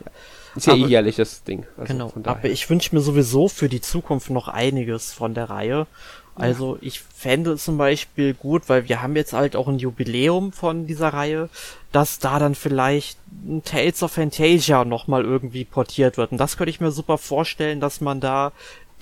[0.55, 1.67] Ist ja eh jährlich das Ding.
[1.77, 5.89] Also genau, aber ich wünsche mir sowieso für die Zukunft noch einiges von der Reihe.
[6.37, 10.53] Also ich fände es zum Beispiel gut, weil wir haben jetzt halt auch ein Jubiläum
[10.53, 11.49] von dieser Reihe,
[11.93, 13.19] dass da dann vielleicht
[13.65, 16.33] Tales of Fantasia nochmal irgendwie portiert wird.
[16.33, 18.51] Und das könnte ich mir super vorstellen, dass man da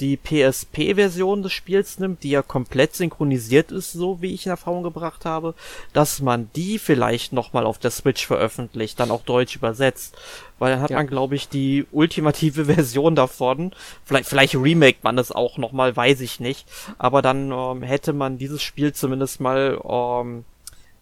[0.01, 4.83] die PSP-Version des Spiels nimmt, die ja komplett synchronisiert ist, so wie ich in Erfahrung
[4.83, 5.55] gebracht habe,
[5.93, 10.17] dass man die vielleicht nochmal auf der Switch veröffentlicht, dann auch deutsch übersetzt.
[10.59, 10.97] Weil dann hat ja.
[10.97, 13.73] man, glaube ich, die ultimative Version davon.
[14.05, 16.67] Vielleicht, vielleicht remake man das auch nochmal, weiß ich nicht.
[16.99, 20.45] Aber dann ähm, hätte man dieses Spiel zumindest mal ähm,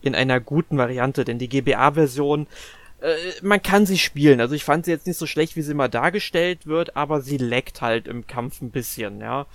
[0.02, 2.46] in einer guten Variante, denn die GBA-Version
[3.00, 4.40] äh, man kann sie spielen.
[4.40, 7.38] Also ich fand sie jetzt nicht so schlecht, wie sie immer dargestellt wird, aber sie
[7.38, 9.46] leckt halt im Kampf ein bisschen, ja.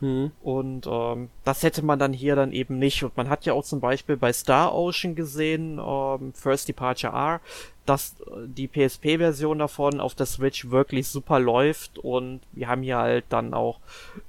[0.00, 0.32] Hm.
[0.42, 3.04] Und ähm, das hätte man dann hier dann eben nicht.
[3.04, 7.40] Und man hat ja auch zum Beispiel bei Star Ocean gesehen, ähm, First Departure R,
[7.86, 12.98] dass äh, die PSP-Version davon auf der Switch wirklich super läuft und wir haben hier
[12.98, 13.78] halt dann auch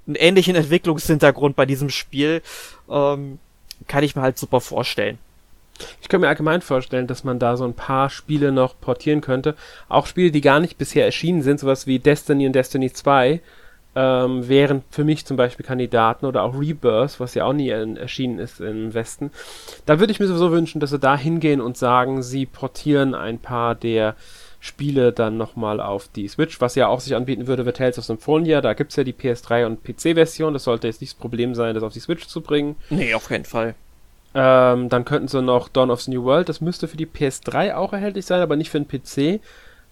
[0.05, 2.41] einen ähnlichen Entwicklungshintergrund bei diesem Spiel.
[2.89, 3.39] Ähm,
[3.87, 5.17] kann ich mir halt super vorstellen.
[6.01, 9.55] Ich kann mir allgemein vorstellen, dass man da so ein paar Spiele noch portieren könnte.
[9.89, 13.41] Auch Spiele, die gar nicht bisher erschienen sind, sowas wie Destiny und Destiny 2,
[13.95, 18.39] ähm, wären für mich zum Beispiel Kandidaten oder auch Rebirth, was ja auch nie erschienen
[18.39, 19.31] ist im Westen.
[19.85, 23.39] Da würde ich mir sowieso wünschen, dass sie da hingehen und sagen, sie portieren ein
[23.39, 24.15] paar der
[24.59, 28.05] Spiele dann nochmal auf die Switch, was ja auch sich anbieten würde, wird Tales of
[28.05, 28.61] Symphonia.
[28.61, 30.53] Da gibt es ja die PS3 und PC-Version.
[30.53, 32.75] Das sollte jetzt nicht das Problem sein, das auf die Switch zu bringen.
[32.89, 33.75] Nee, auf keinen Fall.
[34.37, 37.73] Ähm, dann könnten sie noch Dawn of the New World, das müsste für die PS3
[37.75, 39.41] auch erhältlich sein, aber nicht für den PC.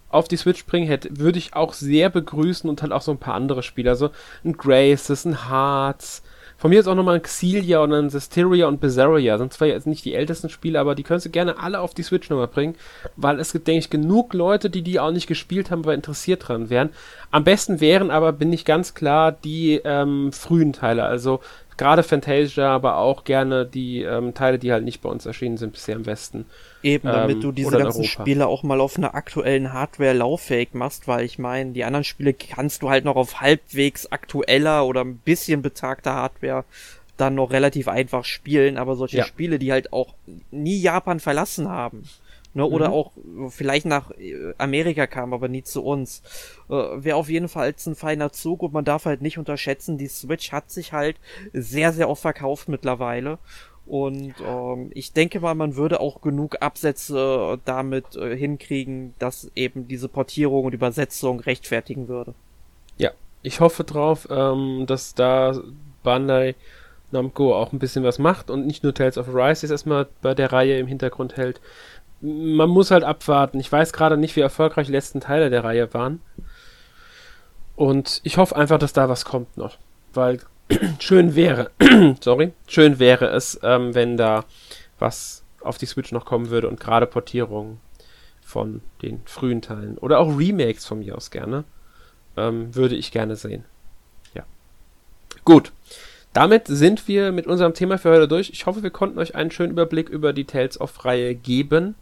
[0.09, 3.17] Auf die Switch bringen hätte, würde ich auch sehr begrüßen und halt auch so ein
[3.17, 3.89] paar andere Spiele.
[3.89, 4.09] Also
[4.43, 6.21] ein Graces, ein Hearts.
[6.63, 9.37] Von mir ist auch nochmal ein Xillia und ein Systeria und Bizarria.
[9.37, 12.03] Sind zwar jetzt nicht die ältesten Spiele, aber die könntest du gerne alle auf die
[12.03, 12.75] Switch nochmal bringen,
[13.17, 16.47] weil es gibt, denke ich, genug Leute, die die auch nicht gespielt haben, aber interessiert
[16.47, 16.91] dran wären.
[17.31, 21.03] Am besten wären aber, bin ich ganz klar, die ähm, frühen Teile.
[21.03, 21.41] Also
[21.77, 25.73] gerade Fantasia, aber auch gerne die ähm, Teile, die halt nicht bei uns erschienen sind
[25.73, 26.45] bisher im Westen.
[26.81, 31.07] Eben, damit ähm, du diese ganzen Spiele auch mal auf einer aktuellen Hardware lauffähig machst,
[31.07, 35.17] weil ich meine, die anderen Spiele kannst du halt noch auf halbwegs aktueller oder ein
[35.17, 36.65] bisschen betagter Hardware
[37.17, 39.25] dann noch relativ einfach spielen, aber solche ja.
[39.25, 40.13] Spiele, die halt auch
[40.51, 42.03] nie Japan verlassen haben,
[42.55, 42.93] Ne, oder mhm.
[42.93, 43.11] auch
[43.49, 46.21] vielleicht nach äh, Amerika kam, aber nie zu uns.
[46.69, 50.07] Äh, Wäre auf jeden Fall ein feiner Zug und man darf halt nicht unterschätzen, die
[50.07, 51.17] Switch hat sich halt
[51.51, 53.39] sehr, sehr oft verkauft mittlerweile.
[53.85, 59.87] Und ähm, ich denke mal, man würde auch genug Absätze damit äh, hinkriegen, dass eben
[59.87, 62.33] diese Portierung und Übersetzung rechtfertigen würde.
[62.97, 63.11] Ja,
[63.41, 65.59] ich hoffe drauf, ähm, dass da
[66.03, 66.55] Bandai
[67.11, 70.33] Namco auch ein bisschen was macht und nicht nur Tales of Rise jetzt erstmal bei
[70.33, 71.61] der Reihe im Hintergrund hält,
[72.23, 73.59] man muss halt abwarten.
[73.59, 76.21] Ich weiß gerade nicht, wie erfolgreich die letzten Teile der Reihe waren.
[77.75, 79.77] Und ich hoffe einfach, dass da was kommt noch.
[80.13, 80.39] Weil
[80.99, 81.71] schön wäre,
[82.21, 84.45] sorry, schön wäre es, ähm, wenn da
[84.99, 87.79] was auf die Switch noch kommen würde und gerade Portierungen
[88.41, 91.65] von den frühen Teilen oder auch Remakes von mir aus gerne,
[92.37, 93.65] ähm, würde ich gerne sehen.
[94.33, 94.43] Ja.
[95.43, 95.73] Gut.
[96.31, 98.49] Damit sind wir mit unserem Thema für heute durch.
[98.49, 101.95] Ich hoffe, wir konnten euch einen schönen Überblick über die Tales of Reihe geben.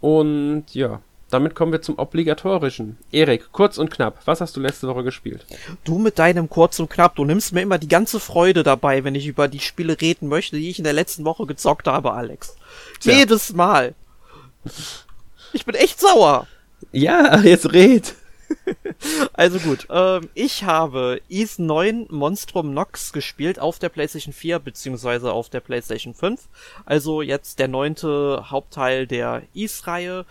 [0.00, 1.00] Und ja,
[1.30, 2.98] damit kommen wir zum obligatorischen.
[3.12, 5.46] Erik, kurz und knapp, was hast du letzte Woche gespielt?
[5.84, 9.14] Du mit deinem kurz und knapp, du nimmst mir immer die ganze Freude dabei, wenn
[9.14, 12.56] ich über die Spiele reden möchte, die ich in der letzten Woche gezockt habe, Alex.
[13.00, 13.12] Tja.
[13.14, 13.94] Jedes Mal.
[15.52, 16.46] Ich bin echt sauer.
[16.92, 18.14] Ja, jetzt red.
[19.32, 25.32] also gut, ähm, ich habe Ys 9 Monstrum Nox gespielt auf der PlayStation 4 beziehungsweise
[25.32, 26.48] auf der PlayStation 5.
[26.84, 30.24] Also jetzt der neunte Hauptteil der Ys-Reihe.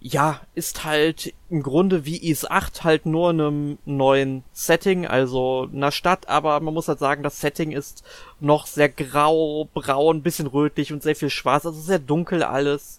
[0.00, 5.68] Ja, ist halt im Grunde wie Ys 8 halt nur in einem neuen Setting, also
[5.72, 8.04] einer Stadt, aber man muss halt sagen, das Setting ist
[8.38, 12.98] noch sehr grau, braun, bisschen rötlich und sehr viel schwarz, also sehr dunkel alles.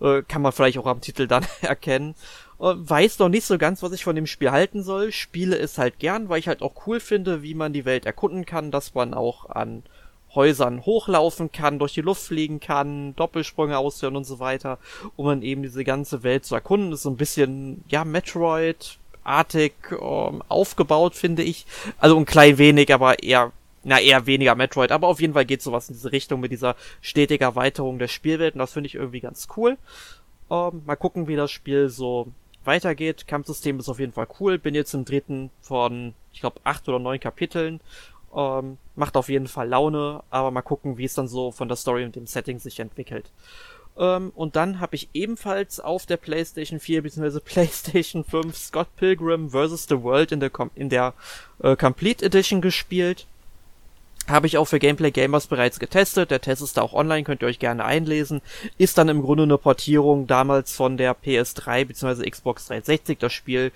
[0.00, 2.14] Äh, kann man vielleicht auch am Titel dann erkennen
[2.58, 5.12] weiß noch nicht so ganz, was ich von dem Spiel halten soll.
[5.12, 8.46] Spiele es halt gern, weil ich halt auch cool finde, wie man die Welt erkunden
[8.46, 9.82] kann, dass man auch an
[10.34, 14.78] Häusern hochlaufen kann, durch die Luft fliegen kann, Doppelsprünge ausführen und so weiter,
[15.16, 16.90] um dann eben diese ganze Welt zu erkunden.
[16.90, 21.66] Das ist so ein bisschen, ja, Metroid-artig ähm, aufgebaut, finde ich.
[21.98, 23.52] Also ein klein wenig, aber eher,
[23.82, 26.76] na, eher weniger Metroid, aber auf jeden Fall geht sowas in diese Richtung mit dieser
[27.00, 29.78] stetigen Erweiterung der Spielwelt und das finde ich irgendwie ganz cool.
[30.50, 32.28] Ähm, mal gucken, wie das Spiel so
[32.66, 33.26] weitergeht.
[33.26, 34.58] Kampfsystem ist auf jeden Fall cool.
[34.58, 37.80] Bin jetzt im dritten von, ich glaube, acht oder neun Kapiteln.
[38.34, 41.76] Ähm, macht auf jeden Fall Laune, aber mal gucken, wie es dann so von der
[41.76, 43.30] Story und dem Setting sich entwickelt.
[43.98, 47.40] Ähm, und dann habe ich ebenfalls auf der PlayStation 4 bzw.
[47.44, 49.86] PlayStation 5 Scott Pilgrim vs.
[49.88, 51.14] The World in der, Com in der
[51.62, 53.26] äh, Complete Edition gespielt.
[54.28, 56.30] Habe ich auch für Gameplay Gamers bereits getestet.
[56.30, 58.40] Der Test ist da auch online, könnt ihr euch gerne einlesen.
[58.76, 62.28] Ist dann im Grunde eine Portierung damals von der PS3 bzw.
[62.28, 63.18] Xbox 360.
[63.18, 63.70] Das Spiel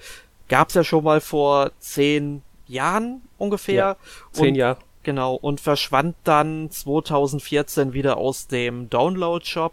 [0.49, 3.75] gab's ja schon mal vor zehn Jahren ungefähr.
[3.75, 3.97] Ja,
[4.33, 4.79] zehn Jahre.
[5.03, 9.73] Genau, und verschwand dann 2014 wieder aus dem Download-Shop.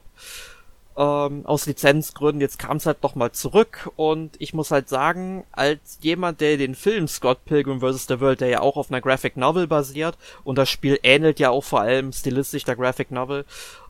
[1.00, 5.46] Ähm, aus Lizenzgründen, jetzt kam es halt noch mal zurück und ich muss halt sagen,
[5.52, 8.08] als jemand, der den Film Scott Pilgrim vs.
[8.08, 11.52] The World, der ja auch auf einer Graphic Novel basiert und das Spiel ähnelt ja
[11.52, 13.46] auch vor allem stilistisch der Graphic Novel,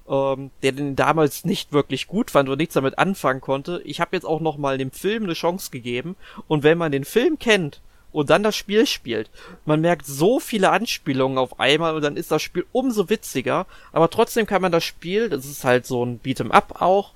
[0.09, 3.81] ähm, der den damals nicht wirklich gut fand und nichts damit anfangen konnte.
[3.85, 6.17] Ich habe jetzt auch noch mal dem Film eine Chance gegeben
[6.49, 7.79] und wenn man den Film kennt,
[8.17, 9.29] und dann das Spiel spielt.
[9.65, 13.67] Man merkt so viele Anspielungen auf einmal und dann ist das Spiel umso witziger.
[13.91, 17.11] Aber trotzdem kann man das Spiel, das ist halt so ein Beat'em Up auch,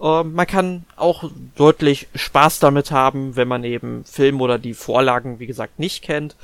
[0.00, 5.40] äh, man kann auch deutlich Spaß damit haben, wenn man eben Film oder die Vorlagen,
[5.40, 6.36] wie gesagt, nicht kennt.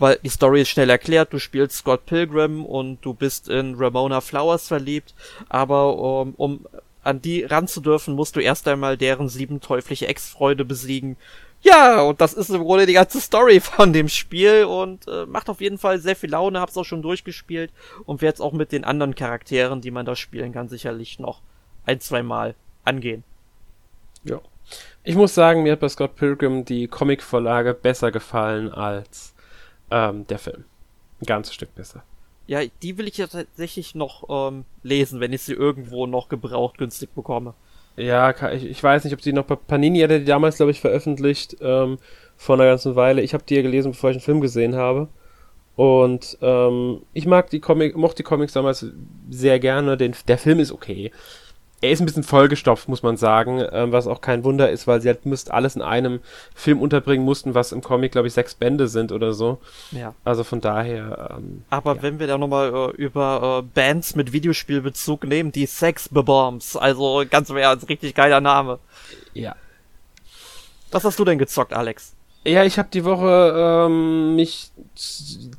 [0.00, 4.20] Weil die Story ist schnell erklärt, du spielst Scott Pilgrim und du bist in Ramona
[4.20, 5.14] Flowers verliebt,
[5.48, 6.66] aber um, um
[7.04, 11.16] an die ranzudürfen, musst du erst einmal deren sieben teuflische Ex-Freunde besiegen
[11.62, 15.48] ja, und das ist im Grunde die ganze Story von dem Spiel und äh, macht
[15.50, 17.72] auf jeden Fall sehr viel Laune, hab's auch schon durchgespielt
[18.06, 21.42] und werde es auch mit den anderen Charakteren, die man da spielen kann, sicherlich noch
[21.84, 22.54] ein, zwei Mal
[22.84, 23.24] angehen.
[24.24, 24.40] Ja.
[25.02, 29.34] Ich muss sagen, mir hat bei Scott Pilgrim die Comicvorlage besser gefallen als
[29.90, 30.64] ähm, der Film.
[31.20, 32.02] Ein ganzes Stück besser.
[32.46, 36.78] Ja, die will ich ja tatsächlich noch ähm, lesen, wenn ich sie irgendwo noch gebraucht
[36.78, 37.54] günstig bekomme.
[38.00, 40.80] Ja, ich, ich weiß nicht, ob sie noch bei Panini hatte die damals, glaube ich,
[40.80, 41.98] veröffentlicht, ähm,
[42.36, 43.22] vor einer ganzen Weile.
[43.22, 45.08] Ich habe die ja gelesen, bevor ich den Film gesehen habe.
[45.76, 48.86] Und ähm, ich mag die Comic, mochte die Comics damals
[49.30, 49.96] sehr gerne.
[49.96, 51.10] Den, der Film ist okay
[51.82, 55.00] er ist ein bisschen vollgestopft, muss man sagen, ähm, was auch kein Wunder ist, weil
[55.00, 56.20] sie halt müsst alles in einem
[56.54, 59.58] Film unterbringen mussten, was im Comic, glaube ich, sechs Bände sind oder so.
[59.90, 60.14] Ja.
[60.24, 61.36] Also von daher.
[61.38, 62.02] Ähm, Aber ja.
[62.02, 67.24] wenn wir da nochmal äh, über äh, Bands mit Videospielbezug nehmen, die Sex Bombs, also
[67.28, 68.78] ganz im Ernst, richtig geiler Name.
[69.32, 69.56] Ja.
[70.90, 72.14] Was hast du denn gezockt, Alex?
[72.44, 74.70] Ja, ich habe die Woche ähm, mich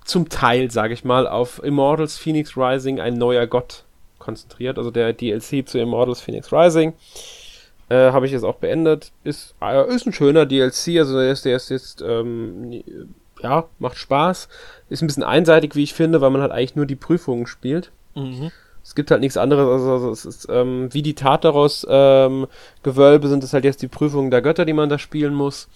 [0.03, 3.85] zum Teil, sage ich mal, auf Immortals Phoenix Rising, ein neuer Gott
[4.21, 4.77] konzentriert.
[4.77, 6.93] Also der DLC zu Immortals Phoenix Rising
[7.89, 9.11] äh, habe ich jetzt auch beendet.
[9.25, 12.81] Ist, äh, ist ein schöner DLC, also der ist, der ist jetzt, ähm,
[13.43, 14.47] ja, macht Spaß.
[14.89, 17.91] Ist ein bisschen einseitig, wie ich finde, weil man halt eigentlich nur die Prüfungen spielt.
[18.15, 18.51] Mhm.
[18.83, 22.47] Es gibt halt nichts anderes, also, also es ist ähm, wie die Tartaros ähm,
[22.81, 25.67] Gewölbe sind es halt jetzt die Prüfungen der Götter, die man da spielen muss.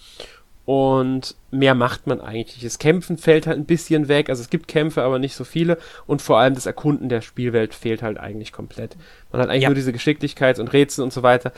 [0.66, 2.64] Und mehr macht man eigentlich.
[2.64, 4.28] Das Kämpfen fällt halt ein bisschen weg.
[4.28, 5.78] Also es gibt Kämpfe, aber nicht so viele.
[6.08, 8.96] Und vor allem das Erkunden der Spielwelt fehlt halt eigentlich komplett.
[9.30, 9.68] Man hat eigentlich ja.
[9.68, 11.52] nur diese Geschicklichkeit und Rätsel und so weiter.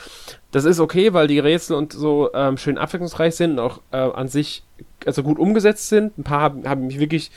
[0.51, 3.97] Das ist okay, weil die Rätsel und so ähm, schön abwechslungsreich sind und auch äh,
[3.97, 4.62] an sich
[5.06, 6.18] also gut umgesetzt sind.
[6.18, 7.30] Ein paar haben, haben mich wirklich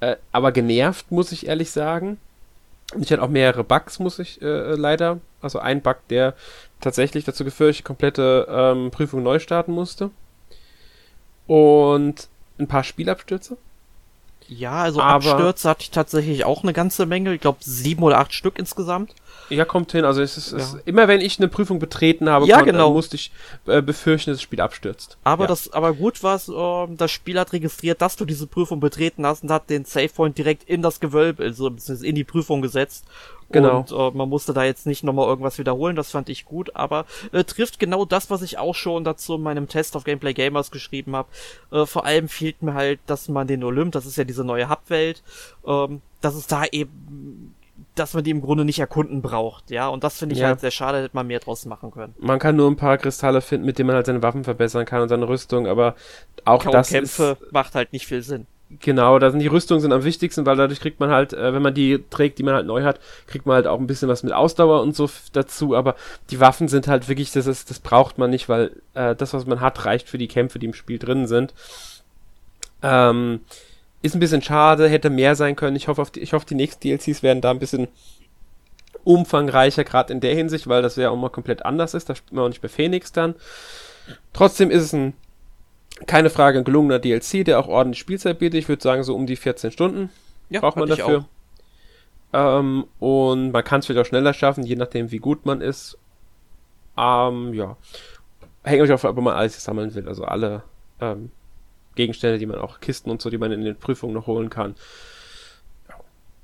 [0.00, 2.16] äh, aber genervt, muss ich ehrlich sagen.
[2.94, 5.20] Und ich hatte auch mehrere Bugs, muss ich äh, leider.
[5.42, 6.32] Also ein Bug, der
[6.80, 10.10] tatsächlich dazu geführt, dass ich die komplette ähm, Prüfung neu starten musste
[11.48, 12.28] und
[12.60, 13.56] ein paar Spielabstürze.
[14.48, 17.34] Ja, also Aber Abstürze hatte ich tatsächlich auch eine ganze Menge.
[17.34, 19.14] Ich glaube sieben oder acht Stück insgesamt.
[19.50, 20.04] Ja, kommt hin.
[20.04, 20.58] Also es ist, ja.
[20.58, 22.92] es immer wenn ich eine Prüfung betreten habe, ja, konnte, genau.
[22.92, 23.32] musste ich
[23.66, 25.16] äh, befürchten, dass das Spiel abstürzt.
[25.24, 25.48] Aber ja.
[25.48, 29.26] das, aber gut war es, äh, das Spiel hat registriert, dass du diese Prüfung betreten
[29.26, 33.06] hast und hat den Save Point direkt in das Gewölbe, also in die Prüfung gesetzt.
[33.50, 33.78] Genau.
[33.78, 37.06] Und äh, man musste da jetzt nicht nochmal irgendwas wiederholen, das fand ich gut, aber
[37.32, 40.70] äh, trifft genau das, was ich auch schon dazu in meinem Test auf Gameplay Gamers
[40.70, 41.28] geschrieben habe.
[41.72, 44.68] Äh, vor allem fehlt mir halt, dass man den Olymp, das ist ja diese neue
[44.68, 45.22] Hubwelt,
[45.66, 47.54] ähm, dass es da eben
[47.98, 49.88] dass man die im Grunde nicht erkunden braucht, ja.
[49.88, 50.48] Und das finde ich ja.
[50.48, 52.14] halt sehr schade, hätte man mehr draus machen können.
[52.18, 55.02] Man kann nur ein paar Kristalle finden, mit denen man halt seine Waffen verbessern kann
[55.02, 55.94] und seine Rüstung, aber
[56.44, 58.46] auch Kaum das Kämpfe ist, macht halt nicht viel Sinn.
[58.80, 61.62] Genau, da sind die Rüstungen sind am wichtigsten, weil dadurch kriegt man halt, äh, wenn
[61.62, 64.22] man die trägt, die man halt neu hat, kriegt man halt auch ein bisschen was
[64.22, 65.74] mit Ausdauer und so dazu.
[65.74, 65.94] Aber
[66.30, 69.46] die Waffen sind halt wirklich, das ist, das braucht man nicht, weil äh, das, was
[69.46, 71.54] man hat, reicht für die Kämpfe, die im Spiel drin sind.
[72.82, 73.40] Ähm,
[74.02, 75.76] ist ein bisschen schade, hätte mehr sein können.
[75.76, 77.88] Ich hoffe, auf die, ich hoffe, die nächsten DLCs werden da ein bisschen
[79.04, 82.08] umfangreicher, gerade in der Hinsicht, weil das ja auch mal komplett anders ist.
[82.08, 83.34] Da spielt man auch nicht bei Phoenix dann.
[84.32, 85.14] Trotzdem ist es ein,
[86.06, 88.58] keine Frage, ein gelungener DLC, der auch ordentlich Spielzeit bietet.
[88.58, 90.10] Ich würde sagen, so um die 14 Stunden
[90.50, 91.24] ja, braucht man dafür.
[92.32, 95.98] Ähm, und man kann es vielleicht auch schneller schaffen, je nachdem, wie gut man ist.
[96.96, 97.76] Ähm, ja.
[98.62, 100.08] Hängt euch auf, ob man alles sammeln will.
[100.08, 100.62] Also alle
[101.00, 101.30] ähm,
[101.98, 104.76] Gegenstände, die man auch, Kisten und so, die man in den Prüfungen noch holen kann.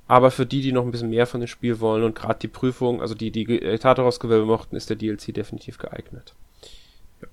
[0.07, 2.49] Aber für die, die noch ein bisschen mehr von dem Spiel wollen und gerade die
[2.49, 6.35] Prüfung, also die, die Tartaros-Gewölbe mochten, ist der DLC definitiv geeignet.
[7.21, 7.29] Ja.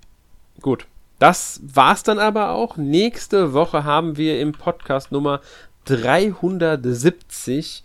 [0.61, 0.87] Gut.
[1.19, 2.77] Das war's dann aber auch.
[2.77, 5.41] Nächste Woche haben wir im Podcast Nummer
[5.87, 7.83] 370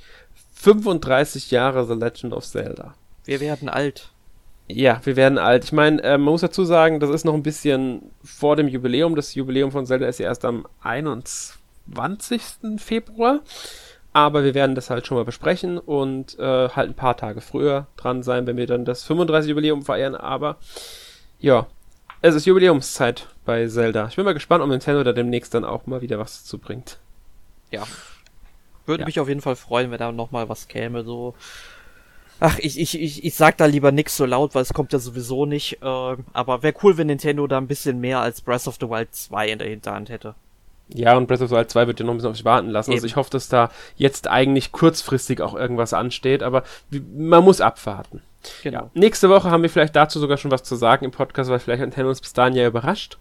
[0.53, 2.93] 35 Jahre The Legend of Zelda.
[3.25, 4.11] Wir werden alt.
[4.67, 5.63] Ja, wir werden alt.
[5.63, 9.15] Ich meine, äh, man muss dazu sagen, das ist noch ein bisschen vor dem Jubiläum.
[9.15, 12.41] Das Jubiläum von Zelda ist ja erst am 21.
[12.77, 13.39] Februar.
[14.11, 17.87] Aber wir werden das halt schon mal besprechen und äh, halt ein paar Tage früher
[17.97, 20.15] dran sein, wenn wir dann das 35 Jubiläum feiern.
[20.15, 20.57] Aber
[21.39, 21.67] ja,
[22.21, 24.07] es ist Jubiläumszeit bei Zelda.
[24.07, 26.97] Ich bin mal gespannt, ob Nintendo da demnächst dann auch mal wieder was dazu bringt.
[27.71, 27.83] Ja.
[28.85, 29.05] Würde ja.
[29.05, 31.35] mich auf jeden Fall freuen, wenn da nochmal was käme, so.
[32.39, 34.99] Ach, ich, ich, ich, ich sag da lieber nix so laut, weil es kommt ja
[34.99, 35.81] sowieso nicht.
[35.81, 39.13] Äh, aber wäre cool, wenn Nintendo da ein bisschen mehr als Breath of the Wild
[39.13, 40.35] 2 in der Hinterhand hätte.
[40.89, 42.69] Ja, und Breath of the Wild 2 wird ja noch ein bisschen auf sich warten
[42.69, 42.91] lassen.
[42.91, 42.97] Also Eben.
[42.97, 46.63] Also ich hoffe, dass da jetzt eigentlich kurzfristig auch irgendwas ansteht, aber
[47.15, 48.21] man muss abwarten.
[48.63, 48.83] Genau.
[48.83, 48.91] Ja.
[48.93, 51.81] Nächste Woche haben wir vielleicht dazu sogar schon was zu sagen im Podcast, weil vielleicht
[51.81, 53.17] Nintendo uns bis dahin ja überrascht.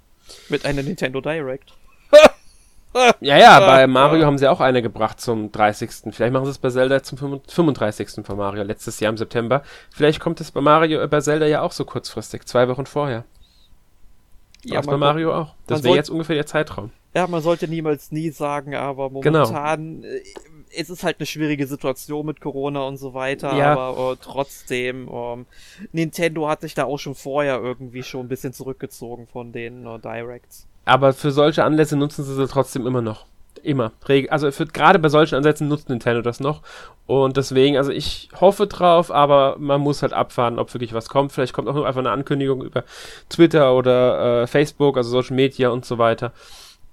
[0.48, 1.72] Mit einer Nintendo Direct.
[3.20, 5.90] Ja, ja, bei Mario haben sie auch eine gebracht zum 30.
[6.12, 8.24] Vielleicht machen sie es bei Zelda zum 35.
[8.24, 9.62] von Mario, letztes Jahr im September.
[9.90, 13.24] Vielleicht kommt es bei Mario, äh, bei Zelda ja auch so kurzfristig, zwei Wochen vorher.
[14.64, 15.55] Ja, bei Mario auch.
[15.66, 16.90] Das wäre jetzt ungefähr der Zeitraum.
[17.14, 19.39] Ja, man sollte niemals nie sagen, aber genau.
[19.47, 20.14] momentan genau.
[20.77, 23.73] es ist halt eine schwierige Situation mit Corona und so weiter, ja.
[23.73, 25.47] aber uh, trotzdem, um,
[25.93, 29.98] Nintendo hat sich da auch schon vorher irgendwie schon ein bisschen zurückgezogen von den uh,
[29.98, 30.66] Directs.
[30.87, 33.27] Aber für solche Anlässe nutzen sie sie trotzdem immer noch.
[33.63, 33.91] Immer.
[34.31, 36.63] Also für, gerade bei solchen Ansätzen nutzt Nintendo das noch.
[37.07, 41.33] Und deswegen, also ich hoffe drauf, aber man muss halt abfahren, ob wirklich was kommt.
[41.33, 42.85] Vielleicht kommt auch nur einfach eine Ankündigung über
[43.29, 46.33] Twitter oder äh, Facebook, also Social Media und so weiter.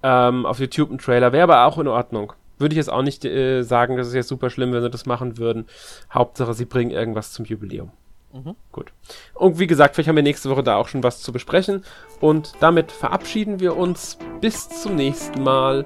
[0.02, 1.32] Ähm, auf YouTube ein Trailer.
[1.32, 2.34] Wäre aber auch in Ordnung.
[2.58, 5.06] Würde ich jetzt auch nicht äh, sagen, das ist jetzt super schlimm, wenn sie das
[5.06, 5.68] machen würden.
[6.12, 7.92] Hauptsache, sie bringen irgendwas zum Jubiläum.
[8.34, 8.56] Mhm.
[8.72, 8.92] Gut.
[9.36, 11.86] Und wie gesagt, vielleicht haben wir nächste Woche da auch schon was zu besprechen.
[12.20, 14.18] Und damit verabschieden wir uns.
[14.42, 15.86] Bis zum nächsten Mal.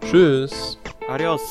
[0.00, 0.78] Tschüss.
[1.08, 1.42] Adios.